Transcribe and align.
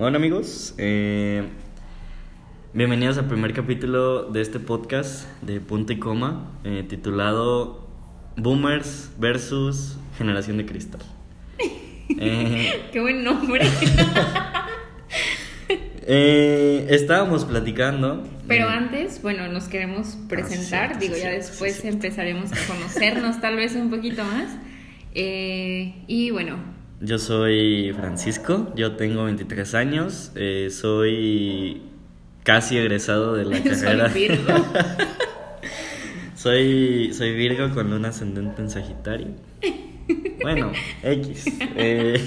Hola 0.00 0.18
amigos, 0.18 0.76
eh, 0.78 1.42
bienvenidos 2.72 3.18
al 3.18 3.26
primer 3.26 3.52
capítulo 3.52 4.30
de 4.30 4.42
este 4.42 4.60
podcast 4.60 5.26
de 5.42 5.58
Punto 5.60 5.92
y 5.92 5.98
Coma, 5.98 6.52
eh, 6.62 6.84
titulado 6.88 7.88
Boomers 8.36 9.10
versus 9.18 9.98
Generación 10.16 10.58
de 10.58 10.66
Cristal. 10.66 11.00
Eh, 12.20 12.88
Qué 12.92 13.00
buen 13.00 13.22
nombre. 13.22 13.66
estábamos 16.88 17.44
platicando. 17.44 18.22
Pero 18.46 18.68
antes, 18.68 19.20
bueno, 19.20 19.48
nos 19.48 19.64
queremos 19.68 20.16
presentar. 20.28 20.92
Ah, 20.92 20.94
sí, 20.94 21.00
Digo, 21.00 21.16
sí, 21.16 21.20
ya 21.22 21.30
después 21.30 21.84
empezaremos 21.84 22.50
a 22.52 22.66
conocernos 22.72 23.40
tal 23.40 23.56
vez 23.56 23.74
un 23.74 23.90
poquito 23.90 24.24
más. 24.24 24.56
Y 25.12 26.30
bueno, 26.30 26.56
Yo 27.00 27.18
soy 27.18 27.92
Francisco, 27.92 28.72
yo 28.74 28.96
tengo 28.96 29.24
23 29.24 29.74
años, 29.74 30.32
eh, 30.34 30.68
soy 30.70 31.82
casi 32.42 32.76
egresado 32.76 33.34
de 33.34 33.44
la 33.44 33.56
Soy 33.62 33.70
carrera. 33.70 34.08
Virgo. 34.08 34.52
soy, 36.34 37.12
soy 37.12 37.34
Virgo 37.36 37.72
con 37.72 37.92
un 37.92 38.04
ascendente 38.04 38.62
en 38.62 38.70
Sagitario. 38.70 39.28
Bueno, 40.42 40.72
X. 41.02 41.44
Eh, 41.76 42.20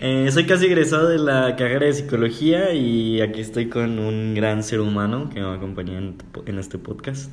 eh, 0.00 0.28
soy 0.30 0.46
casi 0.46 0.66
egresado 0.66 1.08
de 1.08 1.18
la 1.18 1.56
carrera 1.56 1.86
de 1.86 1.92
psicología 1.92 2.72
y 2.72 3.20
aquí 3.20 3.40
estoy 3.40 3.68
con 3.68 3.98
un 3.98 4.32
gran 4.34 4.62
ser 4.62 4.80
humano 4.80 5.28
que 5.28 5.40
me 5.40 5.46
va 5.46 5.54
a 5.54 5.56
acompañar 5.56 5.96
en, 5.96 6.16
en 6.46 6.58
este 6.58 6.78
podcast. 6.78 7.30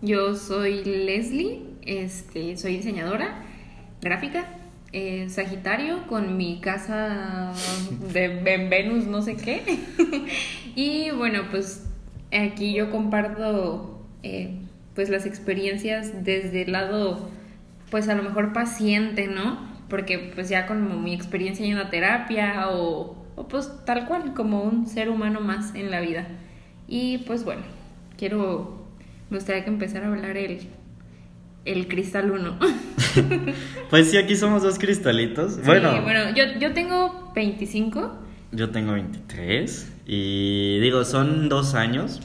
yo 0.00 0.34
soy 0.36 0.84
Leslie, 0.84 1.64
este, 1.82 2.56
soy 2.56 2.76
diseñadora 2.76 3.42
gráfica, 4.00 4.46
eh, 4.92 5.28
Sagitario, 5.28 6.06
con 6.06 6.36
mi 6.36 6.60
casa 6.60 7.52
de 8.12 8.24
en 8.54 8.70
Venus, 8.70 9.06
no 9.06 9.22
sé 9.22 9.36
qué. 9.36 9.62
y 10.74 11.10
bueno, 11.10 11.42
pues 11.50 11.86
aquí 12.32 12.72
yo 12.72 12.90
comparto 12.90 14.02
eh, 14.22 14.58
pues 14.94 15.10
las 15.10 15.26
experiencias 15.26 16.24
desde 16.24 16.62
el 16.62 16.72
lado, 16.72 17.28
pues 17.90 18.08
a 18.08 18.14
lo 18.14 18.22
mejor 18.22 18.52
paciente, 18.52 19.26
¿no? 19.28 19.58
Porque 19.88 20.32
pues 20.34 20.48
ya 20.48 20.66
con 20.66 21.02
mi 21.04 21.14
experiencia 21.14 21.66
en 21.66 21.74
una 21.74 21.90
terapia 21.90 22.70
o, 22.70 23.16
o 23.36 23.48
pues 23.48 23.70
tal 23.84 24.06
cual, 24.06 24.34
como 24.34 24.62
un 24.62 24.86
ser 24.86 25.10
humano 25.10 25.40
más 25.40 25.74
en 25.74 25.90
la 25.90 26.00
vida. 26.00 26.26
Y 26.86 27.18
pues 27.18 27.44
bueno, 27.44 27.62
quiero, 28.16 28.86
me 29.30 29.36
gustaría 29.36 29.64
que 29.64 29.70
empezara 29.70 30.06
a 30.06 30.10
hablar 30.10 30.36
el, 30.36 30.68
el 31.72 31.88
cristal 31.88 32.30
1. 32.30 32.58
Pues 33.90 34.10
sí, 34.10 34.16
aquí 34.16 34.36
somos 34.36 34.62
dos 34.62 34.78
cristalitos. 34.78 35.62
Bueno, 35.64 35.92
Sí, 35.94 36.00
bueno, 36.02 36.20
yo, 36.34 36.44
yo 36.60 36.72
tengo 36.72 37.32
25. 37.34 38.12
Yo 38.52 38.70
tengo 38.70 38.92
23 38.92 39.92
y 40.06 40.78
digo, 40.78 41.04
son 41.04 41.48
dos 41.48 41.74
años 41.74 42.20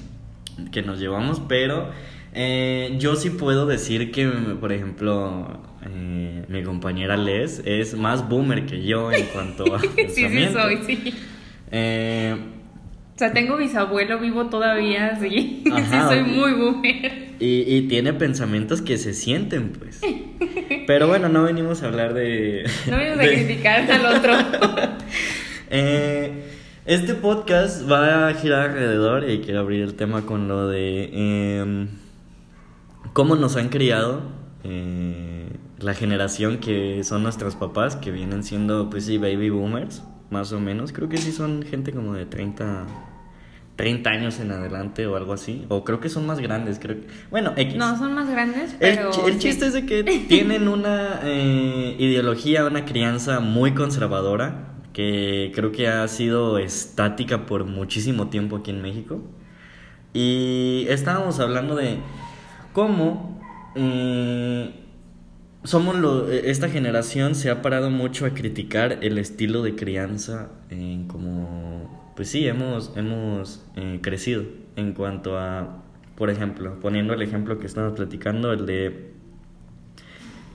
que 0.71 0.81
nos 0.81 0.99
llevamos, 0.99 1.41
pero 1.47 1.89
eh, 2.33 2.95
yo 2.99 3.15
sí 3.15 3.29
puedo 3.29 3.65
decir 3.65 4.11
que, 4.11 4.27
por 4.27 4.71
ejemplo, 4.71 5.61
eh, 5.85 6.45
mi 6.47 6.63
compañera 6.63 7.17
Les 7.17 7.61
es 7.65 7.95
más 7.95 8.27
boomer 8.29 8.65
que 8.65 8.83
yo 8.83 9.11
en 9.11 9.25
cuanto 9.27 9.75
a 9.75 9.79
sí, 10.09 10.27
sí 10.29 10.47
soy, 10.51 10.77
sí. 10.85 11.13
Eh, 11.71 12.35
O 13.15 13.19
sea, 13.19 13.31
tengo 13.31 13.57
bisabuelo 13.57 14.19
vivo 14.19 14.45
todavía, 14.47 15.17
sí. 15.19 15.63
Ajá, 15.71 16.09
sí, 16.09 16.15
soy 16.15 16.23
muy 16.23 16.53
boomer. 16.53 17.35
y, 17.39 17.61
y 17.75 17.87
tiene 17.87 18.13
pensamientos 18.13 18.81
que 18.81 18.97
se 18.97 19.13
sienten, 19.13 19.69
pues. 19.71 20.01
Pero 20.87 21.07
bueno, 21.07 21.29
no 21.29 21.43
venimos 21.43 21.83
a 21.83 21.87
hablar 21.87 22.13
de... 22.13 22.63
No 22.89 22.97
venimos 22.97 23.19
a 23.19 23.21
de- 23.27 23.33
criticar 23.45 23.91
al 23.91 24.05
otro. 24.17 24.33
Eh, 25.69 26.43
este 26.85 27.13
podcast 27.13 27.89
va 27.89 28.27
a 28.27 28.33
girar 28.33 28.71
alrededor 28.71 29.29
y 29.29 29.39
quiero 29.39 29.59
abrir 29.61 29.81
el 29.81 29.93
tema 29.95 30.25
con 30.25 30.47
lo 30.47 30.67
de 30.67 31.09
em, 31.61 31.87
cómo 33.13 33.35
nos 33.35 33.55
han 33.55 33.69
criado 33.69 34.21
eh, 34.63 35.47
la 35.79 35.93
generación 35.93 36.57
que 36.57 37.03
son 37.03 37.23
nuestros 37.23 37.55
papás, 37.55 37.95
que 37.95 38.11
vienen 38.11 38.43
siendo, 38.43 38.89
pues 38.89 39.05
sí, 39.05 39.17
baby 39.17 39.49
boomers, 39.49 40.03
más 40.33 40.51
o 40.51 40.59
menos. 40.59 40.91
Creo 40.91 41.07
que 41.07 41.17
sí 41.17 41.31
son 41.31 41.63
gente 41.63 41.93
como 41.93 42.13
de 42.13 42.25
30, 42.25 42.85
30 43.77 44.09
años 44.09 44.39
en 44.41 44.51
adelante 44.51 45.07
o 45.07 45.15
algo 45.15 45.31
así. 45.33 45.65
O 45.69 45.83
creo 45.85 45.99
que 46.01 46.09
son 46.09 46.25
más 46.27 46.39
grandes, 46.39 46.79
creo 46.79 46.99
que... 46.99 47.07
Bueno, 47.31 47.53
X. 47.55 47.75
No, 47.75 47.97
son 47.97 48.13
más 48.13 48.29
grandes, 48.29 48.73
El, 48.73 48.77
pero. 48.97 49.11
ch- 49.11 49.25
el 49.27 49.33
sí. 49.33 49.39
chiste 49.39 49.67
es 49.67 49.73
de 49.73 49.85
que 49.85 50.03
tienen 50.27 50.67
una 50.67 51.21
eh, 51.23 51.95
ideología, 51.97 52.65
una 52.65 52.83
crianza 52.85 53.39
muy 53.39 53.73
conservadora, 53.73 54.73
que 54.91 55.51
creo 55.55 55.71
que 55.71 55.87
ha 55.87 56.07
sido 56.07 56.57
estática 56.57 57.45
por 57.45 57.65
muchísimo 57.65 58.27
tiempo 58.27 58.57
aquí 58.57 58.71
en 58.71 58.81
México. 58.81 59.21
Y 60.13 60.85
estábamos 60.89 61.39
hablando 61.39 61.75
de 61.75 61.97
cómo 62.73 63.41
eh, 63.75 64.71
somos 65.63 65.95
lo, 65.95 66.29
esta 66.31 66.69
generación 66.69 67.35
se 67.35 67.49
ha 67.49 67.61
parado 67.61 67.89
mucho 67.89 68.25
a 68.25 68.31
criticar 68.31 68.99
el 69.01 69.17
estilo 69.17 69.61
de 69.63 69.75
crianza 69.75 70.49
en 70.69 71.07
como 71.07 72.11
pues 72.15 72.29
sí 72.29 72.47
hemos 72.47 72.91
hemos 72.95 73.63
eh, 73.75 73.99
crecido. 74.01 74.43
En 74.75 74.93
cuanto 74.93 75.37
a 75.39 75.81
por 76.15 76.29
ejemplo 76.29 76.79
poniendo 76.79 77.13
el 77.13 77.21
ejemplo 77.21 77.59
que 77.59 77.65
estamos 77.67 77.93
platicando 77.93 78.51
el 78.53 78.65
de 78.65 79.11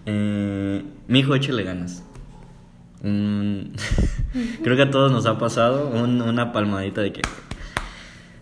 eh, 0.06 0.82
mi 1.06 1.18
hijo 1.20 1.34
échele 1.34 1.62
ganas. 1.64 2.02
Un- 3.02 3.72
creo 4.62 4.76
que 4.76 4.82
a 4.82 4.90
todos 4.90 5.12
nos 5.12 5.26
ha 5.26 5.38
pasado 5.38 5.88
un- 5.90 6.20
una 6.22 6.52
palmadita 6.52 7.00
de 7.00 7.12
que 7.12 7.22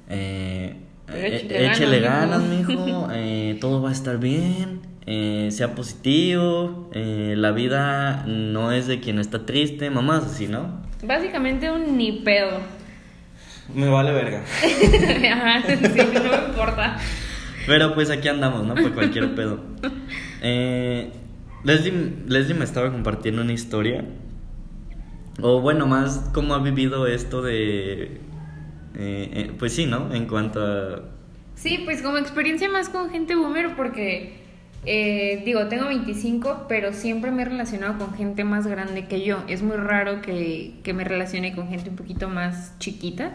eh, 0.09 0.77
Échele 1.09 1.59
eh, 1.67 1.71
échele 1.71 2.01
ganas, 2.01 2.43
mijo, 2.43 3.09
eh, 3.13 3.59
todo 3.61 3.81
va 3.83 3.91
a 3.91 3.93
estar 3.93 4.19
bien, 4.19 4.81
eh, 5.07 5.49
sea 5.53 5.75
positivo, 5.75 6.91
eh, 6.93 7.35
la 7.37 7.53
vida 7.53 8.25
no 8.27 8.73
es 8.73 8.87
de 8.87 9.01
quien 9.01 9.19
está 9.19 9.47
triste, 9.47 9.89
mamás 9.91 10.25
así, 10.25 10.49
¿no? 10.49 10.83
Básicamente 11.05 11.71
un 11.71 11.97
ni 11.97 12.13
pedo. 12.13 12.59
Me 13.75 13.89
vale 13.89 14.13
verga. 14.13 14.43
Ajá, 15.33 15.63
sí, 15.67 15.77
no 16.15 16.21
me 16.23 16.49
importa. 16.49 16.97
Pero 17.67 17.95
pues 17.95 18.11
aquí 18.11 18.29
andamos, 18.29 18.65
¿no? 18.65 18.75
Por 18.75 18.93
cualquier 18.95 19.35
pedo. 19.35 19.61
Eh, 20.41 21.11
Leslie, 21.65 22.13
Leslie 22.27 22.55
me 22.55 22.65
estaba 22.65 22.93
compartiendo 22.93 23.43
una 23.43 23.53
historia. 23.53 24.05
O 25.43 25.61
bueno, 25.61 25.87
más 25.87 26.31
cómo 26.33 26.55
ha 26.55 26.61
vivido 26.61 27.07
esto 27.07 27.43
de... 27.43 28.03
eh, 28.05 28.19
eh, 28.95 29.53
pues 29.59 29.73
sí, 29.75 29.87
¿no? 29.87 30.15
En 30.15 30.27
cuanto 30.27 30.65
a... 30.65 31.03
Sí, 31.57 31.83
pues 31.85 32.03
como 32.03 32.19
experiencia 32.19 32.69
más 32.69 32.89
con 32.89 33.11
gente 33.11 33.35
boomer, 33.35 33.75
porque 33.77 34.46
eh, 34.87 35.43
digo, 35.45 35.67
tengo 35.69 35.87
25, 35.89 36.67
pero 36.69 36.93
siempre 36.93 37.31
me 37.31 37.43
he 37.43 37.45
relacionado 37.47 37.99
con 37.99 38.15
gente 38.15 38.45
más 38.45 38.67
grande 38.67 39.07
que 39.07 39.23
yo. 39.25 39.43
Es 39.49 39.63
muy 39.63 39.77
raro 39.77 40.23
que, 40.23 40.75
que 40.85 40.95
me 40.95 41.05
relacione 41.05 41.55
con 41.55 41.69
gente 41.69 41.91
un 41.91 41.97
poquito 41.97 42.29
más 42.29 42.79
chiquita. 42.79 43.33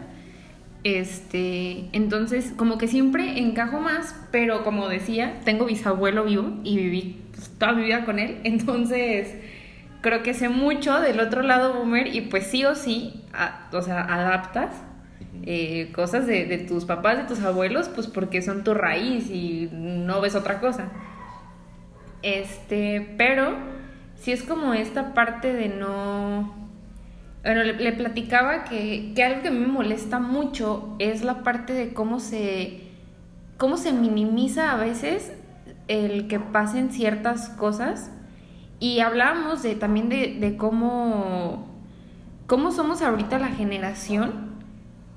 Este, 0.84 1.84
entonces, 1.92 2.52
como 2.56 2.76
que 2.78 2.88
siempre 2.88 3.38
encajo 3.38 3.80
más, 3.80 4.16
pero 4.32 4.64
como 4.64 4.88
decía, 4.88 5.40
tengo 5.44 5.66
bisabuelo 5.66 6.24
vivo 6.24 6.54
y 6.64 6.76
viví 6.76 7.22
pues, 7.34 7.50
toda 7.58 7.72
mi 7.72 7.84
vida 7.84 8.04
con 8.04 8.18
él. 8.18 8.38
Entonces, 8.44 9.34
creo 10.00 10.22
que 10.22 10.34
sé 10.34 10.48
mucho 10.48 11.00
del 11.00 11.20
otro 11.20 11.42
lado 11.42 11.74
boomer 11.74 12.08
y 12.14 12.22
pues 12.22 12.46
sí 12.46 12.64
o 12.64 12.74
sí, 12.74 13.22
a- 13.32 13.68
o 13.72 13.82
sea, 13.82 14.00
adaptas 14.02 14.74
eh, 15.44 15.90
cosas 15.94 16.26
de, 16.26 16.46
de 16.46 16.58
tus 16.58 16.84
papás, 16.84 17.16
de 17.18 17.24
tus 17.24 17.40
abuelos, 17.44 17.88
pues 17.88 18.06
porque 18.06 18.42
son 18.42 18.64
tu 18.64 18.74
raíz 18.74 19.30
y 19.30 19.68
no 19.72 20.20
ves 20.20 20.34
otra 20.34 20.60
cosa. 20.60 20.90
Este, 22.22 23.14
pero 23.18 23.56
sí 24.16 24.32
es 24.32 24.42
como 24.42 24.74
esta 24.74 25.14
parte 25.14 25.52
de 25.52 25.68
no... 25.68 26.62
Bueno, 27.42 27.64
le, 27.64 27.92
platicaba 27.92 28.64
que, 28.64 29.12
que 29.16 29.24
algo 29.24 29.42
que 29.42 29.50
me 29.50 29.66
molesta 29.66 30.20
mucho 30.20 30.94
es 31.00 31.24
la 31.24 31.42
parte 31.42 31.72
de 31.72 31.92
cómo 31.92 32.20
se, 32.20 32.82
cómo 33.58 33.76
se 33.76 33.92
minimiza 33.92 34.70
a 34.70 34.76
veces 34.76 35.32
el 35.88 36.28
que 36.28 36.38
pasen 36.38 36.92
ciertas 36.92 37.48
cosas. 37.48 38.12
Y 38.78 39.00
hablábamos 39.00 39.62
de, 39.64 39.74
también 39.74 40.08
de, 40.08 40.36
de 40.38 40.56
cómo, 40.56 41.66
cómo 42.46 42.70
somos 42.70 43.02
ahorita 43.02 43.40
la 43.40 43.48
generación 43.48 44.52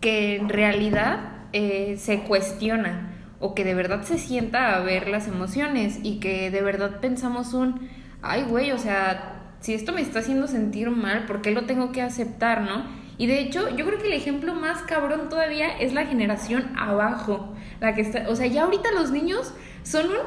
que 0.02 0.36
en 0.38 0.50
realidad 0.50 1.20
eh, 1.54 1.96
se 1.98 2.22
cuestiona 2.22 3.15
o 3.46 3.54
que 3.56 3.64
de 3.64 3.76
verdad 3.76 4.02
se 4.04 4.18
sienta 4.18 4.76
a 4.76 4.80
ver 4.82 5.08
las 5.08 5.28
emociones 5.28 6.00
y 6.04 6.20
que 6.20 6.50
de 6.52 6.62
verdad 6.62 7.00
pensamos 7.00 7.54
un, 7.54 7.88
ay 8.22 8.44
güey, 8.44 8.72
o 8.72 8.78
sea, 8.78 9.54
si 9.60 9.74
esto 9.74 9.94
me 9.94 10.02
está 10.02 10.20
haciendo 10.20 10.48
sentir 10.48 10.90
mal, 10.90 11.26
¿por 11.26 11.42
qué 11.42 11.52
lo 11.52 11.66
tengo 11.66 11.92
que 11.92 12.02
aceptar, 12.02 12.62
no? 12.62 12.86
Y 13.18 13.28
de 13.28 13.40
hecho, 13.40 13.70
yo 13.78 13.86
creo 13.86 13.98
que 14.00 14.08
el 14.08 14.14
ejemplo 14.14 14.54
más 14.56 14.82
cabrón 14.84 15.30
todavía 15.30 15.68
es 15.80 15.94
la 15.94 16.06
generación 16.06 16.72
abajo, 16.78 17.54
la 17.80 17.94
que 17.96 18.02
está, 18.02 18.26
o 18.30 18.36
sea, 18.36 18.48
ya 18.48 18.64
ahorita 18.64 18.90
los 18.94 19.12
niños 19.12 19.54
son 19.84 20.08
un, 20.08 20.18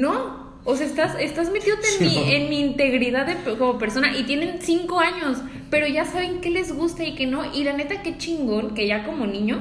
no, 0.00 0.52
o 0.64 0.76
sea, 0.76 0.86
estás, 0.86 1.16
estás 1.20 1.50
metido 1.50 1.76
en, 2.00 2.06
mi, 2.06 2.32
en 2.34 2.48
mi 2.48 2.60
integridad 2.60 3.26
de- 3.26 3.56
como 3.58 3.78
persona 3.78 4.16
y 4.16 4.22
tienen 4.24 4.60
cinco 4.62 5.00
años. 5.00 5.42
pero 5.70 5.86
ya 5.86 6.04
saben 6.04 6.40
qué 6.40 6.50
les 6.50 6.72
gusta 6.74 7.02
y 7.02 7.14
qué 7.14 7.26
no. 7.26 7.40
Y 7.52 7.64
la 7.64 7.72
neta, 7.72 8.02
qué 8.02 8.16
chingón 8.18 8.74
que 8.74 8.86
ya 8.86 9.04
como 9.04 9.26
niño 9.26 9.56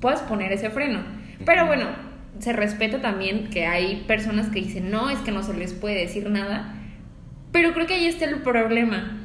puedas 0.00 0.20
poner 0.22 0.52
ese 0.52 0.68
freno. 0.70 1.00
Pero 1.44 1.66
bueno, 1.66 1.86
se 2.38 2.52
respeta 2.52 3.00
también 3.00 3.48
que 3.50 3.66
hay 3.66 4.04
personas 4.06 4.48
que 4.48 4.60
dicen, 4.60 4.90
no, 4.90 5.10
es 5.10 5.18
que 5.20 5.30
no 5.30 5.42
se 5.42 5.54
les 5.54 5.72
puede 5.72 5.96
decir 5.96 6.28
nada. 6.28 6.74
Pero 7.52 7.72
creo 7.72 7.86
que 7.86 7.94
ahí 7.94 8.06
está 8.06 8.24
el 8.24 8.42
problema. 8.42 9.20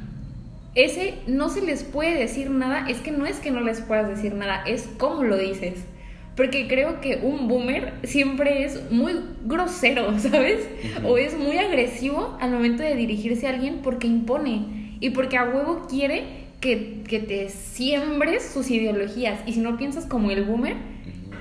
Ese 0.74 1.14
no 1.26 1.48
se 1.48 1.62
les 1.62 1.82
puede 1.82 2.18
decir 2.18 2.50
nada, 2.50 2.88
es 2.88 2.98
que 2.98 3.10
no 3.10 3.26
es 3.26 3.40
que 3.40 3.50
no 3.50 3.60
les 3.60 3.80
puedas 3.80 4.08
decir 4.08 4.34
nada, 4.34 4.62
es 4.66 4.88
cómo 4.98 5.24
lo 5.24 5.36
dices. 5.36 5.84
Porque 6.36 6.68
creo 6.68 7.00
que 7.00 7.16
un 7.22 7.48
boomer 7.48 7.92
siempre 8.04 8.64
es 8.64 8.90
muy 8.92 9.14
grosero, 9.44 10.16
¿sabes? 10.18 10.68
O 11.04 11.18
es 11.18 11.36
muy 11.36 11.58
agresivo 11.58 12.38
al 12.40 12.52
momento 12.52 12.82
de 12.82 12.94
dirigirse 12.94 13.48
a 13.48 13.50
alguien 13.50 13.80
porque 13.82 14.06
impone 14.06 14.96
y 15.00 15.10
porque 15.10 15.36
a 15.36 15.48
huevo 15.48 15.86
quiere 15.88 16.46
que, 16.60 17.02
que 17.08 17.18
te 17.18 17.48
siembres 17.48 18.48
sus 18.48 18.70
ideologías. 18.70 19.40
Y 19.46 19.54
si 19.54 19.60
no 19.60 19.76
piensas 19.76 20.06
como 20.06 20.30
el 20.30 20.44
boomer, 20.44 20.76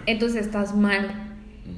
entonces 0.08 0.48
estás 0.48 0.76
mal. 0.76 1.29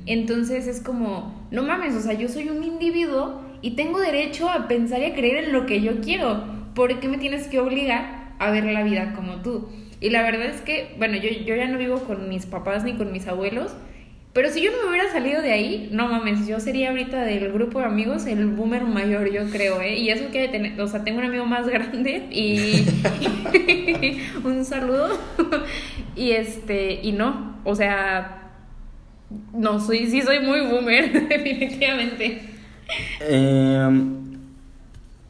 Entonces 0.06 0.68
es 0.68 0.82
como, 0.82 1.48
no 1.52 1.64
mames, 1.64 1.96
o 1.96 2.02
sea, 2.02 2.14
yo 2.14 2.28
soy 2.28 2.50
un 2.50 2.64
individuo 2.64 3.42
y 3.62 3.72
tengo 3.72 4.00
derecho 4.00 4.50
a 4.50 4.68
pensar 4.68 5.02
y 5.02 5.06
a 5.06 5.14
creer 5.14 5.46
en 5.46 5.54
lo 5.54 5.66
que 5.66 5.82
yo 5.82 6.02
quiero. 6.02 6.44
¿Por 6.76 7.00
qué 7.00 7.08
me 7.08 7.18
tienes 7.18 7.48
que 7.48 7.60
obligar 7.60 8.34
a 8.40 8.52
ver 8.52 8.66
la 8.66 8.84
vida 8.84 9.14
como 9.16 9.42
tú? 9.42 9.70
Y 10.00 10.10
la 10.10 10.24
verdad 10.24 10.48
es 10.48 10.62
que, 10.62 10.96
bueno, 10.98 11.18
yo, 11.18 11.30
yo 11.30 11.56
ya 11.56 11.68
no 11.68 11.78
vivo 11.78 12.00
con 12.00 12.28
mis 12.28 12.46
papás 12.46 12.84
ni 12.84 12.94
con 12.94 13.12
mis 13.12 13.28
abuelos, 13.28 13.76
pero 14.34 14.50
si 14.50 14.62
yo 14.62 14.72
no 14.72 14.78
me 14.84 14.90
hubiera 14.90 15.12
salido 15.12 15.42
de 15.42 15.52
ahí, 15.52 15.90
no 15.92 16.08
mames, 16.08 16.48
yo 16.48 16.62
sería 16.62 16.92
ahorita 16.92 17.22
del 17.24 17.52
grupo 17.52 17.80
de 17.80 17.86
amigos 17.86 18.26
el 18.28 18.48
boomer 18.48 18.84
mayor, 18.84 19.30
yo 19.30 19.44
creo, 19.50 19.82
¿eh? 19.82 19.98
Y 19.98 20.10
eso 20.10 20.32
que 20.32 20.74
o 20.80 20.88
sea, 20.88 21.04
tengo 21.04 21.20
un 21.20 21.26
amigo 21.26 21.46
más 21.46 21.68
grande 21.70 22.28
y 22.32 22.86
un 24.46 24.64
saludo. 24.64 25.20
y 26.16 26.32
este, 26.32 27.02
y 27.04 27.12
no, 27.12 27.58
o 27.66 27.76
sea, 27.76 28.41
no, 29.54 29.80
soy, 29.80 30.08
sí 30.08 30.22
soy 30.22 30.40
muy 30.40 30.62
boomer, 30.62 31.28
definitivamente. 31.30 32.42
Em, 33.22 34.40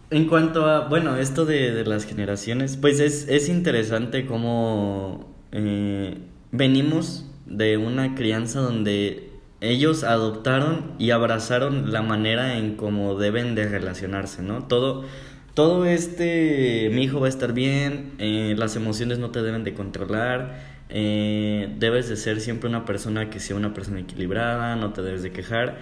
en 0.10 0.28
cuanto 0.28 0.66
a, 0.66 0.88
bueno, 0.88 1.18
esto 1.18 1.46
de, 1.46 1.84
las 1.86 2.06
generaciones, 2.06 2.78
pues 2.78 3.00
es, 3.00 3.28
es 3.28 3.50
interesante 3.50 4.26
cómo 4.26 5.34
eh, 5.52 6.18
venimos 6.52 7.26
de 7.46 7.78
una 7.78 8.16
crianza 8.16 8.60
donde 8.60 9.30
ellos 9.62 10.04
adoptaron 10.04 10.94
y 10.98 11.12
abrazaron 11.12 11.92
la 11.92 12.02
manera 12.02 12.58
en 12.58 12.76
cómo 12.76 13.16
deben 13.16 13.54
de 13.54 13.68
relacionarse, 13.68 14.42
¿no? 14.42 14.64
Todo, 14.64 15.06
todo 15.54 15.86
este, 15.86 16.90
mi 16.94 17.04
hijo 17.04 17.20
va 17.20 17.28
a 17.28 17.30
estar 17.30 17.54
bien, 17.54 18.14
eh, 18.18 18.56
las 18.58 18.76
emociones 18.76 19.20
no 19.20 19.30
te 19.30 19.44
deben 19.44 19.64
de 19.64 19.74
controlar, 19.74 20.71
eh, 20.94 21.74
debes 21.80 22.10
de 22.10 22.18
ser 22.18 22.42
siempre 22.42 22.70
una 22.70 22.84
persona 22.84 23.30
que 23.30 23.40
sea 23.40 23.56
una 23.56 23.74
persona 23.74 24.02
equilibrada, 24.02 24.76
no 24.76 24.92
te 24.92 25.02
debes 25.02 25.24
de 25.24 25.32
quejar. 25.32 25.78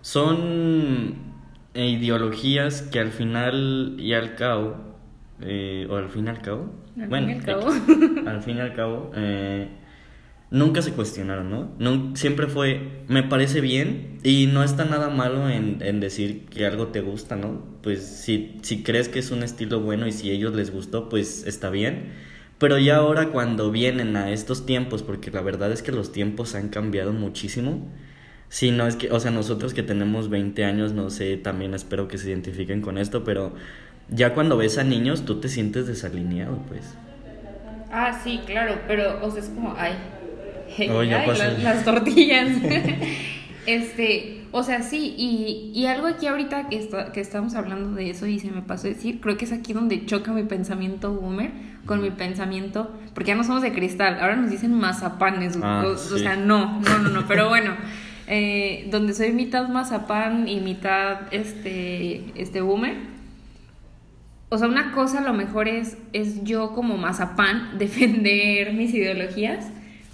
Son 0.00 1.16
ideologías 1.74 2.82
que 2.82 2.98
al 2.98 3.10
final 3.10 3.96
y 3.98 4.14
al 4.14 4.36
cabo, 4.36 4.76
eh, 5.42 5.86
o 5.90 5.96
al 5.96 6.08
fin 6.08 6.26
y 6.26 6.28
al 6.30 6.40
cabo, 6.40 6.72
al 6.98 7.08
bueno, 7.08 7.26
fin 7.26 7.36
y 7.36 7.38
al 7.38 7.44
cabo, 7.44 7.68
al 8.26 8.42
fin 8.42 8.56
y 8.56 8.60
al 8.60 8.72
cabo, 8.72 9.10
eh, 9.14 9.68
nunca 10.50 10.80
se 10.80 10.92
cuestionaron, 10.92 11.50
¿no? 11.78 12.16
Siempre 12.16 12.46
fue, 12.46 13.02
me 13.08 13.22
parece 13.22 13.60
bien 13.60 14.18
y 14.22 14.46
no 14.46 14.62
está 14.62 14.86
nada 14.86 15.10
malo 15.10 15.50
en, 15.50 15.82
en, 15.82 16.00
decir 16.00 16.46
que 16.46 16.64
algo 16.64 16.86
te 16.88 17.02
gusta, 17.02 17.36
¿no? 17.36 17.62
Pues 17.82 18.02
si, 18.06 18.58
si 18.62 18.82
crees 18.82 19.10
que 19.10 19.18
es 19.18 19.30
un 19.30 19.42
estilo 19.42 19.80
bueno 19.80 20.06
y 20.06 20.12
si 20.12 20.30
a 20.30 20.32
ellos 20.32 20.54
les 20.54 20.70
gustó, 20.70 21.10
pues 21.10 21.46
está 21.46 21.68
bien 21.68 22.33
pero 22.58 22.78
ya 22.78 22.96
ahora 22.96 23.28
cuando 23.28 23.70
vienen 23.70 24.16
a 24.16 24.30
estos 24.30 24.66
tiempos, 24.66 25.02
porque 25.02 25.30
la 25.30 25.42
verdad 25.42 25.72
es 25.72 25.82
que 25.82 25.92
los 25.92 26.12
tiempos 26.12 26.54
han 26.54 26.68
cambiado 26.68 27.12
muchísimo. 27.12 27.86
Sí, 28.48 28.70
no 28.70 28.86
es 28.86 28.96
que, 28.96 29.10
o 29.10 29.18
sea, 29.18 29.30
nosotros 29.30 29.74
que 29.74 29.82
tenemos 29.82 30.30
20 30.30 30.64
años, 30.64 30.92
no 30.92 31.10
sé, 31.10 31.36
también 31.36 31.74
espero 31.74 32.06
que 32.06 32.18
se 32.18 32.28
identifiquen 32.28 32.80
con 32.80 32.98
esto, 32.98 33.24
pero 33.24 33.54
ya 34.08 34.34
cuando 34.34 34.56
ves 34.56 34.78
a 34.78 34.84
niños 34.84 35.24
tú 35.24 35.40
te 35.40 35.48
sientes 35.48 35.86
desalineado, 35.86 36.58
pues. 36.68 36.94
Ah, 37.90 38.20
sí, 38.22 38.40
claro, 38.46 38.78
pero, 38.86 39.24
o 39.24 39.30
sea, 39.30 39.42
es 39.42 39.48
como, 39.48 39.74
ay, 39.76 39.94
oh, 40.90 41.02
las, 41.02 41.62
las 41.62 41.84
tortillas. 41.84 42.50
este, 43.66 44.43
o 44.56 44.62
sea, 44.62 44.82
sí, 44.82 45.16
y, 45.18 45.72
y 45.74 45.86
algo 45.86 46.06
aquí 46.06 46.28
ahorita 46.28 46.68
que, 46.68 46.88
que 47.12 47.20
estamos 47.20 47.56
hablando 47.56 47.96
de 47.96 48.10
eso 48.10 48.28
y 48.28 48.38
se 48.38 48.52
me 48.52 48.62
pasó 48.62 48.86
a 48.86 48.90
decir, 48.90 49.20
creo 49.20 49.36
que 49.36 49.46
es 49.46 49.52
aquí 49.52 49.72
donde 49.72 50.06
choca 50.06 50.32
mi 50.32 50.44
pensamiento 50.44 51.12
boomer 51.12 51.50
con 51.86 52.00
mi 52.00 52.12
pensamiento, 52.12 52.88
porque 53.14 53.30
ya 53.30 53.34
no 53.34 53.42
somos 53.42 53.62
de 53.62 53.72
cristal, 53.72 54.16
ahora 54.20 54.36
nos 54.36 54.52
dicen 54.52 54.72
mazapanes, 54.72 55.58
ah, 55.60 55.82
o, 55.84 55.96
sea, 55.96 56.36
no, 56.36 56.80
no, 56.82 56.98
no, 57.00 57.08
no, 57.08 57.26
pero 57.26 57.48
bueno, 57.50 57.72
eh, 58.28 58.86
donde 58.92 59.12
soy 59.12 59.32
mitad 59.32 59.68
mazapán 59.68 60.46
y 60.46 60.60
mitad 60.60 61.22
este, 61.32 62.24
este 62.40 62.60
boomer, 62.60 62.94
o 64.50 64.56
sea, 64.56 64.68
una 64.68 64.92
cosa 64.92 65.18
a 65.18 65.22
lo 65.22 65.32
mejor 65.32 65.66
es, 65.66 65.98
es 66.12 66.44
yo 66.44 66.74
como 66.74 66.96
mazapán 66.96 67.76
defender 67.78 68.72
mis 68.72 68.94
ideologías, 68.94 69.66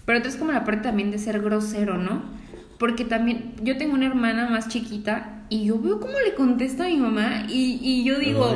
pero 0.06 0.20
otra 0.20 0.30
es 0.30 0.38
como 0.38 0.50
la 0.50 0.64
parte 0.64 0.84
también 0.84 1.10
de 1.10 1.18
ser 1.18 1.42
grosero, 1.42 1.98
¿no? 1.98 2.39
Porque 2.80 3.04
también 3.04 3.52
yo 3.62 3.76
tengo 3.76 3.92
una 3.92 4.06
hermana 4.06 4.48
más 4.48 4.68
chiquita 4.68 5.44
y 5.50 5.66
yo 5.66 5.78
veo 5.78 6.00
cómo 6.00 6.18
le 6.18 6.32
contesta 6.34 6.86
a 6.86 6.88
mi 6.88 6.96
mamá 6.96 7.44
y, 7.46 7.78
y 7.82 8.04
yo 8.04 8.18
digo, 8.18 8.54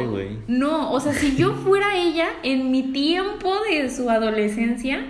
no, 0.49 0.93
o 0.93 0.99
sea, 0.99 1.12
si 1.12 1.37
yo 1.37 1.53
fuera 1.65 1.94
ella 1.94 2.29
en 2.43 2.71
mi 2.71 2.85
tiempo 2.85 3.53
de 3.69 3.91
su 3.91 4.09
adolescencia, 4.09 5.05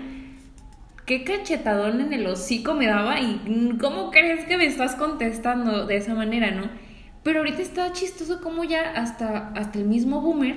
qué 1.07 1.23
cachetadón 1.23 2.01
en 2.01 2.13
el 2.13 2.27
hocico 2.27 2.75
me 2.75 2.89
daba 2.89 3.21
y 3.21 3.77
cómo 3.81 4.11
crees 4.11 4.47
que 4.47 4.57
me 4.57 4.67
estás 4.67 4.97
contestando 4.97 5.87
de 5.87 5.97
esa 5.97 6.17
manera, 6.17 6.51
¿no? 6.51 6.69
Pero 7.23 7.39
ahorita 7.39 7.63
está 7.63 7.93
chistoso 7.93 8.41
como 8.41 8.65
ya 8.65 8.95
hasta, 8.97 9.51
hasta 9.51 9.79
el 9.79 9.85
mismo 9.85 10.23
boomer 10.23 10.57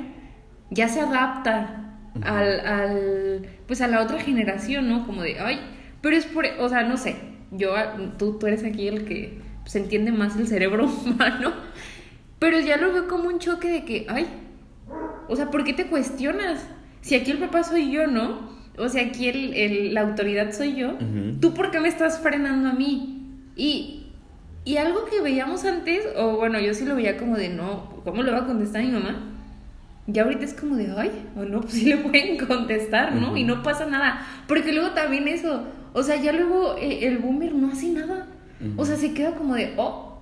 ya 0.71 0.87
se 0.87 1.01
adapta 1.01 1.99
al, 2.23 2.59
al, 2.65 3.47
pues 3.67 3.81
a 3.81 3.87
la 3.87 4.01
otra 4.01 4.19
generación, 4.19 4.89
¿no? 4.89 5.05
Como 5.05 5.21
de, 5.21 5.39
ay, 5.39 5.59
pero 6.01 6.15
es 6.15 6.25
por, 6.25 6.43
o 6.59 6.69
sea, 6.69 6.81
no 6.81 6.97
sé, 6.97 7.36
yo, 7.51 7.73
tú, 8.17 8.37
tú 8.39 8.47
eres 8.47 8.63
aquí 8.63 8.87
el 8.87 9.05
que 9.05 9.39
se 9.65 9.79
entiende 9.79 10.11
más 10.11 10.35
el 10.37 10.47
cerebro 10.47 10.85
humano, 11.05 11.53
pero 12.39 12.59
ya 12.59 12.77
lo 12.77 12.93
veo 12.93 13.07
como 13.07 13.29
un 13.29 13.39
choque 13.39 13.69
de 13.69 13.85
que, 13.85 14.05
ay, 14.09 14.27
o 15.27 15.35
sea, 15.35 15.49
¿por 15.51 15.63
qué 15.63 15.73
te 15.73 15.87
cuestionas? 15.87 16.65
Si 17.01 17.15
aquí 17.15 17.31
el 17.31 17.39
papá 17.39 17.63
soy 17.63 17.91
yo, 17.91 18.07
¿no? 18.07 18.57
O 18.77 18.89
sea, 18.89 19.03
aquí 19.03 19.27
el, 19.27 19.93
la 19.93 20.01
autoridad 20.01 20.51
soy 20.53 20.75
yo, 20.75 20.93
¿tú 21.41 21.53
por 21.53 21.71
qué 21.71 21.79
me 21.79 21.87
estás 21.87 22.19
frenando 22.19 22.69
a 22.69 22.73
mí? 22.73 23.41
Y, 23.55 24.07
y 24.65 24.77
algo 24.77 25.05
que 25.05 25.19
veíamos 25.21 25.65
antes, 25.65 26.05
o 26.15 26.35
bueno, 26.35 26.59
yo 26.59 26.73
sí 26.73 26.85
lo 26.85 26.95
veía 26.95 27.17
como 27.17 27.37
de, 27.37 27.49
no, 27.49 28.01
¿cómo 28.03 28.21
le 28.21 28.31
va 28.31 28.39
a 28.39 28.45
contestar 28.45 28.81
a 28.81 28.85
mi 28.85 28.91
mamá? 28.91 29.33
Ya 30.05 30.23
ahorita 30.23 30.45
es 30.45 30.53
como 30.53 30.75
de, 30.75 30.93
ay, 30.95 31.11
o 31.35 31.43
no, 31.43 31.61
pues 31.61 31.73
sí 31.73 31.85
le 31.85 31.97
pueden 31.97 32.37
contestar, 32.37 33.15
¿no? 33.15 33.35
Y 33.35 33.43
no 33.43 33.63
pasa 33.63 33.85
nada. 33.85 34.25
Porque 34.47 34.71
luego 34.71 34.91
también 34.91 35.27
eso, 35.27 35.63
o 35.97 36.03
sea, 36.03 36.21
ya 36.21 36.31
luego 36.31 36.75
eh, 36.77 37.07
el 37.07 37.17
boomer 37.17 37.55
no 37.55 37.71
hace 37.71 37.89
nada. 37.89 38.27
O 38.75 38.85
sea, 38.85 38.97
se 38.97 39.13
queda 39.13 39.35
como 39.35 39.55
de, 39.55 39.73
oh, 39.77 40.19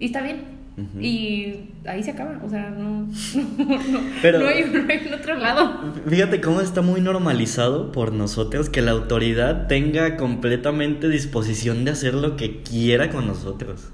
y 0.00 0.06
está 0.06 0.20
bien. 0.20 0.62
Y 0.98 1.70
ahí 1.84 2.02
se 2.02 2.12
acaba, 2.12 2.40
o 2.42 2.48
sea, 2.48 2.70
no, 2.70 3.06
no, 3.06 4.46
hay, 4.48 4.64
no 4.64 4.88
hay 4.88 5.12
otro 5.12 5.36
lado. 5.36 5.94
Fíjate 6.08 6.40
cómo 6.40 6.60
está 6.60 6.82
muy 6.82 7.00
normalizado 7.00 7.92
por 7.92 8.12
nosotros 8.12 8.68
que 8.68 8.82
la 8.82 8.90
autoridad 8.90 9.68
tenga 9.68 10.16
completamente 10.16 11.08
disposición 11.08 11.84
de 11.84 11.92
hacer 11.92 12.14
lo 12.14 12.36
que 12.36 12.62
quiera 12.62 13.10
con 13.10 13.28
nosotros. 13.28 13.90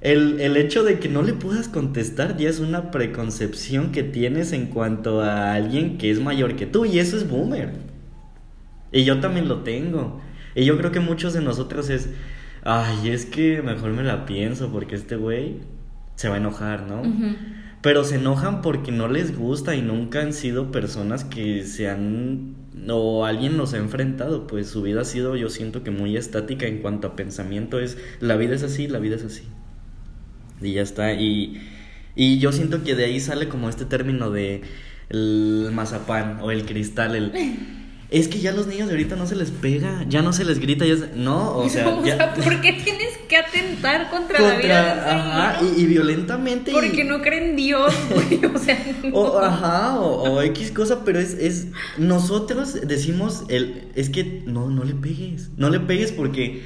El, 0.00 0.40
el, 0.40 0.56
hecho 0.56 0.82
de 0.82 0.98
que 0.98 1.08
no 1.08 1.22
le 1.22 1.34
puedas 1.34 1.68
contestar 1.68 2.36
ya 2.36 2.48
es 2.48 2.58
una 2.58 2.90
preconcepción 2.90 3.92
que 3.92 4.02
tienes 4.02 4.52
en 4.52 4.66
cuanto 4.66 5.20
a 5.20 5.54
alguien 5.54 5.96
que 5.96 6.10
es 6.10 6.20
mayor 6.20 6.56
que 6.56 6.66
tú 6.66 6.86
y 6.86 6.98
eso 6.98 7.16
es 7.16 7.28
boomer. 7.28 7.72
Y 8.90 9.04
yo 9.04 9.20
también 9.20 9.48
lo 9.48 9.60
tengo. 9.60 10.20
Y 10.54 10.64
yo 10.64 10.76
creo 10.78 10.92
que 10.92 11.00
muchos 11.00 11.32
de 11.32 11.40
nosotros 11.40 11.90
es, 11.90 12.10
ay, 12.62 13.08
es 13.10 13.26
que 13.26 13.62
mejor 13.62 13.90
me 13.90 14.02
la 14.02 14.26
pienso 14.26 14.70
porque 14.70 14.94
este 14.94 15.16
güey 15.16 15.60
se 16.16 16.28
va 16.28 16.36
a 16.36 16.38
enojar, 16.38 16.86
¿no? 16.86 17.02
Pero 17.82 18.04
se 18.04 18.16
enojan 18.16 18.62
porque 18.62 18.92
no 18.92 19.08
les 19.08 19.36
gusta 19.36 19.74
y 19.74 19.82
nunca 19.82 20.20
han 20.20 20.32
sido 20.32 20.70
personas 20.70 21.24
que 21.24 21.64
se 21.64 21.88
han 21.88 22.54
o 22.88 23.24
alguien 23.24 23.56
los 23.56 23.72
ha 23.74 23.78
enfrentado, 23.78 24.46
pues 24.46 24.68
su 24.68 24.82
vida 24.82 25.02
ha 25.02 25.04
sido, 25.04 25.36
yo 25.36 25.48
siento 25.48 25.82
que 25.82 25.90
muy 25.90 26.16
estática 26.16 26.66
en 26.66 26.78
cuanto 26.78 27.08
a 27.08 27.16
pensamiento, 27.16 27.78
es 27.78 27.98
la 28.20 28.36
vida 28.36 28.54
es 28.54 28.62
así, 28.62 28.88
la 28.88 28.98
vida 28.98 29.16
es 29.16 29.24
así. 29.24 29.44
Y 30.60 30.72
ya 30.72 30.82
está, 30.82 31.12
y, 31.14 31.60
y 32.14 32.38
yo 32.38 32.52
siento 32.52 32.82
que 32.84 32.94
de 32.94 33.04
ahí 33.04 33.20
sale 33.20 33.48
como 33.48 33.68
este 33.68 33.84
término 33.84 34.30
de 34.30 34.62
el 35.08 35.70
mazapán 35.72 36.38
o 36.40 36.50
el 36.50 36.64
cristal, 36.64 37.14
el 37.14 37.32
es 38.14 38.28
que 38.28 38.38
ya 38.38 38.52
los 38.52 38.68
niños 38.68 38.86
de 38.86 38.94
ahorita 38.94 39.16
no 39.16 39.26
se 39.26 39.34
les 39.34 39.50
pega, 39.50 40.04
ya 40.08 40.22
no 40.22 40.32
se 40.32 40.44
les 40.44 40.60
grita, 40.60 40.84
ya 40.86 40.94
No, 41.16 41.56
o 41.58 41.68
sea, 41.68 41.84
¿por 41.92 42.60
qué 42.60 42.72
tienes 42.84 43.18
que 43.28 43.36
atentar 43.36 44.08
contra, 44.08 44.40
la 44.40 44.56
vida 44.56 44.94
de 44.94 45.10
ajá, 45.10 45.60
y, 45.76 45.86
violentamente. 45.86 46.70
Porque 46.70 47.02
no 47.02 47.22
creen 47.22 47.56
Dios, 47.56 47.92
güey. 48.10 48.44
O 48.44 48.58
sea, 48.58 48.78
o, 49.12 49.38
ajá, 49.38 49.98
o, 49.98 50.40
X 50.42 50.70
cosa, 50.70 51.04
pero 51.04 51.18
es, 51.18 51.34
es. 51.34 51.66
Nosotros 51.98 52.78
decimos 52.86 53.44
el. 53.48 53.88
Es 53.96 54.10
que 54.10 54.42
no, 54.46 54.70
no 54.70 54.84
le 54.84 54.94
pegues. 54.94 55.50
No 55.56 55.68
le 55.70 55.80
pegues 55.80 56.12
porque. 56.12 56.62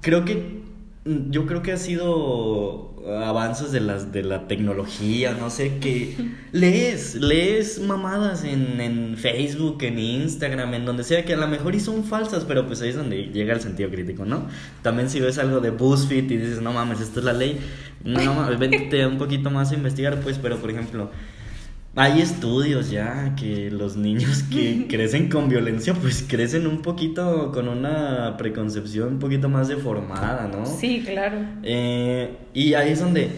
Creo 0.00 0.24
que. 0.24 0.62
Yo 1.04 1.46
creo 1.46 1.62
que 1.62 1.72
ha 1.72 1.76
sido 1.76 2.94
avances 3.06 3.72
de, 3.72 3.80
las, 3.80 4.12
de 4.12 4.22
la 4.22 4.48
tecnología, 4.48 5.36
no 5.38 5.50
sé, 5.50 5.78
que 5.78 6.16
lees, 6.52 7.16
lees 7.16 7.80
mamadas 7.80 8.44
en, 8.44 8.80
en, 8.80 9.16
Facebook, 9.16 9.82
en 9.82 9.98
Instagram, 9.98 10.72
en 10.74 10.84
donde 10.86 11.04
sea, 11.04 11.24
que 11.24 11.34
a 11.34 11.36
lo 11.36 11.46
mejor 11.46 11.74
y 11.74 11.80
son 11.80 12.04
falsas, 12.04 12.44
pero 12.44 12.66
pues 12.66 12.80
ahí 12.80 12.90
es 12.90 12.96
donde 12.96 13.26
llega 13.26 13.52
el 13.52 13.60
sentido 13.60 13.90
crítico, 13.90 14.24
¿no? 14.24 14.46
También 14.82 15.10
si 15.10 15.20
ves 15.20 15.38
algo 15.38 15.60
de 15.60 15.70
BuzzFeed 15.70 16.30
y 16.30 16.36
dices, 16.38 16.62
no 16.62 16.72
mames, 16.72 17.00
esto 17.00 17.20
es 17.20 17.26
la 17.26 17.34
ley, 17.34 17.58
no 18.02 18.34
mames, 18.34 18.58
vente 18.58 19.06
un 19.06 19.18
poquito 19.18 19.50
más 19.50 19.72
a 19.72 19.74
investigar, 19.74 20.20
pues, 20.20 20.38
pero 20.38 20.56
por 20.56 20.70
ejemplo 20.70 21.10
hay 21.96 22.20
estudios 22.20 22.90
ya 22.90 23.34
que 23.36 23.70
los 23.70 23.96
niños 23.96 24.42
que 24.50 24.86
crecen 24.90 25.28
con 25.28 25.48
violencia 25.48 25.94
pues 25.94 26.24
crecen 26.26 26.66
un 26.66 26.82
poquito 26.82 27.52
con 27.52 27.68
una 27.68 28.36
preconcepción 28.36 29.14
un 29.14 29.18
poquito 29.18 29.48
más 29.48 29.68
deformada, 29.68 30.48
¿no? 30.48 30.66
Sí, 30.66 31.02
claro. 31.04 31.38
Eh, 31.62 32.36
y 32.52 32.74
ahí 32.74 32.92
es 32.92 33.00
donde... 33.00 33.30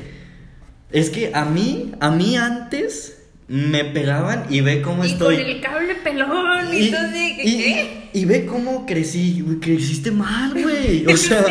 Es 0.90 1.10
que 1.10 1.32
a 1.34 1.44
mí, 1.44 1.92
a 2.00 2.10
mí 2.10 2.36
antes 2.36 3.16
me 3.48 3.84
pegaban 3.84 4.46
y 4.50 4.60
ve 4.60 4.82
cómo 4.82 5.04
y 5.04 5.08
estoy. 5.08 5.36
Con 5.36 5.46
el 5.46 5.60
cable 5.60 5.94
pelón 5.96 6.72
y, 6.72 6.90
todo 6.90 7.00
así, 7.00 7.36
¿qué? 7.36 8.08
Y, 8.12 8.24
ve 8.24 8.46
cómo 8.46 8.86
crecí, 8.86 9.44
creciste 9.60 10.10
mal, 10.10 10.52
güey. 10.52 11.06
O 11.06 11.16
sea, 11.16 11.44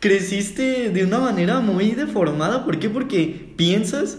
creciste 0.00 0.90
de 0.90 1.04
una 1.04 1.20
manera 1.20 1.60
muy 1.60 1.92
deformada. 1.92 2.64
¿Por 2.64 2.78
qué? 2.78 2.90
Porque 2.90 3.52
piensas 3.56 4.18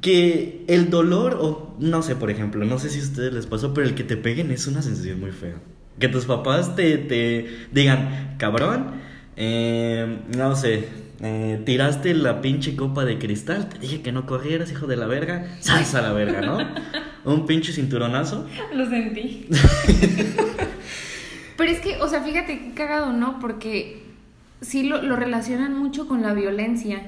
que 0.00 0.64
el 0.68 0.90
dolor, 0.90 1.38
o 1.40 1.74
no 1.78 2.02
sé, 2.02 2.14
por 2.14 2.30
ejemplo, 2.30 2.64
no 2.64 2.78
sé 2.78 2.90
si 2.90 3.00
a 3.00 3.02
ustedes 3.02 3.32
les 3.32 3.46
pasó, 3.46 3.74
pero 3.74 3.86
el 3.86 3.94
que 3.94 4.04
te 4.04 4.16
peguen 4.16 4.50
es 4.50 4.66
una 4.66 4.82
sensación 4.82 5.20
muy 5.20 5.32
fea. 5.32 5.56
Que 5.98 6.08
tus 6.08 6.26
papás 6.26 6.76
te, 6.76 6.98
te 6.98 7.48
digan, 7.72 8.36
cabrón, 8.38 8.92
eh, 9.36 10.20
no 10.36 10.54
sé, 10.54 10.88
eh, 11.20 11.60
tiraste 11.64 12.14
la 12.14 12.40
pinche 12.40 12.76
copa 12.76 13.04
de 13.04 13.18
cristal, 13.18 13.68
te 13.68 13.78
dije 13.78 14.02
que 14.02 14.12
no 14.12 14.26
corrieras, 14.26 14.70
hijo 14.70 14.86
de 14.86 14.96
la 14.96 15.06
verga, 15.06 15.56
salsa 15.60 16.00
la 16.00 16.12
verga, 16.12 16.42
¿no? 16.42 16.58
Un 17.24 17.46
pinche 17.46 17.72
cinturonazo. 17.72 18.46
Lo 18.72 18.88
sentí. 18.88 19.48
pero 21.56 21.70
es 21.70 21.80
que, 21.80 22.00
o 22.00 22.08
sea, 22.08 22.22
fíjate 22.22 22.60
qué 22.60 22.74
cagado, 22.74 23.12
¿no? 23.12 23.40
Porque 23.40 24.02
sí 24.60 24.84
lo, 24.84 25.02
lo 25.02 25.16
relacionan 25.16 25.76
mucho 25.76 26.06
con 26.06 26.22
la 26.22 26.34
violencia 26.34 27.02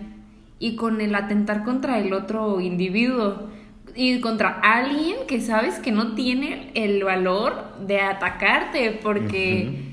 y 0.61 0.77
con 0.77 1.01
el 1.01 1.17
atentar 1.17 1.65
contra 1.65 1.99
el 1.99 2.13
otro 2.13 2.61
individuo 2.61 3.49
y 3.97 4.21
contra 4.21 4.61
alguien 4.61 5.17
que 5.27 5.41
sabes 5.41 5.81
que 5.81 5.91
no 5.91 6.15
tiene 6.15 6.71
el 6.75 7.03
valor 7.03 7.77
de 7.81 8.01
atacarte 8.01 9.01
porque 9.03 9.91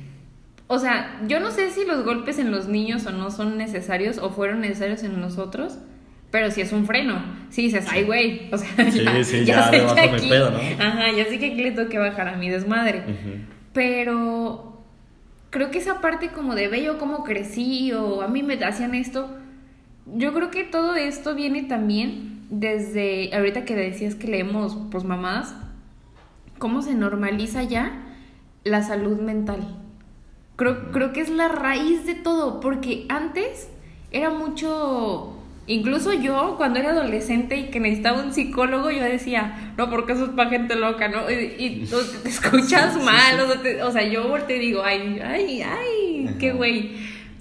o 0.67 0.79
sea, 0.79 1.17
yo 1.25 1.39
no 1.39 1.51
sé 1.51 1.71
si 1.71 1.85
los 1.85 2.03
golpes 2.03 2.39
en 2.39 2.51
los 2.51 2.67
niños 2.67 3.05
o 3.05 3.11
no 3.11 3.31
son 3.31 3.57
necesarios 3.57 4.17
o 4.17 4.29
fueron 4.29 4.59
necesarios 4.59 5.01
en 5.03 5.19
nosotros, 5.19 5.79
pero 6.29 6.51
si 6.51 6.59
es 6.59 6.73
un 6.73 6.85
freno. 6.85 7.23
Si 7.49 7.63
dices, 7.63 7.85
ay, 7.89 8.03
güey, 8.03 8.49
o 8.51 8.57
sea, 8.57 8.89
ya, 8.89 9.23
sé 9.23 9.45
que 9.45 9.53
aquí, 9.53 10.29
Ajá, 10.77 11.11
ya 11.15 11.25
sé 11.25 11.39
que 11.39 11.53
aquí 11.53 11.63
le 11.63 11.71
tengo 11.71 11.87
que 11.87 11.97
bajar 11.97 12.27
a 12.27 12.35
mi 12.35 12.49
desmadre. 12.49 13.01
Pero 13.71 14.83
creo 15.51 15.71
que 15.71 15.77
esa 15.77 16.01
parte 16.01 16.29
como 16.29 16.53
de 16.53 16.67
bello 16.67 16.97
cómo 16.97 17.23
crecí 17.23 17.93
o 17.93 18.21
a 18.21 18.27
mí 18.27 18.43
me 18.43 18.55
hacían 18.55 18.93
esto, 18.93 19.37
yo 20.15 20.33
creo 20.33 20.51
que 20.51 20.63
todo 20.63 20.95
esto 20.95 21.35
viene 21.35 21.63
también 21.63 22.45
desde, 22.49 23.35
ahorita 23.35 23.65
que 23.65 23.75
decías 23.75 24.15
que 24.15 24.27
leemos 24.27 24.77
pues 24.91 25.03
mamás, 25.03 25.53
cómo 26.57 26.81
se 26.81 26.95
normaliza 26.95 27.63
ya 27.63 28.03
la 28.63 28.83
salud 28.83 29.19
mental. 29.19 29.75
Creo, 30.55 30.91
creo 30.91 31.13
que 31.13 31.21
es 31.21 31.29
la 31.29 31.49
raíz 31.49 32.05
de 32.05 32.15
todo, 32.15 32.59
porque 32.59 33.05
antes 33.09 33.69
era 34.11 34.31
mucho, 34.31 35.37
incluso 35.67 36.13
yo 36.13 36.55
cuando 36.57 36.79
era 36.79 36.91
adolescente 36.91 37.57
y 37.57 37.69
que 37.69 37.79
necesitaba 37.79 38.23
un 38.23 38.33
psicólogo, 38.33 38.89
yo 38.89 39.03
decía, 39.03 39.73
no, 39.77 39.89
porque 39.89 40.13
eso 40.13 40.25
es 40.25 40.31
para 40.31 40.49
gente 40.49 40.75
loca, 40.75 41.09
¿no? 41.09 41.29
Y, 41.29 41.87
te 42.23 42.29
escuchas 42.29 43.03
mal, 43.03 43.39
o 43.83 43.91
sea, 43.91 44.03
yo 44.07 44.33
te 44.47 44.53
digo, 44.53 44.81
ay, 44.83 45.19
ay, 45.23 45.61
ay, 45.61 46.35
qué 46.39 46.53
güey. 46.53 46.91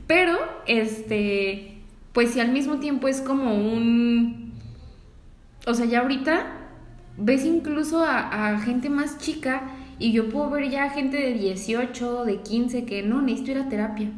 Pero, 0.06 0.36
este 0.66 1.75
pues 2.16 2.30
si 2.30 2.40
al 2.40 2.50
mismo 2.50 2.76
tiempo 2.78 3.08
es 3.08 3.20
como 3.20 3.54
un... 3.54 4.54
O 5.66 5.74
sea, 5.74 5.84
ya 5.84 6.00
ahorita 6.00 6.46
ves 7.18 7.44
incluso 7.44 8.02
a, 8.02 8.58
gente 8.60 8.88
más 8.88 9.18
chica 9.18 9.64
y 9.98 10.12
yo 10.12 10.30
puedo 10.30 10.48
ver 10.48 10.70
ya 10.70 10.88
gente 10.88 11.18
de 11.18 11.34
18, 11.34 12.24
de 12.24 12.40
15 12.40 12.86
que 12.86 13.02
no, 13.02 13.20
necesito 13.20 13.50
ir 13.50 13.58
a 13.58 13.68
terapia. 13.68 14.08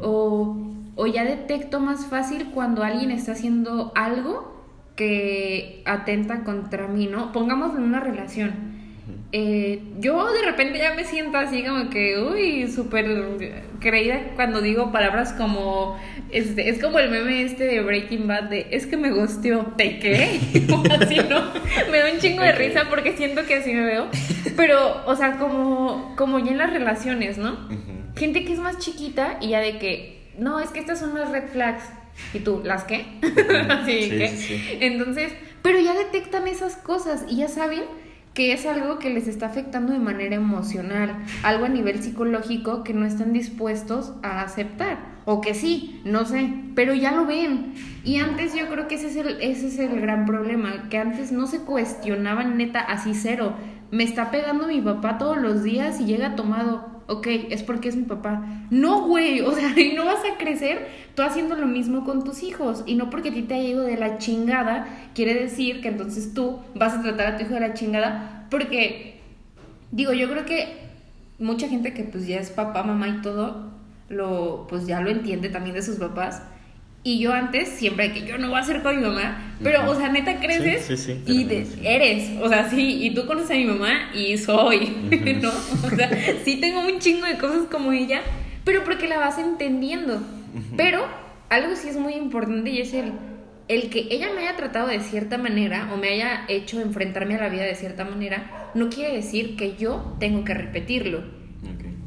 o, 0.00 0.56
o 0.96 1.06
ya 1.06 1.22
detecto 1.26 1.80
más 1.80 2.06
fácil 2.06 2.46
cuando 2.54 2.82
alguien 2.82 3.10
está 3.10 3.32
haciendo 3.32 3.92
algo 3.94 4.64
que 4.96 5.82
atenta 5.84 6.44
contra 6.44 6.88
mí, 6.88 7.08
¿no? 7.08 7.32
Pongámoslo 7.32 7.76
en 7.76 7.84
una 7.84 8.00
relación 8.00 8.77
eh, 9.30 9.82
yo 10.00 10.32
de 10.32 10.42
repente 10.42 10.78
ya 10.78 10.94
me 10.94 11.04
siento 11.04 11.36
así 11.36 11.62
como 11.62 11.90
que, 11.90 12.18
uy, 12.18 12.66
súper 12.66 13.06
creída 13.78 14.32
cuando 14.36 14.62
digo 14.62 14.90
palabras 14.90 15.34
como, 15.34 16.00
este, 16.30 16.70
es 16.70 16.80
como 16.80 16.98
el 16.98 17.10
meme 17.10 17.42
este 17.42 17.64
de 17.64 17.82
Breaking 17.82 18.26
Bad 18.26 18.44
de, 18.44 18.68
es 18.70 18.86
que 18.86 18.96
me 18.96 19.10
gusteó, 19.10 19.74
¿de 19.76 19.98
qué? 19.98 20.40
así, 21.00 21.18
¿no? 21.28 21.42
Me 21.90 21.98
da 21.98 22.10
un 22.10 22.18
chingo 22.20 22.42
de 22.42 22.52
risa 22.52 22.86
porque 22.88 23.18
siento 23.18 23.44
que 23.44 23.56
así 23.56 23.74
me 23.74 23.84
veo, 23.84 24.08
pero, 24.56 25.02
o 25.04 25.14
sea, 25.14 25.36
como, 25.36 26.14
como 26.16 26.38
ya 26.38 26.52
en 26.52 26.58
las 26.58 26.72
relaciones, 26.72 27.36
¿no? 27.36 27.68
Gente 28.16 28.46
que 28.46 28.54
es 28.54 28.58
más 28.58 28.78
chiquita 28.78 29.36
y 29.42 29.48
ya 29.48 29.60
de 29.60 29.78
que, 29.78 30.22
no, 30.38 30.58
es 30.58 30.70
que 30.70 30.80
estas 30.80 31.00
son 31.00 31.14
las 31.14 31.30
red 31.30 31.48
flags. 31.52 31.84
¿Y 32.34 32.40
tú, 32.40 32.62
las 32.64 32.82
qué? 32.82 33.04
así 33.68 34.08
que, 34.08 34.78
entonces, 34.80 35.32
pero 35.62 35.78
ya 35.78 35.94
detectan 35.94 36.48
esas 36.48 36.76
cosas 36.76 37.24
y 37.28 37.36
ya 37.36 37.48
saben 37.48 37.84
que 38.38 38.52
es 38.52 38.66
algo 38.66 39.00
que 39.00 39.10
les 39.10 39.26
está 39.26 39.46
afectando 39.46 39.92
de 39.92 39.98
manera 39.98 40.36
emocional, 40.36 41.24
algo 41.42 41.64
a 41.64 41.68
nivel 41.68 42.00
psicológico 42.00 42.84
que 42.84 42.94
no 42.94 43.04
están 43.04 43.32
dispuestos 43.32 44.12
a 44.22 44.42
aceptar, 44.42 44.98
o 45.24 45.40
que 45.40 45.54
sí, 45.54 46.00
no 46.04 46.24
sé, 46.24 46.54
pero 46.76 46.94
ya 46.94 47.10
lo 47.10 47.26
ven. 47.26 47.74
Y 48.04 48.18
antes 48.18 48.54
yo 48.54 48.68
creo 48.68 48.86
que 48.86 48.94
ese 48.94 49.08
es 49.08 49.16
el, 49.16 49.42
ese 49.42 49.66
es 49.66 49.80
el 49.80 50.00
gran 50.00 50.24
problema, 50.24 50.88
que 50.88 50.98
antes 50.98 51.32
no 51.32 51.48
se 51.48 51.62
cuestionaban 51.62 52.56
neta 52.56 52.78
así 52.78 53.12
cero. 53.12 53.54
Me 53.90 54.04
está 54.04 54.30
pegando 54.30 54.68
mi 54.68 54.80
papá 54.80 55.18
todos 55.18 55.38
los 55.38 55.64
días 55.64 56.00
y 56.00 56.04
llega 56.04 56.36
tomado 56.36 56.97
ok, 57.08 57.26
es 57.50 57.62
porque 57.62 57.88
es 57.88 57.96
mi 57.96 58.04
papá. 58.04 58.44
No, 58.70 59.06
güey, 59.06 59.40
o 59.40 59.52
sea, 59.52 59.70
y 59.76 59.94
no 59.94 60.04
vas 60.04 60.20
a 60.24 60.38
crecer 60.38 60.86
tú 61.14 61.22
haciendo 61.22 61.56
lo 61.56 61.66
mismo 61.66 62.04
con 62.04 62.22
tus 62.22 62.42
hijos. 62.42 62.84
Y 62.86 62.94
no 62.94 63.10
porque 63.10 63.30
a 63.30 63.32
ti 63.32 63.42
te 63.42 63.54
haya 63.54 63.68
ido 63.70 63.82
de 63.82 63.96
la 63.96 64.18
chingada, 64.18 64.86
quiere 65.14 65.34
decir 65.34 65.80
que 65.80 65.88
entonces 65.88 66.34
tú 66.34 66.60
vas 66.74 66.94
a 66.94 67.02
tratar 67.02 67.26
a 67.26 67.36
tu 67.36 67.44
hijo 67.44 67.54
de 67.54 67.60
la 67.60 67.74
chingada. 67.74 68.46
Porque, 68.50 69.20
digo, 69.90 70.12
yo 70.12 70.30
creo 70.30 70.44
que 70.44 70.76
mucha 71.38 71.68
gente 71.68 71.94
que 71.94 72.04
pues 72.04 72.26
ya 72.26 72.38
es 72.38 72.50
papá, 72.50 72.82
mamá 72.82 73.08
y 73.08 73.22
todo, 73.22 73.72
lo, 74.08 74.66
pues 74.68 74.86
ya 74.86 75.00
lo 75.00 75.10
entiende 75.10 75.48
también 75.48 75.74
de 75.74 75.82
sus 75.82 75.96
papás. 75.96 76.42
Y 77.08 77.18
yo 77.20 77.32
antes, 77.32 77.70
siempre 77.70 78.12
que 78.12 78.26
yo 78.26 78.36
no 78.36 78.50
voy 78.50 78.60
a 78.60 78.62
ser 78.62 78.82
con 78.82 78.94
mi 78.94 79.00
mamá, 79.00 79.54
pero, 79.62 79.90
o 79.90 79.94
sea, 79.94 80.10
neta 80.10 80.40
creces 80.40 81.08
y 81.26 81.48
eres, 81.82 82.32
o 82.38 82.50
sea, 82.50 82.68
sí, 82.68 83.02
y 83.02 83.14
tú 83.14 83.24
conoces 83.24 83.52
a 83.52 83.54
mi 83.54 83.64
mamá 83.64 84.10
y 84.14 84.36
soy, 84.36 84.94
¿no? 85.40 85.48
O 85.48 85.96
sea, 85.96 86.10
sí 86.44 86.60
tengo 86.60 86.80
un 86.82 86.98
chingo 86.98 87.24
de 87.24 87.38
cosas 87.38 87.62
como 87.70 87.92
ella, 87.92 88.20
pero 88.62 88.84
porque 88.84 89.08
la 89.08 89.16
vas 89.16 89.38
entendiendo. 89.38 90.20
Pero 90.76 91.06
algo 91.48 91.76
sí 91.76 91.88
es 91.88 91.96
muy 91.96 92.12
importante 92.12 92.68
y 92.68 92.82
es 92.82 92.92
el, 92.92 93.14
el 93.68 93.88
que 93.88 94.08
ella 94.10 94.28
me 94.34 94.42
haya 94.42 94.56
tratado 94.56 94.88
de 94.88 95.00
cierta 95.00 95.38
manera 95.38 95.88
o 95.94 95.96
me 95.96 96.10
haya 96.10 96.44
hecho 96.48 96.78
enfrentarme 96.78 97.36
a 97.36 97.40
la 97.40 97.48
vida 97.48 97.64
de 97.64 97.74
cierta 97.74 98.04
manera, 98.04 98.70
no 98.74 98.90
quiere 98.90 99.14
decir 99.14 99.56
que 99.56 99.76
yo 99.76 100.14
tengo 100.20 100.44
que 100.44 100.52
repetirlo. 100.52 101.22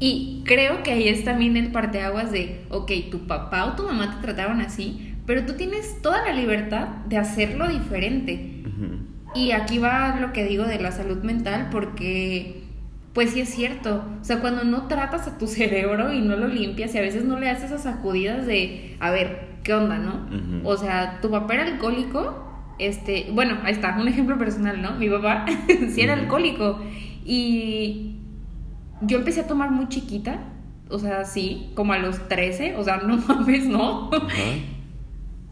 Y 0.04 0.42
creo 0.44 0.82
que 0.82 0.90
ahí 0.90 1.06
es 1.06 1.22
también 1.22 1.56
el 1.56 1.70
parteaguas 1.70 2.32
de, 2.32 2.64
ok, 2.70 2.90
tu 3.08 3.28
papá 3.28 3.66
o 3.66 3.76
tu 3.76 3.84
mamá 3.84 4.16
te 4.16 4.26
trataron 4.26 4.60
así, 4.60 5.14
pero 5.26 5.46
tú 5.46 5.52
tienes 5.52 6.02
toda 6.02 6.24
la 6.24 6.32
libertad 6.32 6.88
de 7.06 7.18
hacerlo 7.18 7.68
diferente. 7.68 8.64
Y 9.36 9.52
aquí 9.52 9.78
va 9.78 10.18
lo 10.20 10.32
que 10.32 10.44
digo 10.44 10.64
de 10.64 10.80
la 10.80 10.90
salud 10.90 11.22
mental, 11.22 11.68
porque 11.70 12.64
pues 13.12 13.30
sí 13.30 13.42
es 13.42 13.50
cierto. 13.50 14.02
O 14.20 14.24
sea, 14.24 14.40
cuando 14.40 14.64
no 14.64 14.88
tratas 14.88 15.28
a 15.28 15.38
tu 15.38 15.46
cerebro 15.58 16.12
y 16.12 16.20
no 16.20 16.34
lo 16.34 16.48
limpias 16.48 16.92
y 16.96 16.98
a 16.98 17.02
veces 17.02 17.24
no 17.24 17.38
le 17.38 17.48
haces 17.48 17.66
esas 17.66 17.84
sacudidas 17.84 18.44
de, 18.44 18.96
a 18.98 19.12
ver, 19.12 19.50
¿qué 19.62 19.72
onda, 19.72 19.98
no? 19.98 20.26
O 20.64 20.76
sea, 20.78 21.20
tu 21.20 21.30
papá 21.30 21.54
era 21.54 21.62
alcohólico, 21.62 22.74
este, 22.80 23.28
bueno, 23.30 23.58
ahí 23.62 23.72
está, 23.72 23.96
un 24.00 24.08
ejemplo 24.08 24.36
personal, 24.36 24.82
¿no? 24.82 24.96
Mi 24.96 25.08
papá 25.08 25.46
sí 25.94 26.00
era 26.00 26.14
alcohólico 26.14 26.80
y 27.24 28.16
yo 29.06 29.18
empecé 29.18 29.40
a 29.40 29.46
tomar 29.46 29.70
muy 29.70 29.88
chiquita. 29.88 30.40
o 30.88 30.98
sea, 30.98 31.24
sí, 31.24 31.70
como 31.74 31.94
a 31.94 31.98
los 31.98 32.28
13, 32.28 32.76
o 32.76 32.84
sea, 32.84 32.98
no 32.98 33.16
mames, 33.28 33.66
no. 33.66 34.10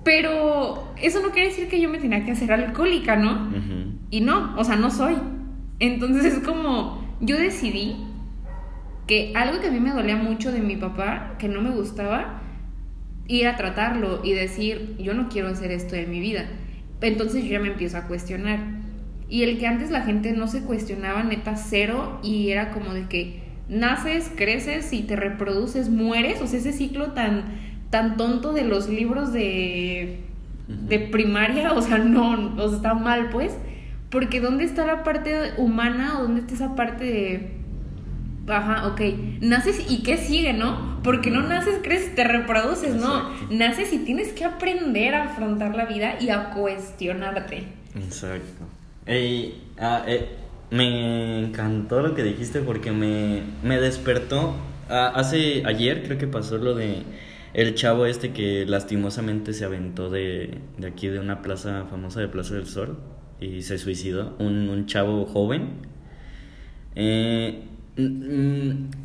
Pero 0.05 0.93
eso 1.01 1.21
no 1.23 1.31
quiere 1.31 1.49
decir 1.49 1.69
que 1.69 1.81
yo 1.81 1.89
me 1.89 1.99
tenía 1.99 2.25
que 2.25 2.33
hacer 2.33 2.53
alcohólica, 2.53 3.17
¿no? 3.17 3.51
Y 4.11 4.21
no, 4.21 4.55
o 4.57 4.65
sea, 4.65 4.77
no 4.77 4.91
soy. 4.91 5.17
Entonces 5.79 6.25
es 6.25 6.39
como, 6.41 7.17
yo 7.21 7.39
decidí 7.39 7.97
que 9.07 9.33
algo 9.35 9.61
que 9.61 9.69
a 9.69 9.71
mí 9.71 9.81
me 9.81 9.91
dolía 9.91 10.17
mucho 10.17 10.53
de 10.53 10.61
mi 10.61 10.77
papá, 10.77 11.35
que 11.39 11.49
no 11.49 11.61
me 11.63 11.71
gustaba, 11.71 12.43
ir 13.27 13.47
a 13.47 13.57
tratarlo 13.57 14.21
y 14.25 14.33
decir, 14.33 14.97
yo 14.99 15.15
no 15.15 15.29
quiero 15.29 15.49
hacer 15.49 15.71
esto 15.71 15.97
de 15.97 16.07
mi 16.07 16.21
vida. 16.21 16.47
Entonces 17.01 17.45
yo 17.45 17.51
ya 17.51 17.61
me 17.61 17.69
empiezo 17.69 17.97
a 17.99 18.07
cuestionar. 18.07 18.61
Y 19.31 19.45
el 19.45 19.59
que 19.59 19.69
antes 19.69 19.91
la 19.91 20.03
gente 20.03 20.33
no 20.33 20.49
se 20.49 20.63
cuestionaba, 20.63 21.23
neta, 21.23 21.57
cero, 21.57 22.19
y 22.23 22.51
era 22.51 22.73
como 22.73 22.93
de 22.93 23.07
que 23.07 23.41
naces, 23.69 24.31
creces 24.35 24.93
y 24.93 25.03
te 25.03 25.15
reproduces, 25.15 25.89
mueres, 25.89 26.43
o 26.43 26.49
sea, 26.49 26.59
ese 26.59 26.73
ciclo 26.73 27.13
tan, 27.13 27.45
tan 27.91 28.17
tonto 28.17 28.53
de 28.53 28.65
los 28.65 28.89
libros 28.89 29.33
de, 29.33 30.19
de 30.67 30.99
primaria, 30.99 31.73
o 31.73 31.81
sea, 31.81 31.99
no, 31.99 32.57
o 32.57 32.69
sea, 32.69 32.77
está 32.77 32.95
mal, 32.95 33.31
pues, 33.31 33.57
porque 34.11 34.41
¿dónde 34.41 34.65
está 34.65 34.85
la 34.85 35.05
parte 35.05 35.53
humana 35.57 36.19
o 36.19 36.23
dónde 36.23 36.41
está 36.41 36.55
esa 36.55 36.75
parte 36.75 37.05
de... 37.05 37.61
Ajá, 38.49 38.89
ok. 38.89 39.01
Naces 39.41 39.89
y 39.89 40.03
qué 40.03 40.17
sigue, 40.17 40.53
¿no? 40.53 41.01
Porque 41.05 41.31
no 41.31 41.43
naces, 41.43 41.79
creces, 41.85 42.17
te 42.17 42.25
reproduces, 42.25 42.97
no. 42.97 43.31
Naces 43.49 43.93
y 43.93 43.99
tienes 43.99 44.33
que 44.33 44.45
aprender 44.45 45.15
a 45.15 45.25
afrontar 45.25 45.77
la 45.77 45.85
vida 45.85 46.15
y 46.21 46.31
a 46.31 46.51
cuestionarte. 46.51 47.69
Exacto. 47.95 48.80
Ah, 49.79 50.05
eh, 50.07 50.29
me 50.71 51.41
encantó 51.41 52.01
lo 52.01 52.15
que 52.15 52.23
dijiste 52.23 52.61
porque 52.61 52.93
me, 52.93 53.43
me 53.63 53.81
despertó. 53.81 54.55
Ah, 54.89 55.13
hace 55.15 55.63
ayer 55.67 56.05
creo 56.05 56.19
que 56.19 56.27
pasó 56.29 56.59
lo 56.59 56.75
de 56.75 57.03
el 57.55 57.75
chavo 57.75 58.07
este 58.07 58.33
que 58.33 58.65
lastimosamente 58.67 59.53
se 59.53 59.65
aventó 59.65 60.11
de, 60.11 60.59
de 60.79 60.87
aquí 60.87 61.09
de 61.09 61.19
una 61.19 61.43
plaza 61.43 61.87
famosa 61.91 62.21
de 62.21 62.29
Plaza 62.29 62.55
del 62.55 62.67
Sol 62.67 62.99
y 63.41 63.63
se 63.63 63.79
suicidó. 63.79 64.37
Un, 64.39 64.69
un 64.69 64.87
chavo 64.87 65.27
joven. 65.27 65.81
Eh, 66.95 67.63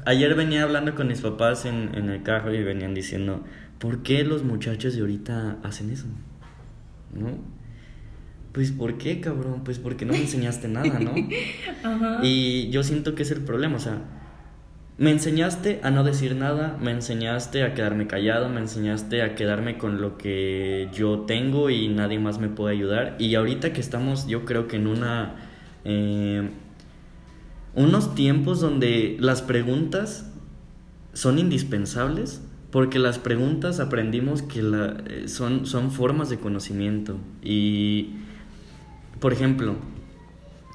ayer 0.05 0.35
venía 0.35 0.63
hablando 0.63 0.95
con 0.95 1.07
mis 1.07 1.21
papás 1.21 1.65
en, 1.65 1.91
en 1.95 2.09
el 2.09 2.23
carro 2.23 2.53
y 2.53 2.63
venían 2.63 2.93
diciendo, 2.93 3.43
¿por 3.79 4.03
qué 4.03 4.23
los 4.23 4.43
muchachos 4.43 4.95
de 4.95 5.01
ahorita 5.01 5.57
hacen 5.63 5.91
eso? 5.91 6.05
¿No? 7.13 7.54
Pues 8.55 8.71
¿por 8.71 8.97
qué, 8.97 9.19
cabrón? 9.19 9.65
Pues 9.65 9.79
porque 9.79 10.05
no 10.05 10.13
me 10.13 10.19
enseñaste 10.19 10.69
nada, 10.69 10.97
¿no? 10.97 11.13
Y 12.23 12.69
yo 12.69 12.83
siento 12.83 13.13
que 13.13 13.23
es 13.23 13.31
el 13.31 13.41
problema, 13.41 13.75
o 13.75 13.79
sea, 13.79 13.99
me 14.97 15.11
enseñaste 15.11 15.81
a 15.83 15.91
no 15.91 16.05
decir 16.05 16.37
nada, 16.37 16.77
me 16.81 16.91
enseñaste 16.91 17.63
a 17.63 17.73
quedarme 17.73 18.07
callado, 18.07 18.47
me 18.47 18.61
enseñaste 18.61 19.23
a 19.23 19.35
quedarme 19.35 19.77
con 19.77 19.99
lo 19.99 20.17
que 20.17 20.87
yo 20.93 21.25
tengo 21.27 21.69
y 21.69 21.89
nadie 21.89 22.17
más 22.17 22.39
me 22.39 22.47
puede 22.47 22.75
ayudar. 22.75 23.17
Y 23.19 23.35
ahorita 23.35 23.73
que 23.73 23.81
estamos, 23.81 24.25
yo 24.25 24.45
creo 24.45 24.69
que 24.69 24.77
en 24.77 24.87
una... 24.87 25.35
Eh, 25.83 26.49
unos 27.73 28.15
tiempos 28.15 28.61
donde 28.61 29.17
las 29.19 29.41
preguntas 29.41 30.31
son 31.11 31.39
indispensables, 31.39 32.41
porque 32.71 32.99
las 32.99 33.19
preguntas 33.19 33.81
aprendimos 33.81 34.43
que 34.43 34.61
la, 34.61 35.03
eh, 35.07 35.27
son, 35.27 35.65
son 35.65 35.91
formas 35.91 36.29
de 36.29 36.39
conocimiento 36.39 37.17
y 37.43 38.15
por 39.19 39.33
ejemplo, 39.33 39.75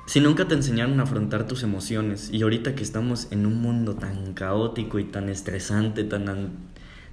si 0.07 0.21
nunca 0.21 0.49
te 0.49 0.55
enseñaron 0.55 0.99
a 0.99 1.05
afrontar 1.05 1.47
tus 1.47 1.63
emociones 1.63 2.31
y 2.33 2.43
ahorita 2.43 2.75
que 2.75 2.83
estamos 2.83 3.29
en 3.31 3.47
un 3.47 3.63
mundo 3.63 3.95
tan 3.95 4.35
caótico 4.35 4.99
y 4.99 5.05
tan 5.05 5.29
estresante, 5.29 6.03
tan, 6.03 6.51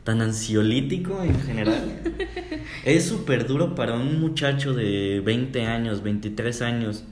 tan 0.03 0.21
ansiolítico 0.21 1.21
en 1.21 1.39
general, 1.41 2.01
es 2.85 3.05
súper 3.05 3.45
duro 3.45 3.75
para 3.75 3.93
un 3.93 4.19
muchacho 4.19 4.73
de 4.73 5.21
20 5.23 5.67
años, 5.67 6.01
23 6.01 6.61
años, 6.63 7.03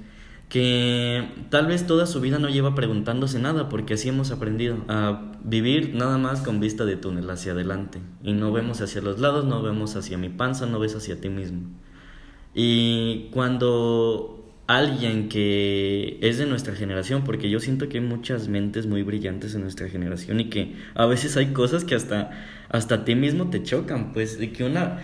que 0.49 1.27
tal 1.49 1.67
vez 1.67 1.85
toda 1.85 2.07
su 2.07 2.19
vida 2.21 2.39
no 2.39 2.49
lleva 2.49 2.73
preguntándose 2.73 3.39
nada 3.39 3.69
porque 3.69 3.95
así 3.95 4.09
hemos 4.09 4.31
aprendido 4.31 4.77
a 4.87 5.33
vivir 5.43 5.93
nada 5.93 6.17
más 6.17 6.41
con 6.41 6.59
vista 6.59 6.85
de 6.85 6.95
túnel 6.95 7.29
hacia 7.29 7.51
adelante 7.51 7.99
y 8.23 8.33
no 8.33 8.51
vemos 8.51 8.81
hacia 8.81 9.01
los 9.01 9.19
lados, 9.19 9.45
no 9.45 9.61
vemos 9.61 9.95
hacia 9.95 10.17
mi 10.17 10.29
panza, 10.29 10.65
no 10.65 10.79
ves 10.79 10.95
hacia 10.95 11.21
ti 11.21 11.29
mismo. 11.29 11.61
Y 12.55 13.27
cuando 13.31 14.43
alguien 14.67 15.29
que 15.29 16.17
es 16.21 16.37
de 16.37 16.45
nuestra 16.45 16.73
generación, 16.73 17.23
porque 17.23 17.49
yo 17.49 17.59
siento 17.59 17.87
que 17.89 17.99
hay 17.99 18.03
muchas 18.03 18.47
mentes 18.47 18.87
muy 18.87 19.03
brillantes 19.03 19.53
en 19.53 19.61
nuestra 19.61 19.89
generación 19.89 20.39
y 20.39 20.49
que 20.49 20.73
a 20.95 21.05
veces 21.05 21.37
hay 21.37 21.47
cosas 21.47 21.83
que 21.83 21.95
hasta, 21.95 22.31
hasta 22.69 22.95
a 22.95 23.05
ti 23.05 23.13
mismo 23.15 23.49
te 23.49 23.61
chocan, 23.61 24.13
pues 24.13 24.39
de 24.39 24.51
que 24.51 24.63
una, 24.63 25.01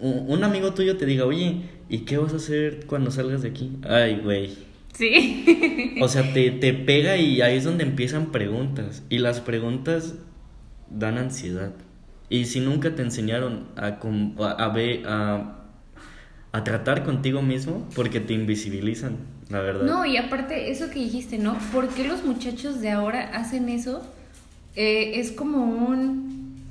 un 0.00 0.44
amigo 0.44 0.74
tuyo 0.74 0.96
te 0.96 1.06
diga, 1.06 1.24
oye, 1.24 1.62
¿y 1.88 2.00
qué 2.00 2.18
vas 2.18 2.32
a 2.34 2.36
hacer 2.36 2.86
cuando 2.86 3.10
salgas 3.10 3.42
de 3.42 3.48
aquí? 3.48 3.72
Ay, 3.82 4.20
güey. 4.22 4.50
Sí. 4.92 5.96
o 6.02 6.08
sea, 6.08 6.32
te, 6.32 6.50
te 6.50 6.74
pega 6.74 7.16
y 7.16 7.40
ahí 7.40 7.56
es 7.56 7.64
donde 7.64 7.84
empiezan 7.84 8.30
preguntas. 8.30 9.02
Y 9.08 9.18
las 9.18 9.40
preguntas 9.40 10.14
dan 10.90 11.18
ansiedad. 11.18 11.72
Y 12.28 12.46
si 12.46 12.60
nunca 12.60 12.94
te 12.94 13.02
enseñaron 13.02 13.68
a, 13.76 13.86
a, 13.86 14.50
a, 14.52 14.68
ver, 14.68 15.02
a 15.06 15.61
a 16.52 16.64
tratar 16.64 17.02
contigo 17.02 17.40
mismo 17.40 17.86
porque 17.94 18.20
te 18.20 18.34
invisibilizan, 18.34 19.16
la 19.48 19.60
verdad. 19.60 19.84
No, 19.84 20.04
y 20.04 20.18
aparte, 20.18 20.70
eso 20.70 20.90
que 20.90 20.98
dijiste, 20.98 21.38
¿no? 21.38 21.56
¿Por 21.72 21.88
qué 21.88 22.04
los 22.04 22.24
muchachos 22.24 22.80
de 22.80 22.90
ahora 22.90 23.30
hacen 23.34 23.70
eso? 23.70 24.02
Eh, 24.76 25.12
es 25.16 25.32
como 25.32 25.64
un... 25.64 26.62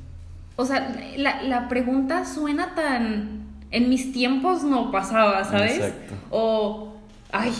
O 0.55 0.65
sea, 0.65 0.95
la, 1.17 1.41
la 1.43 1.67
pregunta 1.67 2.25
suena 2.25 2.75
tan... 2.75 3.41
En 3.71 3.89
mis 3.89 4.11
tiempos 4.11 4.63
no 4.63 4.91
pasaba, 4.91 5.43
¿sabes? 5.45 5.77
Exacto. 5.77 6.13
O, 6.29 6.93
ay, 7.31 7.53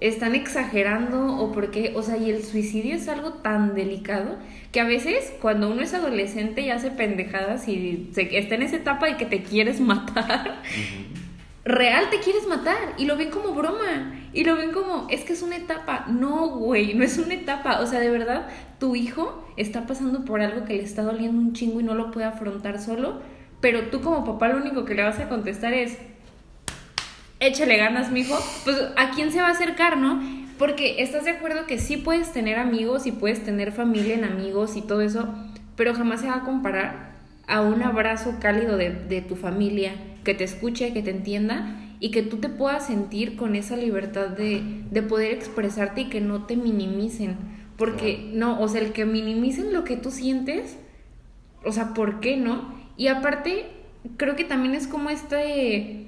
están 0.00 0.34
exagerando 0.34 1.36
o 1.36 1.52
porque, 1.52 1.92
o 1.96 2.02
sea, 2.02 2.16
y 2.16 2.30
el 2.30 2.44
suicidio 2.44 2.94
es 2.94 3.08
algo 3.08 3.32
tan 3.34 3.74
delicado 3.74 4.36
que 4.72 4.80
a 4.80 4.84
veces 4.84 5.32
cuando 5.40 5.70
uno 5.70 5.82
es 5.82 5.94
adolescente 5.94 6.60
y 6.60 6.70
hace 6.70 6.90
pendejadas 6.90 7.68
y 7.68 8.10
se, 8.12 8.38
está 8.38 8.54
en 8.54 8.62
esa 8.62 8.76
etapa 8.76 9.08
y 9.08 9.14
que 9.14 9.26
te 9.26 9.42
quieres 9.42 9.80
matar, 9.80 10.62
real 11.68 12.08
te 12.10 12.20
quieres 12.20 12.46
matar 12.46 12.94
y 12.96 13.04
lo 13.04 13.16
ven 13.16 13.30
como 13.30 13.52
broma 13.52 14.14
y 14.32 14.44
lo 14.44 14.56
ven 14.56 14.72
como 14.72 15.06
es 15.10 15.22
que 15.24 15.34
es 15.34 15.42
una 15.42 15.56
etapa. 15.56 16.06
No, 16.08 16.48
güey, 16.48 16.94
no 16.94 17.04
es 17.04 17.18
una 17.18 17.34
etapa. 17.34 17.80
O 17.80 17.86
sea, 17.86 18.00
de 18.00 18.10
verdad, 18.10 18.48
tu 18.80 18.96
hijo 18.96 19.46
está 19.56 19.86
pasando 19.86 20.24
por 20.24 20.40
algo 20.40 20.64
que 20.64 20.74
le 20.74 20.82
está 20.82 21.02
doliendo 21.02 21.38
un 21.38 21.52
chingo 21.52 21.80
y 21.80 21.82
no 21.84 21.94
lo 21.94 22.10
puede 22.10 22.26
afrontar 22.26 22.80
solo, 22.80 23.20
pero 23.60 23.82
tú 23.90 24.00
como 24.00 24.24
papá 24.24 24.48
lo 24.48 24.58
único 24.58 24.84
que 24.84 24.94
le 24.94 25.02
vas 25.02 25.18
a 25.20 25.28
contestar 25.28 25.74
es 25.74 25.98
échale 27.38 27.76
ganas, 27.76 28.10
mijo. 28.10 28.36
Pues 28.64 28.76
a 28.96 29.10
quién 29.10 29.30
se 29.30 29.40
va 29.40 29.48
a 29.48 29.52
acercar, 29.52 29.98
¿no? 29.98 30.20
Porque 30.58 31.02
estás 31.02 31.24
de 31.24 31.32
acuerdo 31.32 31.66
que 31.66 31.78
sí 31.78 31.98
puedes 31.98 32.32
tener 32.32 32.58
amigos 32.58 33.06
y 33.06 33.12
puedes 33.12 33.44
tener 33.44 33.72
familia 33.72 34.14
en 34.14 34.24
amigos 34.24 34.76
y 34.76 34.82
todo 34.82 35.02
eso, 35.02 35.28
pero 35.76 35.94
jamás 35.94 36.22
se 36.22 36.28
va 36.28 36.36
a 36.36 36.44
comparar 36.44 37.12
a 37.46 37.60
un 37.60 37.82
abrazo 37.82 38.36
cálido 38.40 38.76
de, 38.76 38.90
de 38.90 39.20
tu 39.20 39.36
familia, 39.36 39.92
que 40.24 40.34
te 40.34 40.44
escuche, 40.44 40.92
que 40.92 41.02
te 41.02 41.10
entienda 41.10 41.76
y 42.00 42.10
que 42.10 42.22
tú 42.22 42.36
te 42.38 42.48
puedas 42.48 42.86
sentir 42.86 43.36
con 43.36 43.56
esa 43.56 43.76
libertad 43.76 44.28
de, 44.28 44.84
de 44.90 45.02
poder 45.02 45.32
expresarte 45.32 46.02
y 46.02 46.08
que 46.08 46.20
no 46.20 46.46
te 46.46 46.56
minimicen. 46.56 47.36
Porque 47.76 48.30
no, 48.32 48.60
o 48.60 48.68
sea, 48.68 48.80
el 48.80 48.92
que 48.92 49.04
minimicen 49.04 49.72
lo 49.72 49.84
que 49.84 49.96
tú 49.96 50.10
sientes, 50.10 50.78
o 51.64 51.72
sea, 51.72 51.94
¿por 51.94 52.20
qué 52.20 52.36
no? 52.36 52.74
Y 52.96 53.06
aparte, 53.08 53.66
creo 54.16 54.36
que 54.36 54.44
también 54.44 54.74
es 54.74 54.86
como 54.86 55.10
este, 55.10 56.06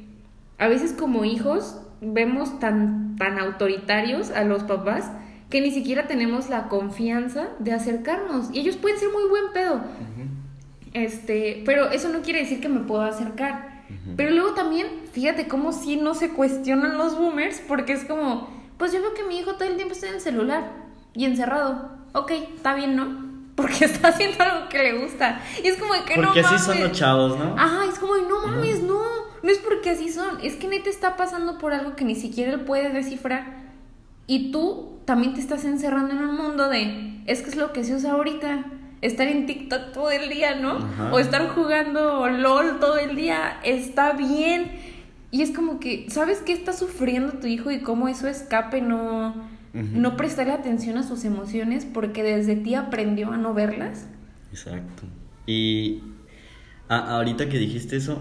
a 0.58 0.68
veces 0.68 0.92
como 0.92 1.24
hijos 1.24 1.80
vemos 2.00 2.58
tan, 2.58 3.16
tan 3.16 3.38
autoritarios 3.38 4.30
a 4.30 4.44
los 4.44 4.64
papás 4.64 5.10
que 5.50 5.60
ni 5.60 5.70
siquiera 5.70 6.06
tenemos 6.06 6.48
la 6.48 6.68
confianza 6.68 7.48
de 7.58 7.72
acercarnos. 7.72 8.50
Y 8.52 8.60
ellos 8.60 8.76
pueden 8.76 8.98
ser 8.98 9.08
muy 9.10 9.28
buen 9.28 9.52
pedo. 9.52 9.80
Este, 10.92 11.62
pero 11.64 11.90
eso 11.90 12.08
no 12.08 12.22
quiere 12.22 12.40
decir 12.40 12.60
que 12.60 12.68
me 12.68 12.80
puedo 12.80 13.02
acercar. 13.02 13.69
Pero 14.16 14.30
luego 14.30 14.54
también, 14.54 14.86
fíjate 15.12 15.48
cómo 15.48 15.72
si 15.72 15.96
no 15.96 16.14
se 16.14 16.30
cuestionan 16.30 16.98
los 16.98 17.16
boomers, 17.16 17.60
porque 17.66 17.92
es 17.92 18.04
como, 18.04 18.48
pues 18.78 18.92
yo 18.92 19.00
veo 19.00 19.14
que 19.14 19.24
mi 19.24 19.38
hijo 19.38 19.54
todo 19.54 19.68
el 19.68 19.76
tiempo 19.76 19.94
está 19.94 20.08
en 20.08 20.14
el 20.14 20.20
celular 20.20 20.72
y 21.14 21.24
encerrado. 21.24 21.90
Ok, 22.12 22.30
está 22.56 22.74
bien, 22.74 22.96
¿no? 22.96 23.30
Porque 23.60 23.84
está 23.84 24.08
haciendo 24.08 24.42
algo 24.42 24.68
que 24.70 24.78
le 24.78 25.04
gusta. 25.04 25.42
Y 25.62 25.66
es 25.66 25.76
como 25.76 25.92
que 26.06 26.16
no 26.16 26.28
Porque 26.28 26.40
así 26.40 26.58
son 26.58 26.80
los 26.80 26.92
chavos, 26.92 27.38
¿no? 27.38 27.54
Ajá, 27.58 27.84
es 27.84 27.98
como, 27.98 28.16
no 28.16 28.46
mames, 28.46 28.82
no. 28.82 29.00
No 29.42 29.50
es 29.50 29.58
porque 29.58 29.90
así 29.90 30.10
son. 30.10 30.38
Es 30.42 30.56
que 30.56 30.66
neta 30.66 30.88
está 30.88 31.16
pasando 31.16 31.58
por 31.58 31.74
algo 31.74 31.94
que 31.94 32.04
ni 32.04 32.14
siquiera 32.14 32.52
él 32.52 32.60
puede 32.60 32.90
descifrar. 32.90 33.60
Y 34.26 34.50
tú 34.50 35.00
también 35.04 35.34
te 35.34 35.40
estás 35.40 35.64
encerrando 35.64 36.12
en 36.12 36.20
un 36.20 36.36
mundo 36.36 36.68
de, 36.68 37.20
es 37.26 37.42
que 37.42 37.50
es 37.50 37.56
lo 37.56 37.72
que 37.72 37.84
se 37.84 37.94
usa 37.94 38.12
ahorita 38.12 38.64
estar 39.02 39.26
en 39.26 39.46
TikTok 39.46 39.92
todo 39.92 40.10
el 40.10 40.28
día, 40.28 40.56
¿no? 40.56 40.78
O 41.12 41.18
estar 41.18 41.48
jugando 41.48 42.28
LOL 42.28 42.80
todo 42.80 42.98
el 42.98 43.16
día, 43.16 43.58
está 43.64 44.12
bien. 44.12 44.72
Y 45.30 45.42
es 45.42 45.50
como 45.52 45.80
que, 45.80 46.06
¿sabes 46.10 46.38
qué 46.38 46.52
está 46.52 46.72
sufriendo 46.72 47.34
tu 47.34 47.46
hijo 47.46 47.70
y 47.70 47.80
cómo 47.80 48.08
eso 48.08 48.26
escape 48.26 48.80
no, 48.80 49.34
no 49.72 50.16
prestarle 50.16 50.52
atención 50.52 50.98
a 50.98 51.02
sus 51.02 51.24
emociones 51.24 51.84
porque 51.84 52.22
desde 52.22 52.56
ti 52.56 52.74
aprendió 52.74 53.32
a 53.32 53.36
no 53.36 53.54
verlas? 53.54 54.06
Exacto. 54.50 55.04
Y 55.46 56.02
ahorita 56.88 57.48
que 57.48 57.58
dijiste 57.58 57.96
eso, 57.96 58.20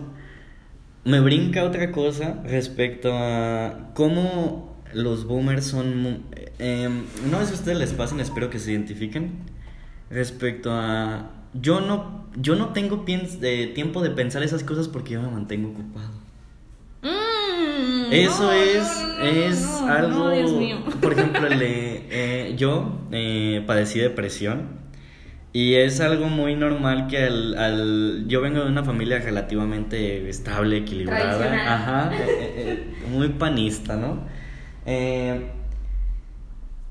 me 1.04 1.20
brinca 1.20 1.64
otra 1.64 1.92
cosa 1.92 2.42
respecto 2.46 3.12
a 3.14 3.92
cómo 3.96 4.78
los 4.94 5.26
boomers 5.26 5.66
son... 5.66 6.24
Em, 6.60 7.04
no 7.32 7.40
sé 7.40 7.46
si 7.48 7.52
a 7.52 7.56
ustedes 7.56 7.78
les 7.78 7.94
pasen, 7.94 8.20
espero 8.20 8.50
que 8.50 8.60
se 8.60 8.72
identifiquen. 8.72 9.32
Respecto 10.10 10.72
a... 10.72 11.32
Yo 11.54 11.82
no, 11.82 12.26
yo 12.36 12.56
no 12.56 12.70
tengo 12.70 13.06
de 13.06 13.68
tiempo 13.68 14.02
de 14.02 14.12
pensar 14.12 14.44
esas 14.44 14.64
cosas 14.64 14.88
porque 14.88 15.14
yo 15.14 15.22
me 15.22 15.30
mantengo 15.30 15.70
ocupado. 15.70 16.12
Mm, 17.02 18.12
Eso 18.12 18.52
es, 18.52 18.88
es 19.24 19.66
algo... 19.82 20.32
Por 21.02 21.14
ejemplo, 21.14 21.48
eh, 21.52 22.56
yo 22.58 23.00
eh, 23.12 23.64
padecí 23.66 24.00
depresión 24.00 24.80
y 25.52 25.76
es 25.76 26.00
algo 26.00 26.28
muy 26.28 26.56
normal 26.56 27.08
que 27.08 27.24
al, 27.24 28.26
Yo 28.28 28.42
vengo 28.42 28.62
de 28.62 28.68
una 28.68 28.84
familia 28.84 29.20
relativamente 29.20 30.30
estable, 30.30 30.78
equilibrada. 30.78 31.74
Ajá. 31.74 32.12
Eh, 32.14 32.26
eh, 32.30 32.54
eh, 32.58 33.08
muy 33.10 33.30
panista, 33.30 33.96
¿no? 33.96 34.28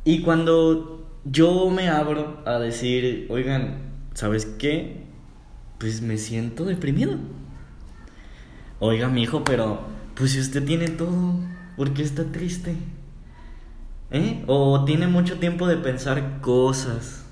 y 0.05 0.21
cuando 0.23 0.98
yo 1.31 1.71
me 1.71 1.89
abro 1.89 2.43
a 2.47 2.59
decir, 2.59 3.27
oigan, 3.31 3.93
¿sabes 4.15 4.47
qué? 4.59 5.05
Pues 5.79 6.03
me 6.03 6.19
siento 6.19 6.65
deprimido. 6.65 7.19
Oiga, 8.81 9.09
mi 9.09 9.23
hijo, 9.23 9.45
pero 9.45 9.81
pues 10.15 10.33
si 10.33 10.41
usted 10.41 10.65
tiene 10.65 10.89
todo, 10.89 11.35
¿por 11.77 11.93
qué 11.95 12.03
está 12.03 12.25
triste? 12.25 12.75
¿Eh? 14.11 14.43
O 14.47 14.85
tiene 14.85 15.07
mucho 15.07 15.39
tiempo 15.39 15.67
de 15.67 15.77
pensar 15.77 16.41
cosas 16.41 17.25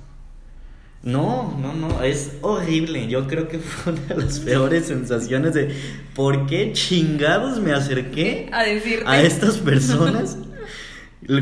no, 1.07 1.57
no, 1.63 1.73
no, 1.73 2.03
es 2.03 2.33
horrible. 2.43 3.07
Yo 3.07 3.29
creo 3.29 3.47
que 3.47 3.59
fue 3.61 3.93
una 3.93 4.03
de 4.03 4.17
las 4.17 4.41
peores 4.41 4.87
sensaciones 4.87 5.55
de 5.55 5.73
por 6.17 6.47
qué 6.47 6.73
chingados 6.73 7.61
me 7.61 7.73
acerqué 7.73 8.49
a, 8.53 8.65
decirte. 8.65 9.05
a 9.07 9.23
estas 9.23 9.59
personas. 9.59 10.37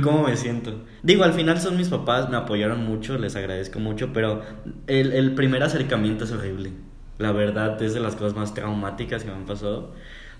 ¿Cómo 0.03 0.25
me 0.25 0.37
siento? 0.37 0.85
Digo, 1.05 1.23
al 1.25 1.35
final 1.35 1.61
son 1.61 1.77
mis 1.77 1.91
papás, 1.91 2.31
me 2.31 2.39
apoyaron 2.39 2.83
mucho, 2.83 3.19
les 3.19 3.37
agradezco 3.37 3.79
mucho, 3.79 4.15
pero 4.15 4.41
el, 4.87 5.35
primer 5.35 5.63
acercamiento 5.63 6.25
es 6.25 6.33
horrible. 6.33 6.73
La 7.19 7.31
verdad, 7.31 7.81
es 7.83 7.93
de 7.93 8.01
las 8.01 8.17
cosas 8.17 8.35
más 8.35 8.55
traumáticas 8.55 9.23
que 9.23 9.29
me 9.29 9.37
han 9.37 9.45
pasado. 9.45 9.93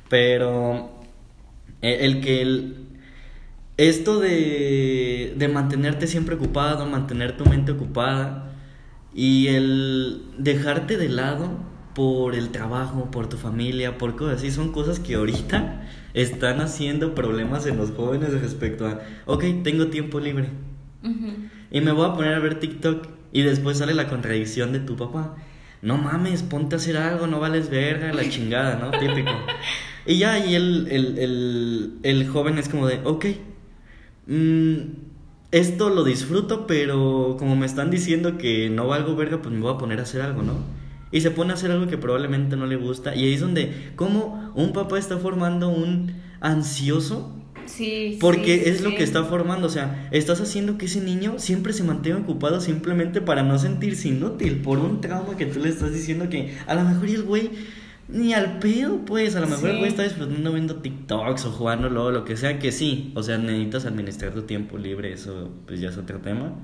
Pero 0.09 1.03
e, 1.83 2.07
el, 2.07 2.23
que 2.23 2.41
el, 2.41 2.87
esto 3.77 4.21
de, 4.21 5.35
de 5.37 5.49
mantenerte 5.49 6.07
siempre 6.07 6.37
ocupado, 6.37 6.87
mantener 6.87 7.37
tu 7.37 7.45
mente 7.45 7.73
ocupada, 7.73 8.55
y 9.15 9.49
el 9.49 10.23
dejarte 10.39 10.97
de 10.97 11.11
lado 11.11 11.59
por 11.95 12.35
el 12.35 12.51
trabajo, 12.51 13.11
por 13.11 13.29
tu 13.29 13.37
familia, 13.37 13.99
por 13.99 14.17
cosas 14.17 14.39
así, 14.39 14.51
son 14.51 14.73
cosas 14.73 15.01
que 15.01 15.15
ahorita 15.15 15.89
están 16.15 16.61
haciendo 16.61 17.15
problemas 17.15 17.67
en 17.67 17.77
los 17.77 17.91
jóvenes 17.93 18.41
respecto 18.41 18.87
a, 18.87 19.01
ok, 19.27 19.45
tengo 19.63 19.89
tiempo 19.89 20.21
libre. 20.21 20.49
Y 21.71 21.81
me 21.81 21.93
voy 21.93 22.09
a 22.09 22.15
poner 22.15 22.35
a 22.35 22.39
ver 22.39 22.61
TikTok 22.61 23.07
y 23.33 23.43
después 23.43 23.79
sale 23.79 23.95
la 23.95 24.09
contradicción 24.09 24.73
de 24.73 24.81
tu 24.81 24.97
papá. 24.97 25.37
No 25.83 25.99
mames, 25.99 26.43
ponte 26.43 26.77
a 26.77 26.79
hacer 26.79 26.97
algo, 26.97 27.27
no 27.27 27.41
vales 27.41 27.69
verga, 27.69 28.13
la 28.13 28.29
chingada, 28.31 28.77
¿no? 28.77 28.91
Típico. 28.99 29.33
Y 30.07 30.19
ya, 30.19 30.39
y 30.45 30.55
el, 30.55 30.89
el, 30.91 31.19
el, 31.19 31.99
el 32.03 32.29
joven 32.29 32.59
es 32.59 32.69
como 32.69 32.87
de, 32.87 33.01
ok, 33.05 33.27
mmm, 34.27 34.77
esto 35.51 35.91
lo 35.91 36.05
disfruto, 36.05 36.67
pero 36.67 37.37
como 37.39 37.55
me 37.57 37.67
están 37.67 37.91
diciendo 37.91 38.39
que 38.39 38.71
no 38.71 38.87
valgo 38.89 39.15
verga, 39.15 39.41
pues 39.43 39.55
me 39.55 39.61
voy 39.61 39.75
a 39.75 39.79
poner 39.79 40.01
a 40.01 40.03
hacer 40.03 40.21
algo, 40.23 40.43
¿no? 40.43 40.55
Y 41.15 41.21
se 41.21 41.31
pone 41.31 41.53
a 41.53 41.55
hacer 41.55 41.71
algo 41.71 41.87
que 41.87 41.97
probablemente 41.97 42.57
no 42.57 42.67
le 42.67 42.75
gusta. 42.75 43.15
Y 43.15 43.25
ahí 43.25 43.35
es 43.35 43.41
donde, 43.41 43.93
como 43.95 44.53
un 44.57 44.73
papá 44.73 44.99
está 44.99 45.17
formando 45.17 45.69
un 45.69 46.13
ansioso. 46.41 47.41
Sí, 47.67 48.19
porque 48.21 48.69
es 48.69 48.83
lo 48.83 48.91
que 48.91 49.05
está 49.05 49.23
formando, 49.23 49.69
o 49.69 49.71
sea, 49.71 50.09
estás 50.11 50.41
haciendo 50.41 50.77
que 50.77 50.85
ese 50.87 51.01
niño 51.01 51.37
siempre 51.39 51.73
se 51.73 51.85
mantenga 51.85 52.19
ocupado 52.19 52.61
simplemente 52.61 53.23
para 53.23 53.43
no 53.43 53.59
sentirse 53.59 54.09
inútil 54.09 54.57
por 54.57 54.79
un 54.81 55.01
trauma 55.01 55.37
que 55.39 55.47
tú 55.47 55.61
le 55.61 55.71
estás 55.71 55.95
diciendo 55.95 56.29
que 56.29 56.53
a 56.67 56.75
lo 56.75 56.85
mejor 56.85 57.09
el 57.09 57.23
güey 57.23 57.51
ni 58.09 58.35
al 58.35 58.59
pedo, 58.59 59.05
pues. 59.07 59.37
A 59.37 59.41
lo 59.41 59.47
mejor 59.47 59.71
el 59.71 59.85
estar 59.85 60.05
disfrutando 60.05 60.53
viendo 60.53 60.77
TikToks 60.77 61.47
o 61.47 61.53
jugando 61.53 61.89
luego 61.89 62.11
lo 62.11 62.25
que 62.25 62.37
sea, 62.37 62.59
que 62.59 62.73
sí. 62.73 63.13
O 63.15 63.23
sea, 63.23 63.39
necesitas 63.39 63.87
administrar 63.87 64.35
tu 64.35 64.43
tiempo 64.43 64.77
libre, 64.77 65.13
eso 65.13 65.51
pues 65.67 65.81
ya 65.81 65.91
es 65.91 65.97
otro 65.97 66.19
tema. 66.19 66.55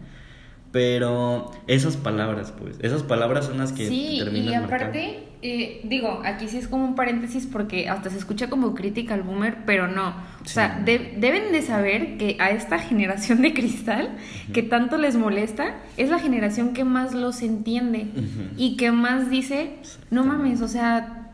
Pero 0.73 1.51
esas 1.67 1.97
palabras, 1.97 2.53
pues, 2.57 2.77
esas 2.81 3.03
palabras 3.03 3.47
son 3.47 3.59
las 3.59 3.73
que 3.73 3.89
sí, 3.89 4.21
terminan. 4.23 4.53
Y 4.53 4.55
aparte, 4.55 5.25
eh, 5.43 5.81
digo, 5.83 6.23
aquí 6.25 6.47
sí 6.47 6.59
es 6.59 6.69
como 6.69 6.85
un 6.85 6.95
paréntesis 6.95 7.47
porque 7.47 7.89
hasta 7.89 8.09
se 8.09 8.19
escucha 8.19 8.49
como 8.49 8.73
crítica 8.73 9.15
al 9.15 9.23
boomer, 9.23 9.65
pero 9.67 9.89
no. 9.89 10.15
O 10.45 10.49
sea, 10.49 10.81
deben 10.85 11.51
de 11.51 11.63
saber 11.63 12.19
que 12.19 12.37
a 12.39 12.51
esta 12.51 12.79
generación 12.89 13.43
de 13.43 13.53
cristal, 13.53 14.17
que 14.53 14.63
tanto 14.63 14.97
les 14.97 15.17
molesta, 15.17 15.75
es 15.97 16.09
la 16.09 16.21
generación 16.21 16.73
que 16.73 16.85
más 16.85 17.15
los 17.15 17.43
entiende 17.43 18.07
y 18.57 18.77
que 18.77 18.93
más 18.93 19.29
dice, 19.29 19.73
no 20.13 20.25
mames, 20.25 20.61
o 20.61 20.69
sea, 20.69 21.33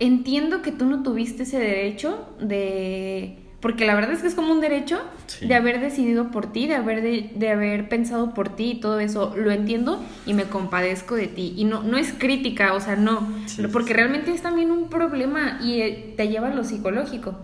entiendo 0.00 0.60
que 0.62 0.72
tú 0.72 0.86
no 0.86 1.04
tuviste 1.04 1.44
ese 1.44 1.60
derecho 1.60 2.34
de... 2.40 3.39
Porque 3.60 3.84
la 3.84 3.94
verdad 3.94 4.12
es 4.12 4.22
que 4.22 4.28
es 4.28 4.34
como 4.34 4.52
un 4.52 4.60
derecho 4.60 5.02
de 5.42 5.54
haber 5.54 5.80
decidido 5.80 6.30
por 6.30 6.50
ti, 6.50 6.66
de 6.66 6.76
haber, 6.76 7.02
de, 7.02 7.50
haber 7.50 7.90
pensado 7.90 8.32
por 8.32 8.56
ti 8.56 8.70
y 8.70 8.80
todo 8.80 9.00
eso. 9.00 9.34
Lo 9.36 9.50
entiendo 9.50 10.02
y 10.24 10.32
me 10.32 10.44
compadezco 10.44 11.14
de 11.14 11.26
ti. 11.26 11.52
Y 11.56 11.64
no, 11.64 11.82
no 11.82 11.98
es 11.98 12.14
crítica, 12.16 12.72
o 12.72 12.80
sea, 12.80 12.96
no. 12.96 13.28
porque 13.70 13.92
realmente 13.92 14.32
es 14.32 14.40
también 14.40 14.70
un 14.70 14.88
problema 14.88 15.58
y 15.62 15.82
eh, 15.82 16.14
te 16.16 16.28
lleva 16.28 16.48
a 16.48 16.54
lo 16.54 16.64
psicológico. 16.64 17.36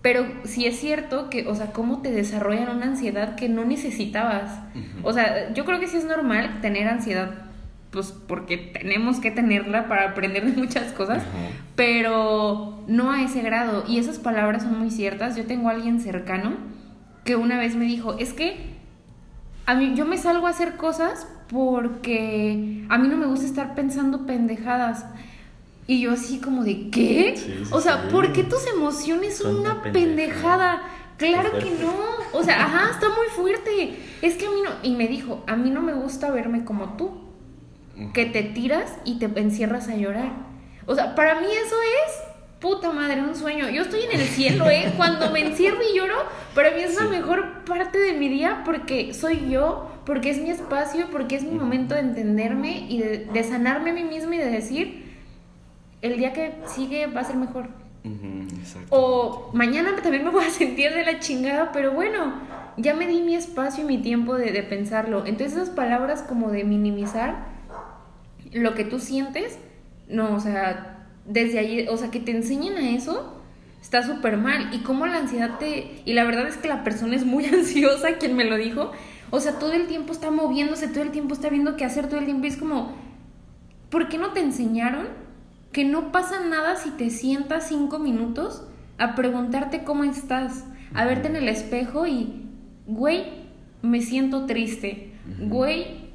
Pero 0.00 0.26
sí 0.44 0.64
es 0.66 0.78
cierto 0.78 1.28
que, 1.28 1.48
o 1.48 1.56
sea, 1.56 1.72
cómo 1.72 2.02
te 2.02 2.12
desarrollan 2.12 2.76
una 2.76 2.86
ansiedad 2.86 3.34
que 3.34 3.48
no 3.48 3.64
necesitabas. 3.64 4.60
O 5.02 5.12
sea, 5.12 5.52
yo 5.54 5.64
creo 5.64 5.80
que 5.80 5.88
sí 5.88 5.96
es 5.96 6.04
normal 6.04 6.60
tener 6.60 6.86
ansiedad 6.86 7.47
pues 7.90 8.12
porque 8.26 8.58
tenemos 8.58 9.18
que 9.18 9.30
tenerla 9.30 9.88
para 9.88 10.10
aprender 10.10 10.44
de 10.44 10.60
muchas 10.60 10.92
cosas, 10.92 11.22
pero 11.74 12.82
no 12.86 13.10
a 13.10 13.22
ese 13.22 13.40
grado. 13.40 13.84
Y 13.88 13.98
esas 13.98 14.18
palabras 14.18 14.62
son 14.62 14.78
muy 14.78 14.90
ciertas. 14.90 15.36
Yo 15.36 15.46
tengo 15.46 15.68
a 15.68 15.72
alguien 15.72 16.00
cercano 16.00 16.52
que 17.24 17.36
una 17.36 17.58
vez 17.58 17.76
me 17.76 17.86
dijo, 17.86 18.16
es 18.18 18.32
que 18.32 18.76
a 19.66 19.74
mí 19.74 19.94
yo 19.94 20.04
me 20.04 20.18
salgo 20.18 20.46
a 20.46 20.50
hacer 20.50 20.76
cosas 20.76 21.26
porque 21.50 22.84
a 22.88 22.98
mí 22.98 23.08
no 23.08 23.16
me 23.16 23.26
gusta 23.26 23.46
estar 23.46 23.74
pensando 23.74 24.26
pendejadas. 24.26 25.06
Y 25.86 26.02
yo 26.02 26.12
así 26.12 26.38
como 26.38 26.64
de, 26.64 26.90
¿qué? 26.90 27.64
o 27.70 27.80
sea, 27.80 28.08
¿por 28.10 28.34
qué 28.34 28.44
tus 28.44 28.66
emociones 28.66 29.38
son, 29.38 29.60
una 29.60 29.82
pendejada? 29.82 30.82
Claro 31.16 31.58
que 31.58 31.70
no. 31.70 31.94
O 32.38 32.44
sea, 32.44 32.66
ajá, 32.66 32.90
está 32.90 33.08
muy 33.08 33.26
fuerte. 33.34 33.98
Es 34.20 34.34
que 34.34 34.46
a 34.46 34.50
mí 34.50 34.56
no... 34.62 34.70
Y 34.82 34.94
me 34.94 35.08
dijo, 35.08 35.42
a 35.46 35.56
mí 35.56 35.70
no 35.70 35.80
me 35.80 35.94
gusta 35.94 36.30
verme 36.30 36.64
como 36.64 36.96
tú 36.98 37.27
que 38.12 38.26
te 38.26 38.42
tiras 38.42 38.96
y 39.04 39.18
te 39.18 39.26
encierras 39.40 39.88
a 39.88 39.96
llorar. 39.96 40.32
O 40.86 40.94
sea, 40.94 41.14
para 41.14 41.40
mí 41.40 41.46
eso 41.46 41.76
es 42.06 42.28
puta 42.60 42.92
madre, 42.92 43.20
un 43.20 43.34
sueño. 43.34 43.68
Yo 43.68 43.82
estoy 43.82 44.02
en 44.02 44.20
el 44.20 44.26
cielo, 44.26 44.68
¿eh? 44.68 44.92
Cuando 44.96 45.30
me 45.30 45.40
encierro 45.40 45.78
y 45.82 45.96
lloro, 45.96 46.16
para 46.54 46.70
mí 46.70 46.80
es 46.80 46.96
la 47.00 47.08
mejor 47.08 47.64
parte 47.64 47.98
de 47.98 48.14
mi 48.14 48.28
día 48.28 48.62
porque 48.64 49.14
soy 49.14 49.50
yo, 49.50 49.90
porque 50.04 50.30
es 50.30 50.38
mi 50.38 50.50
espacio, 50.50 51.06
porque 51.10 51.36
es 51.36 51.44
mi 51.44 51.58
momento 51.58 51.94
de 51.94 52.00
entenderme 52.00 52.86
y 52.88 52.98
de, 52.98 53.44
sanarme 53.44 53.90
a 53.90 53.94
mí 53.94 54.04
misma 54.04 54.36
y 54.36 54.38
de 54.38 54.50
decir, 54.50 55.04
el 56.02 56.16
día 56.16 56.32
que 56.32 56.54
sigue 56.66 57.06
va 57.06 57.20
a 57.20 57.24
ser 57.24 57.36
mejor. 57.36 57.68
o 58.90 59.50
mañana 59.52 59.94
también 60.02 60.24
me 60.24 60.30
voy 60.30 60.44
a 60.44 60.50
sentir 60.50 60.92
de 60.94 61.04
la 61.04 61.18
chingada, 61.18 61.72
pero 61.72 61.92
bueno, 61.92 62.34
ya 62.76 62.94
me 62.94 63.06
di 63.06 63.20
mi 63.20 63.34
espacio 63.34 63.84
y 63.84 63.86
mi 63.86 63.98
tiempo 63.98 64.36
de, 64.36 64.52
de 64.52 64.62
pensarlo. 64.62 65.26
Entonces 65.26 65.56
esas 65.56 65.70
palabras 65.70 66.22
como 66.22 66.50
de 66.50 66.64
minimizar 66.64 67.57
lo 68.52 68.74
que 68.74 68.84
tú 68.84 68.98
sientes, 68.98 69.58
no, 70.08 70.34
o 70.34 70.40
sea, 70.40 71.06
desde 71.26 71.58
ahí, 71.58 71.86
o 71.88 71.96
sea, 71.96 72.10
que 72.10 72.20
te 72.20 72.32
enseñen 72.32 72.76
a 72.76 72.90
eso, 72.90 73.38
está 73.80 74.02
súper 74.02 74.36
mal. 74.36 74.74
Y 74.74 74.78
cómo 74.78 75.06
la 75.06 75.18
ansiedad 75.18 75.58
te... 75.58 76.02
Y 76.04 76.14
la 76.14 76.24
verdad 76.24 76.46
es 76.48 76.56
que 76.56 76.68
la 76.68 76.84
persona 76.84 77.16
es 77.16 77.24
muy 77.24 77.44
ansiosa, 77.52 78.16
quien 78.18 78.36
me 78.36 78.44
lo 78.44 78.56
dijo. 78.56 78.92
O 79.30 79.40
sea, 79.40 79.58
todo 79.58 79.72
el 79.72 79.86
tiempo 79.86 80.12
está 80.12 80.30
moviéndose, 80.30 80.88
todo 80.88 81.02
el 81.02 81.10
tiempo 81.10 81.34
está 81.34 81.48
viendo 81.50 81.76
qué 81.76 81.84
hacer, 81.84 82.08
todo 82.08 82.18
el 82.18 82.24
tiempo. 82.24 82.46
Y 82.46 82.48
es 82.48 82.56
como, 82.56 82.92
¿por 83.90 84.08
qué 84.08 84.18
no 84.18 84.32
te 84.32 84.40
enseñaron 84.40 85.08
que 85.72 85.84
no 85.84 86.12
pasa 86.12 86.40
nada 86.46 86.76
si 86.76 86.90
te 86.90 87.10
sientas 87.10 87.68
cinco 87.68 87.98
minutos 87.98 88.66
a 88.96 89.14
preguntarte 89.14 89.84
cómo 89.84 90.04
estás? 90.04 90.64
A 90.94 91.04
verte 91.04 91.28
en 91.28 91.36
el 91.36 91.48
espejo 91.48 92.06
y, 92.06 92.46
güey, 92.86 93.26
me 93.82 94.00
siento 94.00 94.46
triste. 94.46 95.12
Güey, 95.40 96.07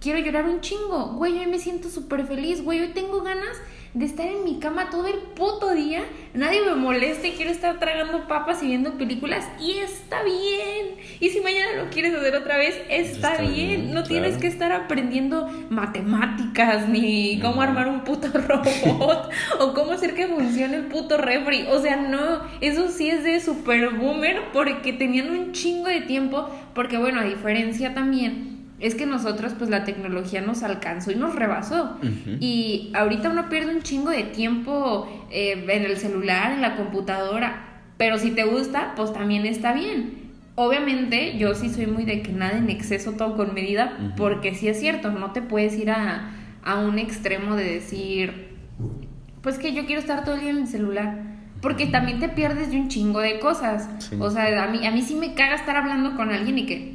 quiero 0.00 0.18
llorar 0.18 0.46
un 0.46 0.60
chingo, 0.60 1.14
güey, 1.16 1.38
hoy 1.38 1.46
me 1.46 1.58
siento 1.58 1.88
súper 1.88 2.26
feliz, 2.26 2.62
güey, 2.62 2.80
hoy 2.80 2.88
tengo 2.88 3.22
ganas 3.22 3.60
de 3.94 4.04
estar 4.04 4.26
en 4.26 4.44
mi 4.44 4.58
cama 4.60 4.90
todo 4.90 5.06
el 5.06 5.18
puto 5.34 5.72
día, 5.72 6.04
nadie 6.34 6.60
me 6.60 6.74
molesta 6.74 7.26
y 7.26 7.32
quiero 7.32 7.50
estar 7.50 7.80
tragando 7.80 8.28
papas 8.28 8.62
y 8.62 8.66
viendo 8.66 8.92
películas. 8.98 9.48
Y 9.60 9.78
está 9.78 10.22
bien. 10.22 10.96
Y 11.20 11.30
si 11.30 11.40
mañana 11.40 11.82
lo 11.82 11.90
quieres 11.90 12.14
hacer 12.14 12.36
otra 12.36 12.58
vez, 12.58 12.80
está, 12.88 13.38
bien. 13.38 13.92
No 13.94 14.04
tienes 14.04 14.36
que 14.36 14.46
estar 14.46 14.72
aprendiendo 14.72 15.48
matemáticas 15.70 16.88
ni 16.88 17.40
cómo 17.40 17.62
armar 17.62 17.88
un 17.88 18.04
puto 18.04 18.28
robot 18.34 19.30
o 19.58 19.74
cómo 19.74 19.92
hacer 19.92 20.14
que 20.14 20.28
funcione 20.28 20.76
el 20.76 20.86
puto 20.86 21.16
refri. 21.16 21.66
O 21.70 21.80
sea, 21.80 21.96
no, 21.96 22.42
eso 22.60 22.88
sí 22.90 23.08
es 23.08 23.24
de 23.24 23.40
super 23.40 23.90
boomer 23.94 24.52
porque 24.52 24.92
tenían 24.92 25.30
un 25.30 25.52
chingo 25.52 25.88
de 25.88 26.02
tiempo, 26.02 26.48
porque 26.74 26.98
bueno, 26.98 27.20
a 27.20 27.24
diferencia 27.24 27.94
también 27.94 28.57
es 28.80 28.94
que 28.94 29.06
nosotros 29.06 29.54
pues 29.58 29.70
la 29.70 29.84
tecnología 29.84 30.40
nos 30.40 30.62
alcanzó 30.62 31.10
y 31.10 31.16
nos 31.16 31.34
rebasó. 31.34 31.98
Y 32.40 32.92
ahorita 32.94 33.30
uno 33.30 33.48
pierde 33.48 33.74
un 33.74 33.82
chingo 33.82 34.10
de 34.10 34.22
tiempo 34.24 35.08
eh, 35.30 35.64
en 35.68 35.84
el 35.84 35.96
celular, 35.96 36.52
en 36.52 36.60
la 36.60 36.76
computadora, 36.76 37.82
pero 37.96 38.18
si 38.18 38.30
te 38.30 38.44
gusta, 38.44 38.92
pues 38.94 39.12
también 39.12 39.46
está 39.46 39.72
bien. 39.72 40.28
Obviamente 40.54 41.36
yo 41.38 41.54
sí 41.54 41.68
soy 41.68 41.86
muy 41.86 42.04
de 42.04 42.22
que 42.22 42.32
nada 42.32 42.56
en 42.56 42.70
exceso, 42.70 43.12
todo 43.12 43.36
con 43.36 43.54
medida, 43.54 44.12
porque 44.16 44.54
sí 44.54 44.68
es 44.68 44.78
cierto, 44.78 45.10
no 45.10 45.32
te 45.32 45.42
puedes 45.42 45.76
ir 45.76 45.90
a, 45.90 46.34
un 46.84 46.98
extremo 46.98 47.56
de 47.56 47.64
decir, 47.64 48.56
pues 49.40 49.58
que 49.58 49.72
yo 49.72 49.86
quiero 49.86 50.00
estar 50.00 50.24
todo 50.24 50.34
el 50.34 50.42
día 50.42 50.50
en 50.50 50.58
el 50.58 50.66
celular. 50.66 51.26
Porque 51.62 51.86
también 51.86 52.20
te 52.20 52.28
pierdes 52.28 52.70
de 52.70 52.76
un 52.76 52.88
chingo 52.88 53.18
de 53.18 53.40
cosas. 53.40 53.88
O 54.20 54.30
sea, 54.30 54.62
a 54.62 54.68
mí, 54.68 54.86
a 54.86 54.92
mí 54.92 55.02
sí 55.02 55.16
me 55.16 55.34
caga 55.34 55.56
estar 55.56 55.76
hablando 55.76 56.16
con 56.16 56.30
alguien 56.30 56.58
y 56.58 56.66
que... 56.66 56.94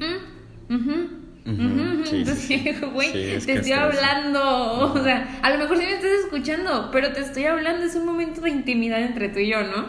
Mm, 0.69 1.22
entonces, 1.45 2.81
güey, 2.93 3.11
te 3.11 3.53
estoy 3.53 3.71
hablando. 3.71 4.93
O 4.93 5.03
sea, 5.03 5.39
a 5.41 5.49
lo 5.49 5.59
mejor 5.59 5.77
sí 5.77 5.83
me 5.83 5.93
estás 5.93 6.11
escuchando, 6.23 6.89
pero 6.91 7.11
te 7.11 7.21
estoy 7.21 7.45
hablando. 7.45 7.85
Es 7.85 7.95
un 7.95 8.05
momento 8.05 8.41
de 8.41 8.49
intimidad 8.49 9.01
entre 9.01 9.29
tú 9.29 9.39
y 9.39 9.49
yo, 9.49 9.63
¿no? 9.63 9.87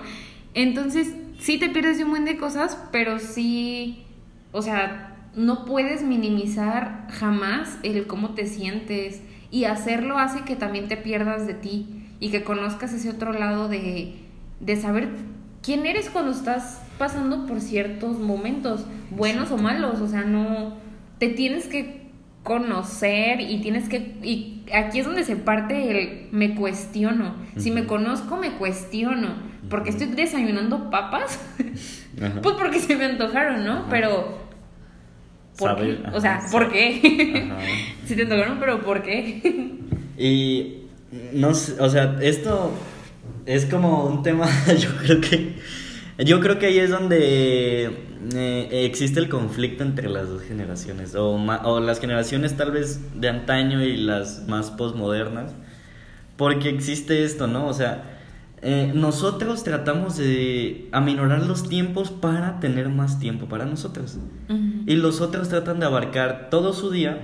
Entonces, 0.54 1.14
sí 1.38 1.58
te 1.58 1.68
pierdes 1.68 1.98
de 1.98 2.04
un 2.04 2.10
buen 2.10 2.24
de 2.24 2.36
cosas, 2.36 2.78
pero 2.90 3.18
sí. 3.18 4.04
O 4.52 4.62
sea, 4.62 5.16
no 5.34 5.64
puedes 5.64 6.02
minimizar 6.02 7.08
jamás 7.10 7.78
el 7.82 8.06
cómo 8.06 8.30
te 8.34 8.46
sientes. 8.46 9.22
Y 9.50 9.64
hacerlo 9.64 10.18
hace 10.18 10.42
que 10.42 10.56
también 10.56 10.88
te 10.88 10.96
pierdas 10.96 11.46
de 11.46 11.54
ti 11.54 11.86
y 12.18 12.30
que 12.30 12.42
conozcas 12.42 12.92
ese 12.92 13.10
otro 13.10 13.32
lado 13.32 13.68
de, 13.68 14.16
de 14.58 14.76
saber 14.76 15.10
quién 15.62 15.86
eres 15.86 16.10
cuando 16.10 16.32
estás 16.32 16.82
pasando 16.98 17.46
por 17.46 17.60
ciertos 17.60 18.18
momentos, 18.18 18.86
buenos 19.10 19.52
o 19.52 19.56
malos. 19.56 20.00
O 20.00 20.08
sea, 20.08 20.22
no 20.22 20.83
te 21.18 21.28
tienes 21.28 21.66
que 21.66 22.04
conocer 22.42 23.40
y 23.40 23.60
tienes 23.62 23.88
que 23.88 24.16
y 24.22 24.62
aquí 24.72 25.00
es 25.00 25.06
donde 25.06 25.24
se 25.24 25.36
parte 25.36 25.90
el 25.90 26.28
me 26.30 26.54
cuestiono. 26.54 27.34
Si 27.56 27.70
me 27.70 27.86
conozco 27.86 28.36
me 28.36 28.52
cuestiono, 28.52 29.34
porque 29.70 29.90
estoy 29.90 30.08
desayunando 30.08 30.90
papas, 30.90 31.40
pues 32.42 32.54
porque 32.56 32.80
se 32.80 32.96
me 32.96 33.06
antojaron, 33.06 33.64
¿no? 33.64 33.86
Pero 33.88 34.38
¿por 35.58 35.76
qué? 35.76 35.98
O 36.12 36.20
sea, 36.20 36.42
¿por 36.52 36.70
qué? 36.70 37.50
si 38.06 38.14
te 38.16 38.22
antojaron, 38.22 38.58
pero 38.58 38.82
¿por 38.82 39.02
qué? 39.02 39.74
y 40.18 40.84
no 41.32 41.54
sé, 41.54 41.80
o 41.80 41.88
sea, 41.88 42.18
esto 42.20 42.72
es 43.46 43.66
como 43.66 44.04
un 44.04 44.22
tema, 44.22 44.46
yo 44.78 44.90
creo 44.96 45.20
que 45.20 45.56
yo 46.18 46.40
creo 46.40 46.58
que 46.58 46.66
ahí 46.66 46.78
es 46.78 46.90
donde 46.90 47.90
eh, 48.34 48.68
existe 48.84 49.20
el 49.20 49.28
conflicto 49.28 49.82
entre 49.82 50.08
las 50.08 50.28
dos 50.28 50.42
generaciones, 50.42 51.14
o, 51.14 51.34
o 51.34 51.80
las 51.80 52.00
generaciones 52.00 52.56
tal 52.56 52.70
vez 52.70 53.20
de 53.20 53.28
antaño 53.28 53.82
y 53.82 53.96
las 53.96 54.46
más 54.48 54.70
posmodernas, 54.70 55.52
porque 56.36 56.68
existe 56.68 57.24
esto, 57.24 57.46
¿no? 57.46 57.66
O 57.66 57.74
sea, 57.74 58.14
eh, 58.66 58.92
nosotros 58.94 59.62
tratamos 59.62 60.16
de 60.16 60.88
aminorar 60.90 61.42
los 61.42 61.68
tiempos 61.68 62.10
para 62.10 62.60
tener 62.60 62.88
más 62.88 63.18
tiempo 63.18 63.46
para 63.46 63.66
nosotros. 63.66 64.16
Y 64.86 64.96
los 64.96 65.20
otros 65.20 65.50
tratan 65.50 65.80
de 65.80 65.86
abarcar 65.86 66.48
todo 66.50 66.72
su 66.72 66.90
día. 66.90 67.20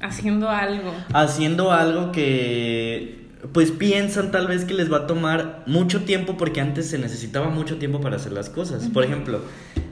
Haciendo 0.00 0.48
algo. 0.48 0.92
Haciendo 1.12 1.70
algo 1.70 2.10
que 2.10 3.19
pues 3.52 3.70
piensan 3.70 4.30
tal 4.30 4.46
vez 4.46 4.64
que 4.64 4.74
les 4.74 4.92
va 4.92 4.98
a 4.98 5.06
tomar 5.06 5.62
mucho 5.66 6.02
tiempo 6.02 6.36
porque 6.36 6.60
antes 6.60 6.88
se 6.88 6.98
necesitaba 6.98 7.48
mucho 7.48 7.78
tiempo 7.78 8.00
para 8.00 8.16
hacer 8.16 8.32
las 8.32 8.50
cosas. 8.50 8.88
Por 8.88 9.04
ejemplo, 9.04 9.40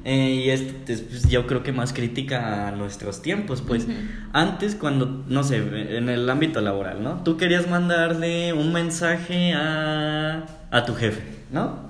eh, 0.04 0.42
y 0.44 0.50
es 0.50 0.62
pues, 0.84 1.28
yo 1.28 1.46
creo 1.46 1.62
que 1.62 1.72
más 1.72 1.92
crítica 1.92 2.68
a 2.68 2.72
nuestros 2.72 3.22
tiempos, 3.22 3.62
pues 3.62 3.86
antes 4.32 4.74
cuando, 4.74 5.24
no 5.26 5.42
sé, 5.44 5.56
en 5.96 6.08
el 6.08 6.28
ámbito 6.28 6.60
laboral, 6.60 7.02
¿no? 7.02 7.22
Tú 7.24 7.36
querías 7.36 7.68
mandarle 7.68 8.52
un 8.52 8.72
mensaje 8.72 9.54
a, 9.54 10.44
a 10.70 10.84
tu 10.84 10.94
jefe, 10.94 11.22
¿no? 11.50 11.88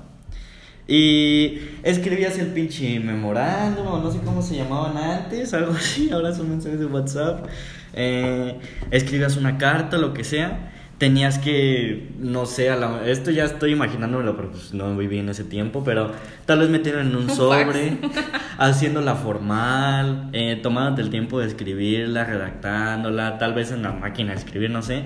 Y 0.87 1.59
escribías 1.83 2.39
el 2.39 2.47
pinche 2.49 2.99
memorándum, 3.01 3.85
no 4.03 4.11
sé 4.11 4.21
cómo 4.25 4.41
se 4.43 4.57
llamaban 4.57 4.97
antes, 4.97 5.53
algo 5.53 5.73
así, 5.73 6.11
ahora 6.11 6.33
son 6.33 6.51
mensajes 6.51 6.79
de 6.79 6.87
WhatsApp. 6.87 7.47
Eh, 7.95 8.59
escribías 8.93 9.37
una 9.37 9.59
carta, 9.59 9.99
lo 9.99 10.15
que 10.15 10.23
sea 10.23 10.73
tenías 10.99 11.39
que, 11.39 12.11
no 12.19 12.45
sé, 12.45 12.69
esto 13.07 13.31
ya 13.31 13.45
estoy 13.45 13.73
imaginándomelo, 13.73 14.37
pero 14.37 14.51
pues 14.51 14.75
no 14.75 14.97
viví 14.97 15.19
en 15.19 15.29
ese 15.29 15.45
tiempo, 15.45 15.85
pero 15.85 16.11
tal 16.45 16.59
vez 16.59 16.69
metieron 16.69 17.09
en 17.09 17.17
un 17.17 17.31
sobre, 17.35 17.99
haciéndola 18.59 19.15
formal, 19.15 20.29
eh, 20.33 20.59
tomándote 20.61 21.03
el 21.03 21.11
tiempo 21.11 21.39
de 21.39 21.47
escribirla, 21.47 22.25
redactándola, 22.25 23.39
tal 23.39 23.55
vez 23.55 23.71
en 23.71 23.83
la 23.83 23.93
máquina 23.93 24.33
de 24.33 24.39
escribir, 24.39 24.71
no 24.71 24.83
sé, 24.83 25.05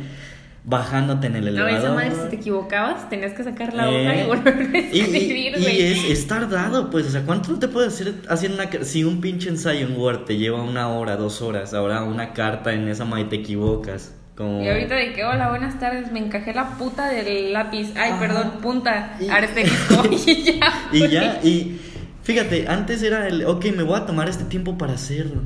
bajándote 0.64 1.26
en 1.26 1.36
el 1.36 1.48
elevador. 1.48 1.72
No, 1.72 1.78
esa 1.78 1.92
madre, 1.92 2.22
si 2.24 2.30
te 2.30 2.36
equivocabas, 2.36 3.10
tenías 3.10 3.34
que 3.34 3.44
sacar 3.44 3.74
la 3.74 3.90
hoja 3.90 4.16
y 4.16 4.20
eh, 4.20 4.26
volver 4.26 4.54
a 4.54 4.62
escribir, 4.62 5.58
Y, 5.58 5.62
y 5.62 5.82
es, 5.82 6.04
es, 6.04 6.26
tardado, 6.26 6.88
pues, 6.88 7.06
o 7.06 7.10
sea, 7.10 7.26
¿cuánto 7.26 7.58
te 7.58 7.68
puedes 7.68 7.92
hacer 7.92 8.14
haciendo 8.30 8.62
una... 8.62 8.84
Si 8.84 9.04
un 9.04 9.20
pinche 9.20 9.50
ensayo 9.50 9.86
en 9.86 9.98
Word 9.98 10.24
te 10.24 10.38
lleva 10.38 10.62
una 10.62 10.88
hora, 10.88 11.16
dos 11.16 11.42
horas, 11.42 11.74
ahora 11.74 12.02
una 12.02 12.32
carta 12.32 12.72
en 12.72 12.88
esa 12.88 13.04
madre 13.04 13.24
te 13.24 13.36
equivocas 13.36 14.14
y 14.38 14.68
ahorita 14.68 14.94
de 14.94 15.12
que, 15.12 15.24
hola, 15.24 15.50
buenas 15.50 15.78
tardes, 15.78 16.10
me 16.10 16.18
encajé 16.18 16.54
la 16.54 16.78
puta 16.78 17.08
del 17.08 17.52
lápiz. 17.52 17.92
Ay, 17.96 18.14
perdón, 18.18 18.52
punta, 18.62 19.16
y... 19.20 19.24
y 20.30 20.42
ya. 20.42 20.88
y 20.90 21.08
ya, 21.08 21.40
y 21.42 21.80
fíjate, 22.22 22.66
antes 22.66 23.02
era 23.02 23.28
el, 23.28 23.44
ok, 23.44 23.66
me 23.76 23.82
voy 23.82 24.00
a 24.00 24.06
tomar 24.06 24.28
este 24.30 24.44
tiempo 24.44 24.78
para 24.78 24.94
hacerlo. 24.94 25.42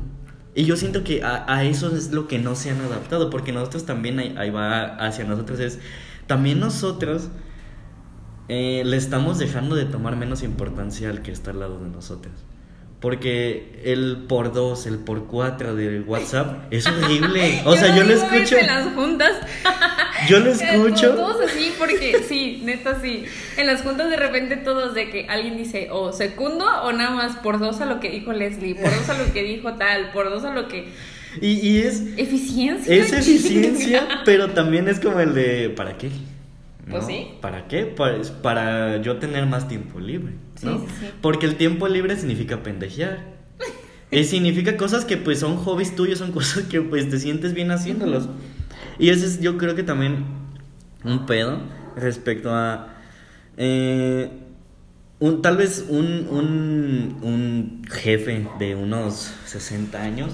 Y 0.55 0.65
yo 0.65 0.75
siento 0.75 1.03
que 1.03 1.21
a, 1.23 1.63
eso 1.65 1.95
es 1.95 2.11
lo 2.11 2.27
que 2.27 2.39
no 2.39 2.55
se 2.55 2.71
han 2.71 2.81
adaptado, 2.81 3.29
porque 3.29 3.51
nosotros 3.51 3.85
también, 3.85 4.37
ahí, 4.37 4.49
va 4.49 4.95
hacia 4.95 5.25
nosotros, 5.25 5.59
es, 5.59 5.79
también 6.25 6.59
nosotros 6.59 7.29
eh, 8.47 8.83
le 8.85 8.97
estamos 8.97 9.37
dejando 9.37 9.75
de 9.75 9.85
tomar 9.85 10.15
menos 10.15 10.43
importancia 10.43 11.09
al 11.09 11.21
que 11.21 11.31
está 11.31 11.51
al 11.51 11.59
lado 11.59 11.79
de 11.83 11.89
nosotros. 11.89 12.33
Porque 12.99 13.79
el 13.83 14.25
por 14.27 14.53
dos, 14.53 14.87
el 14.87 14.97
por 14.97 15.27
cuatro 15.27 15.75
de 15.75 15.99
WhatsApp 16.01 16.65
es 16.71 16.87
horrible. 16.87 17.61
O 17.65 17.75
sea, 17.75 17.95
yo 17.95 18.03
lo 18.03 18.13
escucho. 18.13 18.57
En 18.57 18.67
las 18.67 18.93
juntas. 18.95 19.33
Yo 20.27 20.39
lo 20.39 20.51
escucho. 20.51 21.13
Todos 21.13 21.41
así, 21.47 21.73
porque 21.77 22.23
sí, 22.27 22.61
neta 22.63 22.99
sí. 22.99 23.25
En 23.55 23.67
las 23.67 23.83
juntas 23.83 24.09
de 24.09 24.17
repente 24.17 24.57
todos 24.57 24.95
de 24.95 25.11
que 25.11 25.27
alguien 25.29 25.57
dice 25.57 25.89
o 25.91 26.11
segundo 26.11 26.65
o 26.83 26.91
nada 26.91 27.11
más 27.11 27.35
por 27.37 27.59
dos 27.59 27.81
a 27.81 27.85
lo 27.85 27.99
que 27.99 28.09
dijo 28.09 28.33
Leslie, 28.33 28.73
por 28.73 28.89
dos 28.89 29.09
a 29.09 29.17
lo 29.17 29.31
que 29.31 29.43
dijo 29.43 29.73
tal, 29.73 30.11
por 30.11 30.31
dos 30.31 30.43
a 30.43 30.53
lo 30.53 30.67
que. 30.67 30.87
Y, 31.39 31.69
y 31.69 31.81
es. 31.81 32.01
Eficiencia. 32.17 32.95
Es 32.95 33.13
eficiencia, 33.13 34.07
pero 34.25 34.49
también 34.49 34.87
es 34.87 34.99
como 34.99 35.19
el 35.19 35.35
de. 35.35 35.69
¿Para 35.69 35.99
qué? 35.99 36.09
Pues 36.89 37.05
sí. 37.05 37.29
¿Para 37.41 37.67
qué? 37.67 37.85
Pues 37.85 38.31
para 38.31 39.01
yo 39.01 39.17
tener 39.17 39.45
más 39.45 39.67
tiempo 39.67 39.99
libre. 39.99 40.33
¿no? 40.63 40.85
Porque 41.21 41.45
el 41.45 41.55
tiempo 41.55 41.87
libre 41.87 42.15
significa 42.15 42.63
pendejear. 42.63 43.19
y 44.11 44.23
significa 44.23 44.77
cosas 44.77 45.05
que 45.05 45.17
pues 45.17 45.39
son 45.39 45.57
hobbies 45.57 45.95
tuyos, 45.95 46.19
son 46.19 46.31
cosas 46.33 46.63
que 46.65 46.81
pues 46.81 47.09
te 47.09 47.19
sientes 47.19 47.53
bien 47.53 47.71
haciéndolos. 47.71 48.29
Y 48.99 49.09
ese 49.09 49.25
es 49.25 49.41
yo 49.41 49.57
creo 49.57 49.75
que 49.75 49.83
también 49.83 50.25
un 51.03 51.25
pedo 51.25 51.59
respecto 51.95 52.53
a... 52.53 52.93
Eh, 53.57 54.29
un, 55.19 55.41
tal 55.41 55.57
vez 55.57 55.85
un, 55.89 56.27
un, 56.29 57.17
un 57.23 57.81
jefe 57.89 58.47
de 58.59 58.75
unos 58.75 59.33
60 59.45 59.99
años 59.99 60.31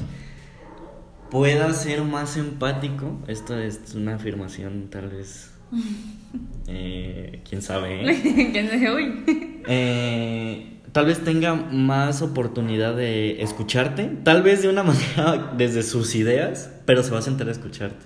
pueda 1.31 1.73
ser 1.73 2.03
más 2.03 2.37
empático. 2.37 3.17
Esto 3.27 3.57
es 3.57 3.95
una 3.95 4.15
afirmación 4.15 4.89
tal 4.89 5.09
vez 5.09 5.52
eh, 6.67 7.41
quién 7.47 7.61
sabe. 7.61 8.09
¿eh? 8.09 8.49
¿Quién 8.51 8.69
sabe 8.69 8.89
hoy? 8.89 9.23
Eh, 9.65 10.81
tal 10.91 11.05
vez 11.05 11.23
tenga 11.23 11.55
más 11.55 12.21
oportunidad 12.21 12.97
de 12.97 13.41
escucharte, 13.41 14.11
tal 14.25 14.43
vez 14.43 14.61
de 14.61 14.67
una 14.67 14.83
manera 14.83 15.53
desde 15.55 15.83
sus 15.83 16.15
ideas, 16.15 16.69
pero 16.85 17.01
se 17.01 17.11
va 17.11 17.19
a 17.19 17.21
sentar 17.21 17.47
a 17.47 17.51
escucharte. 17.51 18.05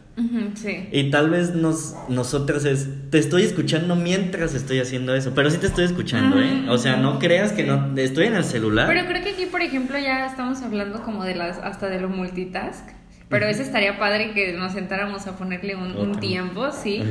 sí. 0.54 0.88
Y 0.92 1.10
tal 1.10 1.32
vez 1.32 1.56
nos, 1.56 1.96
nosotras 2.10 2.64
es, 2.66 2.88
te 3.10 3.18
estoy 3.18 3.42
escuchando 3.42 3.96
mientras 3.96 4.54
estoy 4.54 4.78
haciendo 4.78 5.16
eso, 5.16 5.32
pero 5.34 5.50
sí 5.50 5.58
te 5.58 5.66
estoy 5.66 5.86
escuchando, 5.86 6.40
¿eh? 6.40 6.70
O 6.70 6.78
sea, 6.78 6.96
no 6.98 7.18
creas 7.18 7.54
que 7.54 7.64
no, 7.64 7.98
estoy 7.98 8.28
en 8.28 8.36
el 8.36 8.44
celular. 8.44 8.88
Pero 8.88 9.08
creo 9.08 9.24
que 9.24 9.32
aquí, 9.32 9.48
por 9.48 9.64
ejemplo, 9.64 9.98
ya 9.98 10.28
estamos 10.28 10.62
hablando 10.62 11.02
como 11.02 11.24
de 11.24 11.34
las, 11.34 11.58
hasta 11.58 11.90
de 11.90 12.00
lo 12.00 12.08
multitask 12.08 12.97
Pero 13.30 13.46
eso 13.48 13.62
estaría 13.62 14.00
padre 14.00 14.32
que 14.32 14.54
nos 14.54 14.74
sentáramos 14.74 15.28
a 15.28 15.38
ponerle 15.38 15.76
un, 15.76 15.98
un 15.98 16.20
tiempo, 16.20 16.72
sí. 16.72 17.04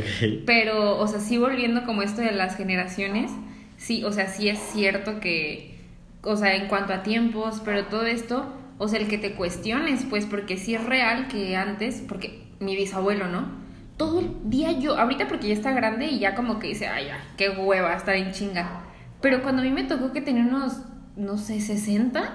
Pero, 0.46 0.98
o 0.98 1.06
sea, 1.06 1.20
sí 1.20 1.36
volviendo 1.36 1.84
como 1.84 2.02
esto 2.02 2.22
de 2.22 2.32
las 2.32 2.56
generaciones, 2.56 3.30
sí, 3.76 4.02
o 4.04 4.12
sea, 4.12 4.28
sí 4.28 4.48
es 4.48 4.58
cierto 4.58 5.20
que, 5.20 5.78
o 6.22 6.36
sea, 6.36 6.54
en 6.54 6.68
cuanto 6.68 6.94
a 6.94 7.02
tiempos, 7.02 7.60
pero 7.64 7.84
todo 7.86 8.06
esto, 8.06 8.50
o 8.78 8.88
sea, 8.88 8.98
el 8.98 9.08
que 9.08 9.18
te 9.18 9.34
cuestiones, 9.34 10.06
pues, 10.08 10.24
porque 10.24 10.56
sí 10.56 10.74
es 10.74 10.84
real 10.84 11.28
que 11.28 11.54
antes, 11.56 12.02
porque 12.06 12.46
mi 12.60 12.76
bisabuelo, 12.76 13.28
¿no? 13.28 13.66
Todo 13.98 14.20
el 14.20 14.30
día 14.44 14.72
yo, 14.72 14.98
ahorita 14.98 15.28
porque 15.28 15.48
ya 15.48 15.54
está 15.54 15.72
grande 15.72 16.06
y 16.06 16.18
ya 16.18 16.34
como 16.34 16.58
que 16.58 16.68
dice, 16.68 16.86
ay, 16.86 17.06
ya, 17.06 17.18
qué 17.36 17.50
hueva 17.50 17.94
estar 17.94 18.14
en 18.14 18.32
chinga. 18.32 18.82
Pero 19.20 19.42
cuando 19.42 19.62
a 19.62 19.64
mí 19.64 19.70
me 19.70 19.84
tocó 19.84 20.12
que 20.12 20.20
tenía 20.20 20.44
unos, 20.44 20.82
no 21.16 21.36
sé, 21.38 21.60
60, 21.60 22.32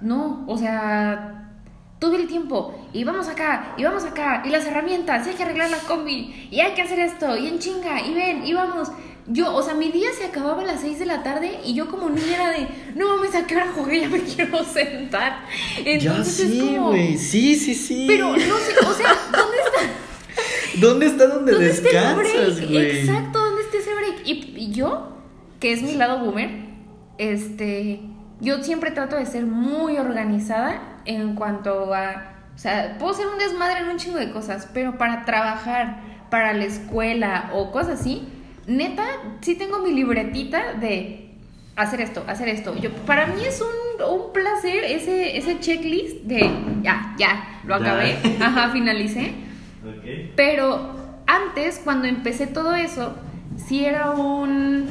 no, 0.00 0.44
o 0.46 0.56
sea, 0.58 1.41
todo 2.02 2.16
el 2.16 2.26
tiempo, 2.26 2.74
y 2.92 3.04
vamos 3.04 3.28
acá, 3.28 3.74
y 3.76 3.84
vamos 3.84 4.02
acá, 4.02 4.42
y 4.44 4.50
las 4.50 4.66
herramientas, 4.66 5.24
y 5.24 5.30
hay 5.30 5.36
que 5.36 5.44
arreglar 5.44 5.70
la 5.70 5.78
combi, 5.78 6.48
y 6.50 6.58
hay 6.58 6.74
que 6.74 6.82
hacer 6.82 6.98
esto, 6.98 7.36
y 7.36 7.46
en 7.46 7.60
chinga, 7.60 8.04
y 8.04 8.12
ven, 8.12 8.44
y 8.44 8.52
vamos. 8.52 8.90
Yo, 9.28 9.54
o 9.54 9.62
sea, 9.62 9.74
mi 9.74 9.92
día 9.92 10.08
se 10.18 10.24
acababa 10.24 10.62
a 10.62 10.64
las 10.64 10.80
6 10.80 10.98
de 10.98 11.06
la 11.06 11.22
tarde 11.22 11.60
y 11.64 11.74
yo 11.74 11.88
como 11.88 12.10
niña 12.10 12.34
era 12.34 12.50
de, 12.50 12.66
no 12.96 13.06
mames, 13.06 13.36
¿a 13.36 13.46
qué 13.46 13.54
hora 13.54 13.70
jugué? 13.72 14.00
Ya 14.00 14.08
me 14.08 14.18
quiero 14.34 14.64
sentar. 14.64 15.44
ya 15.76 15.92
Entonces 15.92 16.50
sí, 16.50 16.58
es 16.58 16.76
como... 16.76 16.92
Sí, 16.92 17.54
sí, 17.54 17.74
sí. 17.76 18.04
Pero 18.08 18.32
no 18.32 18.36
sé, 18.36 18.78
o 18.84 18.92
sea, 18.94 19.16
¿dónde 19.30 19.56
está? 19.58 20.80
¿Dónde 20.80 21.06
está 21.06 21.26
donde 21.28 21.52
¿Dónde 21.52 21.68
descansas, 21.68 22.68
güey? 22.68 22.98
Exacto, 22.98 23.38
¿dónde 23.38 23.62
está 23.62 23.78
ese 23.78 23.94
break? 23.94 24.26
Y, 24.26 24.32
y 24.56 24.72
yo, 24.72 25.18
que 25.60 25.72
es 25.72 25.82
mi 25.82 25.94
lado 25.94 26.18
boomer, 26.18 26.50
este, 27.18 28.00
yo 28.40 28.60
siempre 28.64 28.90
trato 28.90 29.14
de 29.14 29.26
ser 29.26 29.46
muy 29.46 29.98
organizada 29.98 30.91
en 31.04 31.34
cuanto 31.34 31.94
a, 31.94 32.32
o 32.54 32.58
sea, 32.58 32.96
puedo 32.98 33.14
ser 33.14 33.26
un 33.26 33.38
desmadre 33.38 33.80
en 33.80 33.88
un 33.88 33.96
chingo 33.96 34.18
de 34.18 34.30
cosas, 34.30 34.68
pero 34.72 34.98
para 34.98 35.24
trabajar, 35.24 36.00
para 36.30 36.52
la 36.52 36.64
escuela 36.64 37.50
o 37.52 37.70
cosas 37.70 38.00
así, 38.00 38.28
neta, 38.66 39.04
sí 39.40 39.54
tengo 39.54 39.78
mi 39.80 39.92
libretita 39.92 40.74
de 40.74 41.34
hacer 41.76 42.00
esto, 42.00 42.24
hacer 42.26 42.48
esto. 42.48 42.76
Yo, 42.76 42.92
para 43.06 43.26
mí 43.26 43.42
es 43.44 43.60
un, 43.60 44.02
un 44.04 44.32
placer 44.32 44.84
ese, 44.84 45.36
ese 45.36 45.58
checklist 45.60 46.22
de 46.24 46.50
ya, 46.82 47.14
ya, 47.18 47.60
lo 47.64 47.78
Ya. 47.78 47.84
acabé, 47.92 48.18
ajá, 48.40 48.70
finalicé. 48.70 49.32
Pero 50.36 50.94
antes, 51.26 51.80
cuando 51.82 52.06
empecé 52.06 52.46
todo 52.46 52.74
eso, 52.74 53.14
sí 53.56 53.84
era 53.84 54.10
un... 54.12 54.86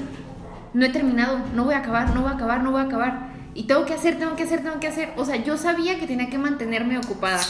No 0.73 0.85
he 0.85 0.89
terminado, 0.89 1.39
no 1.53 1.65
voy 1.65 1.73
a 1.73 1.79
acabar, 1.79 2.13
no 2.15 2.21
voy 2.21 2.31
a 2.31 2.35
acabar, 2.35 2.63
no 2.63 2.71
voy 2.71 2.81
a 2.81 2.85
acabar. 2.85 3.30
Y 3.53 3.63
tengo 3.63 3.85
que 3.85 3.93
hacer, 3.93 4.17
tengo 4.17 4.35
que 4.35 4.43
hacer, 4.43 4.63
tengo 4.63 4.79
que 4.79 4.87
hacer. 4.87 5.13
O 5.17 5.25
sea, 5.25 5.37
yo 5.37 5.57
sabía 5.57 5.99
que 5.99 6.07
tenía 6.07 6.29
que 6.29 6.37
mantenerme 6.37 6.97
ocupada. 6.97 7.41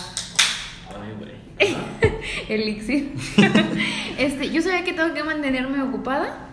Ay, 0.90 1.14
güey. 1.18 1.76
Elixir. 2.50 3.14
este, 4.18 4.50
yo 4.50 4.62
sabía 4.62 4.84
que 4.84 4.94
tengo 4.94 5.14
que 5.14 5.24
mantenerme 5.24 5.82
ocupada. 5.84 6.50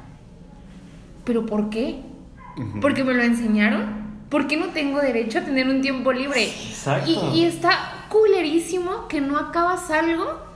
¿Pero 1.25 1.47
por 1.47 1.71
qué? 1.71 2.01
¿Porque 2.81 3.05
me 3.05 3.15
lo 3.15 3.23
enseñaron? 3.23 4.09
¿Por 4.29 4.47
qué 4.47 4.57
no 4.57 4.69
tengo 4.69 5.01
derecho 5.01 5.39
a 5.39 5.43
tener 5.43 5.69
un 5.69 5.81
tiempo 5.81 6.13
libre? 6.13 6.45
Exacto. 6.45 7.11
Y, 7.11 7.41
y 7.41 7.45
está 7.45 8.07
culerísimo 8.09 9.09
que 9.09 9.21
no 9.21 9.39
acabas 9.39 9.91
algo 9.91 10.49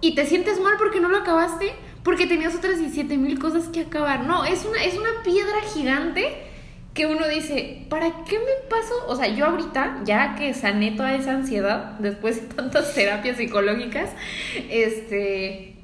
y 0.00 0.14
te 0.14 0.26
sientes 0.26 0.60
mal 0.60 0.74
porque 0.78 1.00
no 1.00 1.08
lo 1.08 1.18
acabaste, 1.18 1.74
porque 2.02 2.26
tenías 2.26 2.54
otras 2.54 2.78
17 2.78 3.18
mil 3.18 3.38
cosas 3.38 3.68
que 3.68 3.80
acabar. 3.80 4.24
No, 4.24 4.44
es 4.44 4.64
una, 4.64 4.82
es 4.82 4.96
una 4.96 5.22
piedra 5.22 5.60
gigante 5.74 6.49
que 7.00 7.06
uno 7.06 7.26
dice, 7.28 7.86
¿para 7.88 8.10
qué 8.26 8.38
me 8.38 8.68
paso? 8.68 8.92
O 9.08 9.16
sea, 9.16 9.26
yo 9.28 9.46
ahorita, 9.46 10.02
ya 10.04 10.34
que 10.34 10.52
sané 10.52 10.90
toda 10.90 11.14
esa 11.14 11.32
ansiedad, 11.32 11.92
después 11.98 12.42
de 12.42 12.54
tantas 12.54 12.92
terapias 12.94 13.38
psicológicas, 13.38 14.10
este, 14.68 15.76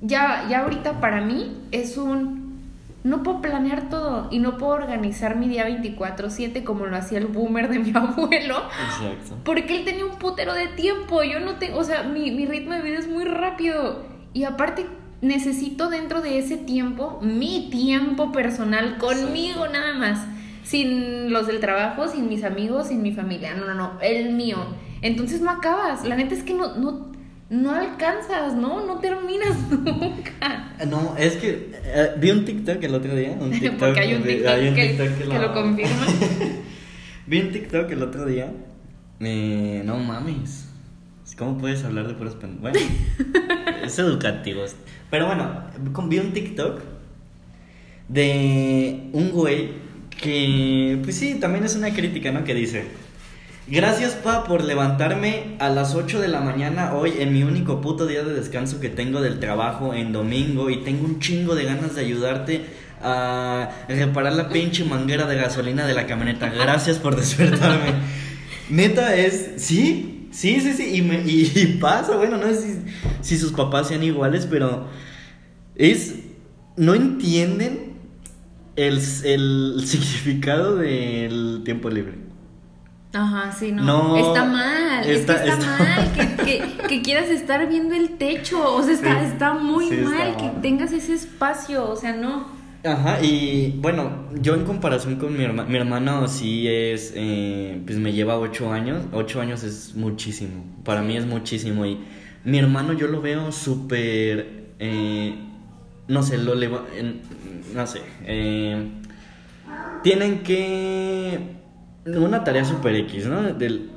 ya, 0.00 0.44
ya 0.50 0.62
ahorita 0.62 1.00
para 1.00 1.20
mí 1.20 1.58
es 1.70 1.96
un... 1.96 2.60
No 3.04 3.22
puedo 3.22 3.40
planear 3.40 3.88
todo 3.88 4.26
y 4.32 4.40
no 4.40 4.58
puedo 4.58 4.72
organizar 4.72 5.36
mi 5.36 5.46
día 5.46 5.68
24/7 5.68 6.64
como 6.64 6.86
lo 6.86 6.96
hacía 6.96 7.18
el 7.18 7.28
boomer 7.28 7.68
de 7.68 7.78
mi 7.78 7.92
abuelo. 7.94 8.64
Exacto. 8.66 9.38
Porque 9.44 9.76
él 9.78 9.84
tenía 9.84 10.06
un 10.06 10.18
putero 10.18 10.54
de 10.54 10.66
tiempo. 10.66 11.22
Yo 11.22 11.38
no 11.38 11.54
tengo, 11.60 11.78
o 11.78 11.84
sea, 11.84 12.02
mi, 12.02 12.32
mi 12.32 12.46
ritmo 12.46 12.74
de 12.74 12.82
vida 12.82 12.98
es 12.98 13.06
muy 13.06 13.24
rápido. 13.26 14.06
Y 14.34 14.42
aparte, 14.42 14.86
necesito 15.22 15.88
dentro 15.88 16.20
de 16.20 16.38
ese 16.38 16.58
tiempo 16.58 17.20
mi 17.22 17.70
tiempo 17.70 18.32
personal 18.32 18.98
conmigo 18.98 19.66
nada 19.68 19.94
más. 19.94 20.26
Sin 20.64 21.32
los 21.32 21.46
del 21.46 21.60
trabajo, 21.60 22.08
sin 22.08 22.28
mis 22.28 22.44
amigos, 22.44 22.88
sin 22.88 23.02
mi 23.02 23.12
familia. 23.12 23.54
No, 23.54 23.64
no, 23.64 23.74
no, 23.74 23.98
el 24.00 24.32
mío. 24.32 24.58
Entonces 25.00 25.40
no 25.40 25.50
acabas. 25.50 26.04
La 26.04 26.16
neta 26.16 26.34
es 26.34 26.42
que 26.44 26.54
no, 26.54 26.76
no, 26.76 27.10
no 27.50 27.72
alcanzas, 27.72 28.54
¿no? 28.54 28.86
No 28.86 28.98
terminas 28.98 29.56
nunca. 29.70 30.74
No, 30.88 31.16
es 31.16 31.36
que 31.36 31.72
eh, 31.84 32.10
vi 32.18 32.30
un 32.30 32.44
TikTok 32.44 32.82
el 32.82 32.94
otro 32.94 33.14
día. 33.14 33.36
Un 33.40 33.50
TikTok, 33.58 33.78
Porque 33.78 34.00
hay 34.00 34.14
un 34.14 34.22
TikTok, 34.22 34.52
hay 34.52 34.68
un 34.68 34.74
que, 34.74 34.88
TikTok 34.88 35.18
que 35.18 35.38
lo 35.38 35.54
confirma. 35.54 36.06
Vi 37.26 37.40
un 37.40 37.52
TikTok 37.52 37.90
el 37.92 38.02
otro 38.02 38.26
día. 38.26 38.52
Eh, 39.20 39.82
no 39.84 39.96
mames. 39.98 40.68
¿Cómo 41.38 41.56
puedes 41.56 41.84
hablar 41.84 42.08
de 42.08 42.14
puros 42.14 42.34
pen... 42.34 42.58
Bueno, 42.60 42.78
es 43.84 43.98
educativo. 43.98 44.64
Pero 45.12 45.26
bueno, 45.26 45.46
vi 46.08 46.18
un 46.20 46.32
TikTok 46.32 46.80
de 48.08 49.10
un 49.12 49.30
güey 49.30 49.72
que, 50.08 50.98
pues 51.04 51.16
sí, 51.16 51.34
también 51.34 51.66
es 51.66 51.76
una 51.76 51.92
crítica, 51.92 52.32
¿no? 52.32 52.44
Que 52.44 52.54
dice, 52.54 52.86
gracias 53.66 54.12
pa 54.12 54.44
por 54.44 54.64
levantarme 54.64 55.56
a 55.58 55.68
las 55.68 55.94
8 55.94 56.18
de 56.18 56.28
la 56.28 56.40
mañana 56.40 56.94
hoy 56.94 57.12
en 57.18 57.34
mi 57.34 57.42
único 57.42 57.82
puto 57.82 58.06
día 58.06 58.24
de 58.24 58.32
descanso 58.32 58.80
que 58.80 58.88
tengo 58.88 59.20
del 59.20 59.38
trabajo 59.38 59.92
en 59.92 60.14
domingo 60.14 60.70
y 60.70 60.78
tengo 60.78 61.04
un 61.04 61.20
chingo 61.20 61.54
de 61.54 61.64
ganas 61.64 61.94
de 61.94 62.00
ayudarte 62.00 62.64
a 63.02 63.68
reparar 63.90 64.32
la 64.32 64.48
pinche 64.48 64.86
manguera 64.86 65.26
de 65.26 65.36
gasolina 65.36 65.86
de 65.86 65.92
la 65.92 66.06
camioneta. 66.06 66.48
Gracias 66.48 66.98
por 66.98 67.16
despertarme. 67.16 67.92
Neta 68.70 69.14
es, 69.14 69.50
sí, 69.58 70.11
sí, 70.32 70.60
sí, 70.60 70.72
sí, 70.72 70.96
y, 70.96 71.02
me- 71.02 71.22
y- 71.24 71.52
y 71.54 71.66
pasa, 71.80 72.16
bueno, 72.16 72.36
no 72.36 72.46
sé 72.48 72.60
si, 72.60 72.78
si 73.20 73.38
sus 73.38 73.52
papás 73.52 73.86
sean 73.88 74.02
iguales, 74.02 74.46
pero 74.50 74.88
es, 75.76 76.16
no 76.76 76.94
entienden 76.94 77.92
el, 78.76 78.98
el 79.24 79.82
significado 79.86 80.76
del 80.76 81.62
tiempo 81.64 81.88
libre. 81.90 82.14
Ajá, 83.14 83.52
sí, 83.52 83.72
no. 83.72 83.82
No, 83.84 84.16
está 84.16 84.44
mal, 84.46 85.04
está- 85.04 85.34
es 85.34 85.40
que 85.42 85.50
está, 85.50 85.66
está- 85.66 85.78
mal 85.84 86.12
que, 86.12 86.44
que- 86.44 86.86
que 86.88 87.02
quieras 87.02 87.28
estar 87.28 87.68
viendo 87.68 87.94
el 87.94 88.16
techo, 88.16 88.74
o 88.74 88.82
sea, 88.82 88.94
está, 88.94 89.20
Sí, 89.20 89.26
está 89.26 89.52
muy 89.52 89.86
sí, 89.88 89.94
está 89.96 90.08
mal 90.10 90.36
que 90.38 90.44
mal. 90.44 90.60
tengas 90.62 90.92
ese 90.92 91.12
espacio, 91.14 91.88
o 91.90 91.94
sea, 91.96 92.14
no. 92.14 92.61
Ajá, 92.84 93.22
y 93.22 93.78
bueno, 93.78 94.24
yo 94.40 94.56
en 94.56 94.64
comparación 94.64 95.14
con 95.14 95.36
mi 95.36 95.44
hermano, 95.44 95.68
mi 95.68 95.76
hermano 95.76 96.26
sí 96.26 96.66
es, 96.66 97.12
eh, 97.14 97.80
pues 97.86 97.96
me 97.98 98.12
lleva 98.12 98.36
ocho 98.36 98.72
años, 98.72 99.04
ocho 99.12 99.40
años 99.40 99.62
es 99.62 99.94
muchísimo, 99.94 100.64
para 100.84 101.00
mí 101.00 101.16
es 101.16 101.24
muchísimo, 101.24 101.86
y 101.86 102.00
mi 102.42 102.58
hermano 102.58 102.92
yo 102.92 103.06
lo 103.06 103.20
veo 103.22 103.52
súper, 103.52 104.72
eh, 104.80 105.36
no 106.08 106.24
sé, 106.24 106.38
lo 106.38 106.56
leva, 106.56 106.84
no 107.72 107.86
sé, 107.86 108.00
eh, 108.24 108.88
tienen 110.02 110.42
que, 110.42 111.38
una 112.04 112.42
tarea 112.42 112.64
súper 112.64 112.96
X, 112.96 113.26
¿no? 113.26 113.42
Del, 113.54 113.90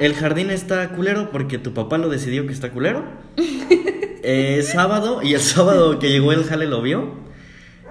el 0.00 0.14
jardín 0.14 0.48
está 0.48 0.88
culero 0.92 1.30
porque 1.30 1.58
tu 1.58 1.74
papá 1.74 1.98
lo 1.98 2.08
decidió 2.08 2.46
que 2.46 2.54
está 2.54 2.70
culero. 2.70 3.04
Sábado 4.62 5.20
y 5.22 5.34
el 5.34 5.40
sábado 5.40 5.98
que 5.98 6.08
llegó 6.08 6.32
el 6.32 6.44
jale 6.44 6.64
lo 6.66 6.80
vio. 6.80 7.22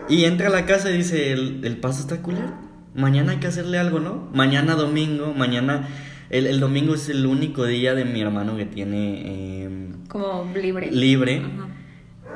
Y 0.10 0.26
entra 0.26 0.48
a 0.48 0.52
la 0.52 0.66
casa 0.66 0.92
y 0.92 0.98
dice, 0.98 1.32
el, 1.32 1.62
el 1.64 1.78
paso 1.78 2.02
está 2.02 2.22
culero. 2.22 2.54
Mañana 2.96 3.32
hay 3.32 3.38
que 3.40 3.48
hacerle 3.48 3.78
algo, 3.80 4.00
¿no? 4.00 4.30
Mañana 4.34 4.76
domingo, 4.76 5.34
mañana... 5.34 5.88
El, 6.30 6.48
el 6.48 6.60
domingo 6.60 6.96
es 6.96 7.10
el 7.10 7.26
único 7.28 7.66
día 7.66 7.94
de 7.94 8.06
mi 8.06 8.20
hermano 8.22 8.58
que 8.58 8.66
tiene 8.66 9.64
em, 9.66 10.06
Como 10.08 10.52
libre. 10.56 10.90
libre. 10.92 11.38
Ajá. 11.46 11.68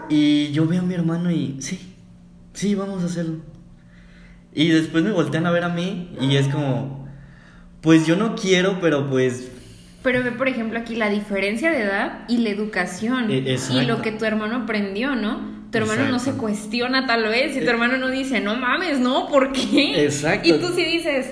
Y 0.09 0.51
yo 0.51 0.67
veo 0.67 0.81
a 0.81 0.85
mi 0.85 0.93
hermano 0.93 1.31
y 1.31 1.55
sí, 1.61 1.95
sí, 2.53 2.75
vamos 2.75 3.01
a 3.01 3.07
hacerlo. 3.07 3.37
Y 4.53 4.67
después 4.69 5.03
me 5.03 5.11
voltean 5.11 5.47
a 5.47 5.51
ver 5.51 5.63
a 5.63 5.69
mí 5.69 6.15
y 6.21 6.35
es 6.35 6.47
como, 6.47 7.07
pues 7.81 8.05
yo 8.05 8.15
no 8.17 8.35
quiero, 8.35 8.79
pero 8.81 9.09
pues 9.09 9.49
Pero 10.03 10.23
ve, 10.23 10.31
por 10.31 10.47
ejemplo, 10.47 10.77
aquí 10.77 10.95
la 10.95 11.09
diferencia 11.09 11.71
de 11.71 11.81
edad 11.81 12.19
y 12.29 12.37
la 12.39 12.49
educación. 12.49 13.31
E- 13.31 13.51
exacto. 13.53 13.81
y 13.81 13.85
lo 13.85 14.01
que 14.03 14.11
tu 14.11 14.25
hermano 14.25 14.57
aprendió, 14.57 15.15
¿no? 15.15 15.56
Tu 15.71 15.77
hermano 15.79 16.09
no 16.09 16.19
se 16.19 16.31
cuestiona 16.33 17.05
tal 17.07 17.23
vez, 17.23 17.55
y 17.55 17.59
tu 17.59 17.65
Eh. 17.65 17.69
hermano 17.69 17.97
no 17.97 18.09
dice, 18.09 18.39
no 18.41 18.55
mames, 18.55 18.99
no, 18.99 19.27
¿por 19.27 19.51
qué? 19.51 20.03
Exacto. 20.05 20.47
Y 20.47 20.53
tú 20.59 20.67
sí 20.75 20.83
dices, 20.83 21.27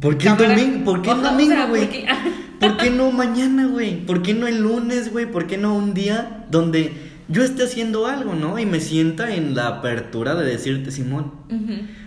¿por 0.00 0.16
qué 0.18 0.28
el 0.28 0.36
domingo? 0.36 0.84
¿Por 0.84 1.02
qué 1.02 1.10
el 1.10 1.18
o 1.18 1.22
domingo, 1.22 1.52
sea, 1.54 1.66
güey? 1.66 1.82
¿por 1.82 1.90
qué? 1.90 2.06
¿Por 2.60 2.76
qué 2.76 2.90
no 2.90 3.10
mañana, 3.10 3.66
güey? 3.66 4.04
¿Por 4.06 4.22
qué 4.22 4.34
no 4.34 4.46
el 4.46 4.60
lunes, 4.62 5.10
güey? 5.10 5.26
¿Por 5.26 5.46
qué 5.46 5.56
no 5.56 5.74
un 5.74 5.94
día 5.94 6.44
donde 6.50 6.92
yo 7.28 7.42
esté 7.42 7.62
haciendo 7.64 8.06
algo, 8.06 8.34
¿no? 8.34 8.58
Y 8.58 8.66
me 8.66 8.80
sienta 8.80 9.34
en 9.34 9.54
la 9.54 9.66
apertura 9.68 10.34
de 10.34 10.44
decirte, 10.44 10.90
Simón. 10.90 11.32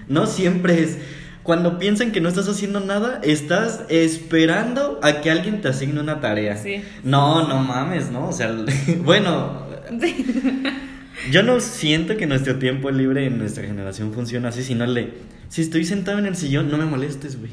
No 0.07 0.25
siempre 0.27 0.81
es, 0.83 0.97
Cuando 1.43 1.77
piensan 1.77 2.11
que 2.13 2.21
no 2.21 2.29
estás 2.29 2.47
haciendo 2.47 2.79
nada, 2.79 3.19
estás 3.21 3.83
esperando 3.89 4.99
a 5.03 5.19
que 5.19 5.29
alguien 5.29 5.59
te 5.61 5.67
asigne 5.67 5.99
una 5.99 6.21
tarea. 6.21 6.55
Sí. 6.55 6.81
No, 7.03 7.45
no 7.49 7.59
mames, 7.59 8.11
¿no? 8.11 8.27
O 8.29 8.31
sea, 8.31 8.49
bueno, 9.03 9.63
yo 11.31 11.43
no 11.43 11.59
siento 11.59 12.17
que 12.17 12.25
nuestro 12.25 12.57
tiempo 12.59 12.89
libre 12.91 13.25
en 13.27 13.37
nuestra 13.37 13.63
generación 13.65 14.13
funciona 14.13 14.49
así, 14.49 14.63
sino 14.63 14.85
le, 14.85 15.13
si 15.49 15.61
estoy 15.61 15.85
sentado 15.85 16.19
en 16.19 16.25
el 16.25 16.35
sillón, 16.35 16.69
no 16.69 16.77
me 16.77 16.85
molestes, 16.85 17.39
güey. 17.39 17.51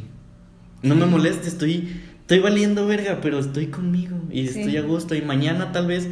No 0.82 0.94
me 0.94 1.04
molestes, 1.06 1.48
estoy, 1.48 1.88
estoy 2.20 2.38
valiendo 2.38 2.86
verga, 2.86 3.18
pero 3.20 3.38
estoy 3.38 3.66
conmigo 3.66 4.16
y 4.30 4.46
Sí. 4.46 4.60
estoy 4.60 4.76
a 4.78 4.82
gusto. 4.82 5.14
Y 5.14 5.20
mañana 5.22 5.72
tal 5.72 5.86
vez, 5.86 6.08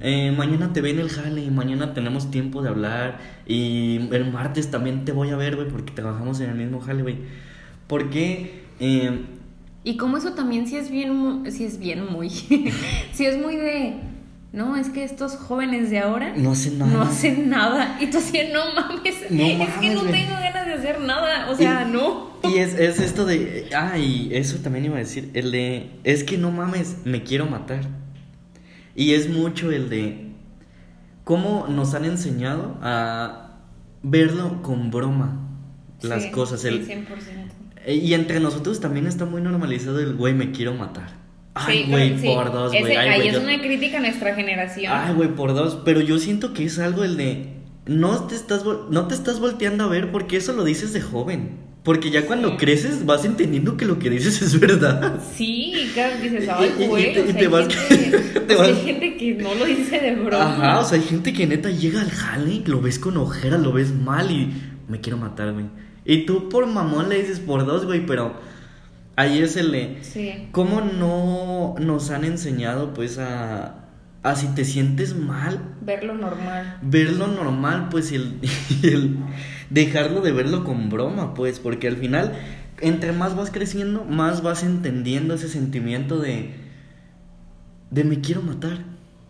eh, 0.00 0.32
mañana 0.36 0.72
te 0.72 0.80
ve 0.80 0.90
en 0.90 0.98
el 0.98 1.08
jale 1.08 1.42
y 1.44 1.50
mañana 1.50 1.94
tenemos 1.94 2.30
tiempo 2.30 2.60
de 2.62 2.70
hablar. 2.70 3.20
Y 3.46 4.08
el 4.12 4.30
martes 4.32 4.70
también 4.70 5.04
te 5.04 5.12
voy 5.12 5.30
a 5.30 5.36
ver, 5.36 5.54
güey, 5.56 5.68
porque 5.68 5.92
trabajamos 5.92 6.40
en 6.40 6.50
el 6.50 6.56
mismo 6.56 6.80
jale, 6.80 7.02
güey. 7.02 7.16
Porque... 7.86 8.62
Eh, 8.80 9.10
Y 9.84 9.96
como 9.96 10.16
eso 10.16 10.32
también 10.34 10.66
sí 10.66 10.76
es 10.76 10.90
bien, 10.90 11.44
sí 11.50 11.64
es 11.64 11.78
bien 11.78 12.04
muy, 12.10 12.28
sí 13.12 13.24
es 13.26 13.38
muy 13.38 13.56
de, 13.56 13.94
no, 14.52 14.76
es 14.76 14.88
que 14.88 15.04
estos 15.04 15.36
jóvenes 15.36 15.90
de 15.90 16.00
ahora 16.00 16.32
no 16.36 16.52
hacen 16.52 16.78
nada. 16.78 16.92
no 16.92 17.02
hacen 17.02 17.48
nada. 17.48 17.96
Y 18.00 18.06
tú 18.06 18.18
así, 18.18 18.38
no 18.52 18.60
mames, 18.74 19.14
No 19.30 19.44
es 19.44 19.70
que 19.80 19.94
no 19.94 20.02
tengo 20.02 20.32
ganas 20.34 20.66
de 20.66 20.74
hacer 20.74 21.00
nada. 21.00 21.48
O 21.50 21.56
sea, 21.56 21.86
Y- 21.88 21.92
no. 21.92 22.30
Y 22.44 22.58
es, 22.58 22.74
es 22.78 22.98
esto 23.00 23.26
de. 23.26 23.68
Ah, 23.76 23.96
y 23.98 24.30
eso 24.34 24.58
también 24.58 24.84
iba 24.86 24.96
a 24.96 24.98
decir. 25.00 25.30
El 25.34 25.52
de. 25.52 25.90
Es 26.04 26.24
que 26.24 26.36
no 26.38 26.50
mames, 26.50 26.96
me 27.04 27.22
quiero 27.22 27.46
matar. 27.46 27.82
Y 28.96 29.12
es 29.14 29.28
mucho 29.28 29.70
el 29.70 29.88
de. 29.88 30.30
Cómo 31.24 31.66
nos 31.68 31.94
han 31.94 32.04
enseñado 32.06 32.78
a 32.82 33.52
verlo 34.02 34.62
con 34.62 34.90
broma. 34.90 35.46
Las 36.02 36.24
Sí, 36.24 36.30
cosas. 36.30 36.64
El, 36.64 36.88
100%. 36.88 37.06
eh, 37.84 37.94
y 37.94 38.14
entre 38.14 38.40
nosotros 38.40 38.80
también 38.80 39.06
está 39.06 39.26
muy 39.26 39.42
normalizado 39.42 40.00
el 40.00 40.14
güey, 40.16 40.32
me 40.34 40.50
quiero 40.50 40.72
matar. 40.74 41.19
Ay, 41.54 41.84
Sí, 41.84 41.90
güey, 41.90 42.18
sí. 42.18 42.26
por 42.26 42.52
dos, 42.52 42.70
güey. 42.72 42.96
Ahí 42.96 43.16
güey, 43.16 43.28
es 43.28 43.34
yo- 43.34 43.40
una 43.40 43.60
crítica 43.60 43.98
a 43.98 44.00
nuestra 44.00 44.34
generación. 44.34 44.92
Ay, 44.94 45.14
güey, 45.14 45.34
por 45.34 45.52
dos. 45.54 45.78
Pero 45.84 46.00
yo 46.00 46.18
siento 46.18 46.52
que 46.54 46.64
es 46.64 46.78
algo 46.78 47.02
el 47.04 47.16
de. 47.16 47.54
No 47.86 48.24
te 48.28 48.36
estás, 48.36 48.64
no 48.90 49.06
te 49.08 49.14
estás 49.14 49.40
volteando 49.40 49.84
a 49.84 49.88
ver 49.88 50.12
porque 50.12 50.36
eso 50.36 50.52
lo 50.52 50.62
dices 50.64 50.92
de 50.92 51.00
joven. 51.00 51.68
Porque 51.82 52.10
ya 52.10 52.26
cuando 52.26 52.50
Sí. 52.50 52.56
creces 52.58 53.06
vas 53.06 53.24
entendiendo 53.24 53.76
que 53.78 53.86
lo 53.86 53.98
que 53.98 54.10
dices 54.10 54.42
es 54.42 54.60
verdad. 54.60 55.18
Sí, 55.34 55.72
claro, 55.94 56.14
dices, 56.22 56.46
ay, 56.48 56.72
y- 56.78 56.82
y 56.82 56.86
güey, 56.86 57.14
te- 57.14 57.22
o 57.22 57.24
sea, 57.26 57.34
te 57.36 57.48
vas- 57.48 57.74
gente- 57.74 58.18
te 58.46 58.54
sea, 58.54 58.64
hay 58.66 58.72
vas- 58.72 58.82
gente 58.84 59.16
que 59.16 59.34
no 59.34 59.54
lo 59.54 59.64
dice 59.64 59.98
de 59.98 60.14
broma. 60.14 60.44
Ajá, 60.44 60.80
o 60.80 60.84
sea, 60.84 60.98
hay 60.98 61.04
gente 61.04 61.32
que 61.32 61.46
neta 61.46 61.70
llega 61.70 62.02
al 62.02 62.10
jale, 62.10 62.62
lo 62.66 62.80
ves 62.82 62.98
con 62.98 63.16
ojera, 63.16 63.56
lo 63.58 63.72
ves 63.72 63.92
mal 63.94 64.30
y 64.30 64.52
me 64.88 65.00
quiero 65.00 65.16
matar, 65.16 65.52
güey. 65.54 65.64
Y 66.04 66.26
tú 66.26 66.48
por 66.50 66.66
mamón 66.66 67.08
le 67.08 67.18
dices 67.22 67.40
por 67.40 67.64
dos, 67.64 67.86
güey, 67.86 68.04
pero 68.04 68.34
ahí 69.20 69.38
es 69.40 69.56
el 69.56 69.72
de... 69.72 69.98
Sí. 70.02 70.48
¿Cómo 70.52 70.80
no 70.80 71.74
nos 71.78 72.10
han 72.10 72.24
enseñado 72.24 72.94
pues 72.94 73.18
a... 73.18 73.76
A 74.22 74.36
si 74.36 74.48
te 74.48 74.66
sientes 74.66 75.16
mal, 75.16 75.76
Verlo 75.80 76.14
normal. 76.14 76.76
verlo 76.82 77.26
normal, 77.26 77.88
pues, 77.90 78.12
y 78.12 78.16
el, 78.16 78.38
y 78.82 78.88
el 78.88 79.16
dejarlo 79.70 80.20
de 80.20 80.30
verlo 80.32 80.62
con 80.62 80.90
broma, 80.90 81.32
pues, 81.32 81.58
porque 81.58 81.88
al 81.88 81.96
final, 81.96 82.34
entre 82.82 83.12
más 83.12 83.34
vas 83.34 83.50
creciendo, 83.50 84.04
más 84.04 84.42
vas 84.42 84.62
entendiendo 84.62 85.32
ese 85.32 85.48
sentimiento 85.48 86.18
de, 86.18 86.50
de 87.90 88.04
me 88.04 88.20
quiero 88.20 88.42
matar, 88.42 88.80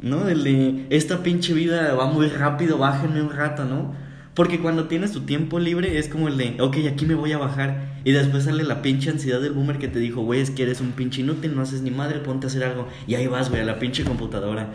¿no? 0.00 0.28
El 0.28 0.42
de, 0.42 0.86
esta 0.90 1.22
pinche 1.22 1.54
vida 1.54 1.94
va 1.94 2.06
muy 2.06 2.26
rápido, 2.26 2.76
bájenme 2.76 3.22
un 3.22 3.30
rato, 3.30 3.64
¿no? 3.64 3.94
Porque 4.40 4.58
cuando 4.58 4.84
tienes 4.88 5.12
tu 5.12 5.20
tiempo 5.26 5.58
libre 5.58 5.98
es 5.98 6.08
como 6.08 6.26
el 6.28 6.38
de, 6.38 6.56
ok, 6.62 6.78
aquí 6.90 7.04
me 7.04 7.14
voy 7.14 7.32
a 7.32 7.36
bajar. 7.36 7.90
Y 8.04 8.12
después 8.12 8.44
sale 8.44 8.64
la 8.64 8.80
pinche 8.80 9.10
ansiedad 9.10 9.38
del 9.38 9.52
boomer 9.52 9.76
que 9.76 9.86
te 9.86 9.98
dijo, 9.98 10.22
güey, 10.22 10.40
es 10.40 10.48
que 10.50 10.62
eres 10.62 10.80
un 10.80 10.92
pinche 10.92 11.20
inútil, 11.20 11.54
no 11.54 11.60
haces 11.60 11.82
ni 11.82 11.90
madre, 11.90 12.20
ponte 12.20 12.46
a 12.46 12.48
hacer 12.48 12.64
algo. 12.64 12.88
Y 13.06 13.16
ahí 13.16 13.26
vas, 13.26 13.50
güey, 13.50 13.60
a 13.60 13.66
la 13.66 13.78
pinche 13.78 14.02
computadora. 14.02 14.68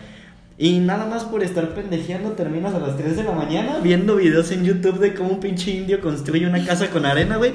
Y 0.59 0.77
nada 0.77 1.07
más 1.07 1.23
por 1.23 1.41
estar 1.41 1.73
pendejeando 1.73 2.33
terminas 2.33 2.75
a 2.75 2.79
las 2.79 2.95
3 2.95 3.17
de 3.17 3.23
la 3.23 3.31
mañana 3.31 3.79
viendo 3.81 4.17
videos 4.17 4.51
en 4.51 4.65
YouTube 4.65 4.99
de 4.99 5.15
cómo 5.15 5.29
un 5.31 5.39
pinche 5.39 5.71
indio 5.71 5.99
construye 5.99 6.45
una 6.45 6.63
casa 6.63 6.91
con 6.91 7.03
arena, 7.03 7.37
güey. 7.37 7.51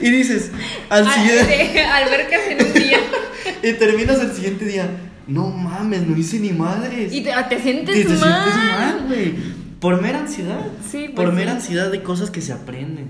Y 0.00 0.10
dices, 0.10 0.52
al 0.88 1.06
Ah, 1.06 1.12
siguiente... 1.12 1.82
albercas 1.84 2.40
en 2.48 2.66
un 2.66 2.72
día. 2.72 2.98
Y 3.62 3.72
terminas 3.74 4.18
el 4.22 4.32
siguiente 4.32 4.64
día, 4.64 4.88
no 5.26 5.48
mames, 5.50 6.06
no 6.06 6.16
hice 6.16 6.38
ni 6.40 6.50
madres. 6.52 7.12
Y 7.12 7.20
te, 7.22 7.30
te 7.50 7.60
sientes 7.60 7.94
Y 7.94 8.04
te 8.04 8.08
mal. 8.14 8.18
sientes 8.18 8.54
mal, 8.56 9.04
güey. 9.06 9.61
Por 9.82 10.00
mera 10.00 10.20
ansiedad. 10.20 10.64
Sí, 10.88 11.10
pues 11.12 11.26
Por 11.26 11.30
sí. 11.30 11.34
mera 11.34 11.52
ansiedad 11.52 11.90
de 11.90 12.04
cosas 12.04 12.30
que 12.30 12.40
se 12.40 12.52
aprenden. 12.52 13.08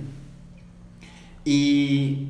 Y. 1.45 2.29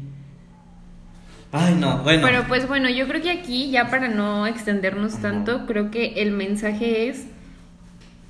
Ay, 1.53 1.77
no, 1.79 1.99
bueno. 1.99 2.23
Pero 2.27 2.45
pues 2.49 2.67
bueno, 2.67 2.91
yo 2.91 3.07
creo 3.07 3.23
que 3.23 3.31
aquí, 3.31 3.71
ya 3.71 3.89
para 3.89 4.09
no 4.09 4.49
extendernos 4.49 5.21
tanto, 5.21 5.65
creo 5.67 5.93
que 5.93 6.15
el 6.23 6.33
mensaje 6.33 7.09
es, 7.09 7.27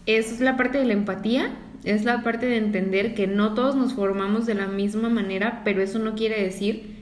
es 0.04 0.40
la 0.40 0.58
parte 0.58 0.76
de 0.76 0.84
la 0.84 0.92
empatía, 0.92 1.50
es 1.82 2.04
la 2.04 2.22
parte 2.22 2.44
de 2.44 2.58
entender 2.58 3.14
que 3.14 3.26
no 3.26 3.54
todos 3.54 3.74
nos 3.74 3.94
formamos 3.94 4.44
de 4.44 4.54
la 4.54 4.66
misma 4.66 5.08
manera, 5.08 5.62
pero 5.64 5.80
eso 5.80 5.98
no 5.98 6.14
quiere 6.14 6.42
decir... 6.42 7.00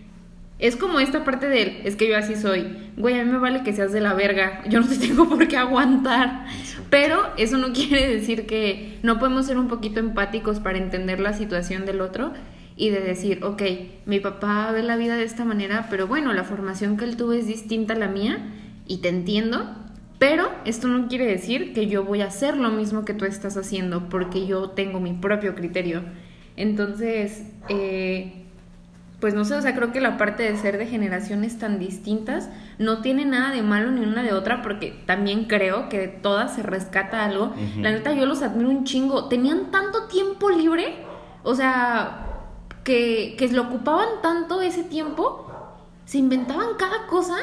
Es 0.61 0.76
como 0.76 1.00
esta 1.00 1.24
parte 1.24 1.48
del, 1.48 1.80
es 1.84 1.96
que 1.96 2.06
yo 2.06 2.18
así 2.18 2.36
soy, 2.36 2.66
güey, 2.98 3.18
a 3.18 3.24
mí 3.24 3.32
me 3.32 3.38
vale 3.38 3.62
que 3.62 3.72
seas 3.72 3.92
de 3.92 4.02
la 4.02 4.12
verga, 4.12 4.62
yo 4.68 4.80
no 4.80 4.86
te 4.86 4.96
tengo 5.06 5.26
por 5.26 5.48
qué 5.48 5.56
aguantar, 5.56 6.44
pero 6.91 7.22
eso 7.36 7.57
no 7.57 7.72
quiere 7.72 8.09
decir 8.09 8.47
que 8.47 8.99
no 9.03 9.18
podemos 9.18 9.47
ser 9.47 9.59
un 9.59 9.68
poquito 9.68 10.01
empáticos 10.01 10.61
para 10.61 10.78
entender 10.78 11.20
la 11.20 11.32
situación 11.32 11.86
del 11.86 12.01
otro 12.01 12.32
y 12.76 12.91
de 12.91 13.01
decir, 13.01 13.45
ok, 13.45 13.62
mi 14.07 14.20
papá 14.20 14.70
ve 14.72 14.82
la 14.82 14.97
vida 14.97 15.16
de 15.16 15.24
esta 15.24 15.45
manera, 15.45 15.86
pero 15.91 16.07
bueno, 16.07 16.32
la 16.32 16.45
formación 16.45 16.97
que 16.97 17.05
él 17.05 17.16
tuvo 17.16 17.32
es 17.32 17.47
distinta 17.47 17.95
a 17.95 17.99
la 17.99 18.09
mía 18.09 18.38
y 18.86 18.99
te 18.99 19.09
entiendo, 19.09 19.76
pero 20.18 20.51
esto 20.64 20.88
no 20.88 21.07
quiere 21.09 21.26
decir 21.26 21.72
que 21.72 21.86
yo 21.86 22.05
voy 22.05 22.22
a 22.22 22.26
hacer 22.26 22.57
lo 22.57 22.70
mismo 22.70 23.05
que 23.05 23.14
tú 23.14 23.24
estás 23.24 23.57
haciendo 23.57 24.09
porque 24.09 24.47
yo 24.47 24.70
tengo 24.70 24.99
mi 24.99 25.12
propio 25.12 25.55
criterio. 25.55 26.03
Entonces, 26.57 27.43
eh, 27.68 28.47
pues 29.20 29.34
no 29.34 29.44
sé, 29.44 29.54
o 29.54 29.60
sea, 29.62 29.74
creo 29.74 29.92
que 29.92 30.00
la 30.00 30.16
parte 30.16 30.42
de 30.44 30.56
ser 30.56 30.78
de 30.78 30.86
generaciones 30.86 31.58
tan 31.58 31.78
distintas 31.78 32.48
no 32.78 33.02
tiene 33.02 33.24
nada 33.26 33.50
de 33.54 33.62
malo 33.62 33.90
ni 33.90 34.00
una 34.00 34.22
de 34.22 34.32
otra, 34.32 34.62
porque 34.62 34.98
también 35.06 35.44
creo 35.44 35.88
que 35.90 35.98
de 35.98 36.08
todas 36.08 36.54
se 36.54 36.62
rescata 36.62 37.24
algo. 37.24 37.52
La 37.78 37.90
neta, 37.90 38.12
yo 38.14 38.24
los 38.26 38.42
admiro 38.42 38.70
un 38.70 38.84
chingo. 38.84 39.28
Tenían 39.28 39.70
tanto 39.70 40.04
tiempo 40.08 40.48
libre, 40.50 41.04
o 41.42 41.54
sea, 41.54 42.26
que, 42.82 43.34
que 43.38 43.48
lo 43.48 43.62
ocupaban 43.62 44.08
tanto 44.22 44.62
ese 44.62 44.84
tiempo, 44.84 45.46
se 46.06 46.16
inventaban 46.18 46.68
cada 46.78 47.06
cosa. 47.06 47.36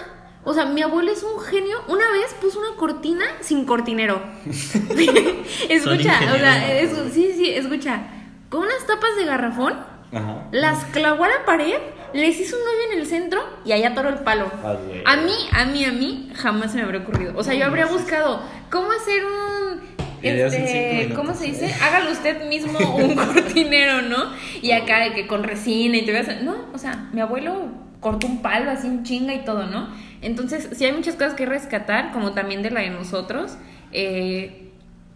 O 0.44 0.54
sea, 0.54 0.66
mi 0.66 0.82
abuelo 0.82 1.12
es 1.12 1.24
un 1.24 1.40
genio. 1.42 1.78
Una 1.90 2.10
vez 2.12 2.34
puso 2.42 2.60
una 2.60 2.76
cortina 2.78 3.26
sin 3.42 3.66
cortinero. 3.66 4.20
escucha, 5.70 6.14
o 6.34 6.38
sea, 6.38 6.80
es- 6.80 7.14
sí, 7.14 7.34
sí, 7.36 7.50
escucha. 7.50 8.02
Con 8.50 8.62
unas 8.62 8.86
tapas 8.88 9.16
de 9.18 9.26
garrafón 9.26 9.74
Ajá. 10.12 10.48
las 10.52 10.86
clavó 10.86 11.26
a 11.26 11.28
la 11.28 11.46
pared, 11.46 11.78
les 12.14 12.40
hizo 12.40 12.56
un 12.56 12.62
hoyo 12.62 12.94
en 12.94 13.00
el 13.00 13.06
centro 13.06 13.42
y 13.66 13.74
allá 13.74 13.90
atoró 13.90 14.10
el 14.10 14.20
palo. 14.20 14.50
Ah. 14.64 14.78
A 15.06 15.18
mí, 15.18 15.34
a 15.52 15.66
mí, 15.66 15.86
a 15.86 15.92
mí 15.92 16.32
jamás 16.36 16.72
se 16.72 16.78
me 16.78 16.84
habría 16.84 17.02
ocurrido. 17.02 17.34
O 17.36 17.44
sea, 17.44 17.54
yo 17.54 17.66
habría 17.66 17.86
buscado 17.88 18.42
cómo 18.70 18.92
hacer 18.92 19.24
un 19.26 19.98
este. 20.22 21.14
¿cómo 21.16 21.34
se 21.34 21.46
dice? 21.46 21.74
Hágalo 21.82 22.12
usted 22.12 22.48
mismo 22.48 22.80
un 22.96 23.16
cortinero, 23.16 24.02
¿no? 24.02 24.32
Y 24.62 24.72
acá 24.72 25.00
de 25.00 25.14
que 25.14 25.28
con 25.28 25.44
resina 25.44 25.98
y 25.98 26.06
te 26.06 26.12
veas, 26.12 26.42
no, 26.42 26.66
o 26.74 26.78
sea, 26.78 27.10
mi 27.14 27.22
abuelo 27.22 27.68
cortó 28.00 28.28
un 28.28 28.42
palo 28.42 28.72
así 28.72 28.88
un 28.88 29.04
chinga 29.04 29.34
y 29.34 29.44
todo, 29.44 29.66
¿no? 29.66 29.90
Entonces, 30.22 30.70
sí 30.74 30.86
hay 30.86 30.94
muchas 30.94 31.16
cosas 31.16 31.34
que 31.34 31.46
rescatar, 31.46 32.12
como 32.12 32.34
también 32.34 32.64
de 32.64 32.72
la 32.72 32.82
de 32.82 32.90
nosotros. 32.90 33.58
Eh, 33.92 34.72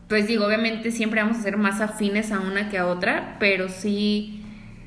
pues 0.07 0.27
digo, 0.27 0.45
obviamente 0.45 0.91
siempre 0.91 1.21
vamos 1.21 1.37
a 1.37 1.41
ser 1.41 1.57
más 1.57 1.81
afines 1.81 2.31
a 2.31 2.39
una 2.39 2.69
que 2.69 2.77
a 2.77 2.85
otra, 2.85 3.37
pero 3.39 3.69
sí, 3.69 4.40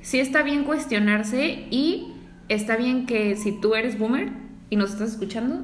sí 0.05 0.21
está 0.21 0.43
bien 0.43 0.65
cuestionarse 0.65 1.65
y 1.71 2.13
está 2.49 2.77
bien 2.77 3.07
que 3.07 3.37
si 3.37 3.53
tú 3.53 3.75
eres 3.75 3.99
boomer 3.99 4.29
y 4.71 4.77
nos 4.77 4.93
estás 4.93 5.11
escuchando, 5.13 5.63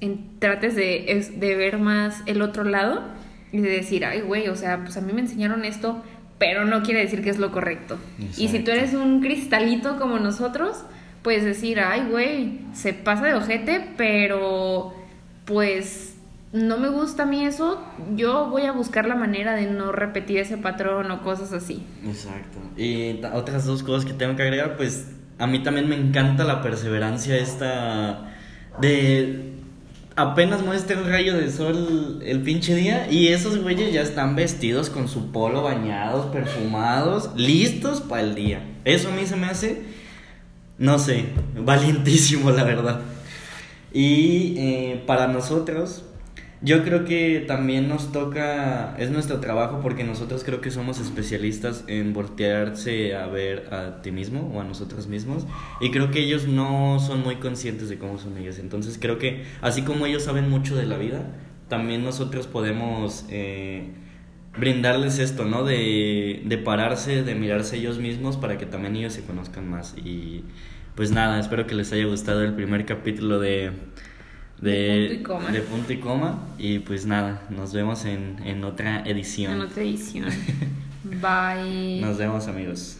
en- 0.00 0.38
trates 0.40 0.74
de, 0.74 1.30
de 1.36 1.54
ver 1.54 1.78
más 1.78 2.22
el 2.26 2.40
otro 2.42 2.64
lado 2.64 3.02
y 3.52 3.58
de 3.58 3.68
decir, 3.70 4.04
ay, 4.04 4.20
güey, 4.22 4.48
o 4.48 4.56
sea, 4.56 4.78
pues 4.84 4.96
a 4.96 5.00
mí 5.00 5.12
me 5.12 5.20
enseñaron 5.20 5.64
esto, 5.64 6.02
pero 6.38 6.64
no 6.64 6.82
quiere 6.82 7.00
decir 7.00 7.22
que 7.22 7.30
es 7.30 7.38
lo 7.38 7.50
correcto. 7.52 7.98
Y 8.36 8.48
si 8.48 8.60
tú 8.60 8.70
eres 8.70 8.94
un 8.94 9.20
cristalito 9.20 9.98
como 9.98 10.18
nosotros, 10.18 10.84
puedes 11.22 11.44
decir, 11.44 11.80
ay, 11.80 12.06
güey, 12.10 12.60
se 12.74 12.92
pasa 12.92 13.24
de 13.26 13.34
ojete, 13.34 13.84
pero 13.96 14.94
pues 15.46 16.16
no 16.52 16.78
me 16.78 16.88
gusta 16.88 17.24
a 17.24 17.26
mí 17.26 17.44
eso, 17.44 17.82
yo 18.14 18.46
voy 18.46 18.62
a 18.62 18.72
buscar 18.72 19.06
la 19.06 19.14
manera 19.14 19.54
de 19.54 19.66
no 19.66 19.92
repetir 19.92 20.38
ese 20.38 20.56
patrón 20.56 21.10
o 21.10 21.22
cosas 21.22 21.52
así. 21.52 21.84
Exacto. 22.06 22.58
Y 22.76 23.20
otras 23.34 23.66
dos 23.66 23.82
cosas 23.82 24.04
que 24.04 24.12
tengo 24.12 24.36
que 24.36 24.42
agregar, 24.42 24.76
pues 24.76 25.08
a 25.38 25.46
mí 25.46 25.62
también 25.62 25.88
me 25.88 25.96
encanta 25.96 26.44
la 26.44 26.62
perseverancia 26.62 27.36
esta 27.36 28.32
de 28.80 29.52
apenas 30.16 30.62
muestra 30.62 30.98
un 30.98 31.08
rayo 31.08 31.36
de 31.36 31.50
sol 31.50 32.20
el 32.24 32.42
pinche 32.42 32.74
día 32.74 33.10
y 33.10 33.28
esos 33.28 33.58
güeyes 33.62 33.92
ya 33.92 34.02
están 34.02 34.34
vestidos 34.34 34.90
con 34.90 35.06
su 35.08 35.30
polo 35.30 35.62
bañados, 35.62 36.26
perfumados, 36.26 37.30
listos 37.36 38.00
para 38.00 38.22
el 38.22 38.34
día. 38.34 38.62
Eso 38.84 39.08
a 39.08 39.12
mí 39.12 39.26
se 39.26 39.36
me 39.36 39.46
hace 39.46 39.82
no 40.78 40.98
sé, 40.98 41.24
valientísimo 41.56 42.50
la 42.50 42.64
verdad. 42.64 43.00
Y 43.92 44.54
eh, 44.58 45.02
para 45.06 45.26
nosotros, 45.26 46.04
yo 46.60 46.82
creo 46.82 47.04
que 47.04 47.44
también 47.46 47.88
nos 47.88 48.10
toca, 48.10 48.96
es 48.98 49.10
nuestro 49.10 49.38
trabajo 49.38 49.78
porque 49.80 50.02
nosotros 50.02 50.42
creo 50.42 50.60
que 50.60 50.72
somos 50.72 50.98
especialistas 50.98 51.84
en 51.86 52.12
voltearse 52.12 53.14
a 53.14 53.26
ver 53.26 53.72
a 53.72 54.02
ti 54.02 54.10
mismo 54.10 54.50
o 54.52 54.60
a 54.60 54.64
nosotros 54.64 55.06
mismos 55.06 55.46
y 55.80 55.92
creo 55.92 56.10
que 56.10 56.18
ellos 56.18 56.48
no 56.48 56.98
son 56.98 57.22
muy 57.22 57.36
conscientes 57.36 57.88
de 57.88 57.98
cómo 57.98 58.18
son 58.18 58.36
ellos. 58.38 58.58
Entonces 58.58 58.98
creo 59.00 59.18
que 59.18 59.44
así 59.60 59.82
como 59.82 60.06
ellos 60.06 60.24
saben 60.24 60.50
mucho 60.50 60.76
de 60.76 60.86
la 60.86 60.96
vida, 60.96 61.32
también 61.68 62.02
nosotros 62.02 62.48
podemos 62.48 63.24
eh, 63.30 63.90
brindarles 64.58 65.20
esto, 65.20 65.44
¿no? 65.44 65.62
De, 65.64 66.42
de 66.44 66.58
pararse, 66.58 67.22
de 67.22 67.34
mirarse 67.36 67.76
ellos 67.76 67.98
mismos 67.98 68.36
para 68.36 68.58
que 68.58 68.66
también 68.66 68.96
ellos 68.96 69.12
se 69.12 69.22
conozcan 69.24 69.68
más. 69.68 69.94
Y 69.96 70.44
pues 70.96 71.12
nada, 71.12 71.38
espero 71.38 71.68
que 71.68 71.76
les 71.76 71.92
haya 71.92 72.06
gustado 72.06 72.42
el 72.42 72.54
primer 72.54 72.84
capítulo 72.84 73.38
de... 73.38 73.70
De, 74.60 75.22
punto 75.70 75.92
y 75.92 75.98
coma. 75.98 76.38
y 76.58 76.80
pues 76.80 77.06
nada, 77.06 77.42
nos 77.48 77.72
vemos 77.72 78.04
en, 78.04 78.38
en 78.44 78.64
otra 78.64 79.02
edición. 79.04 79.52
En 79.52 79.60
otra 79.60 79.82
edición. 79.82 80.26
Bye. 81.04 82.00
Nos 82.00 82.18
vemos 82.18 82.48
amigos. 82.48 82.96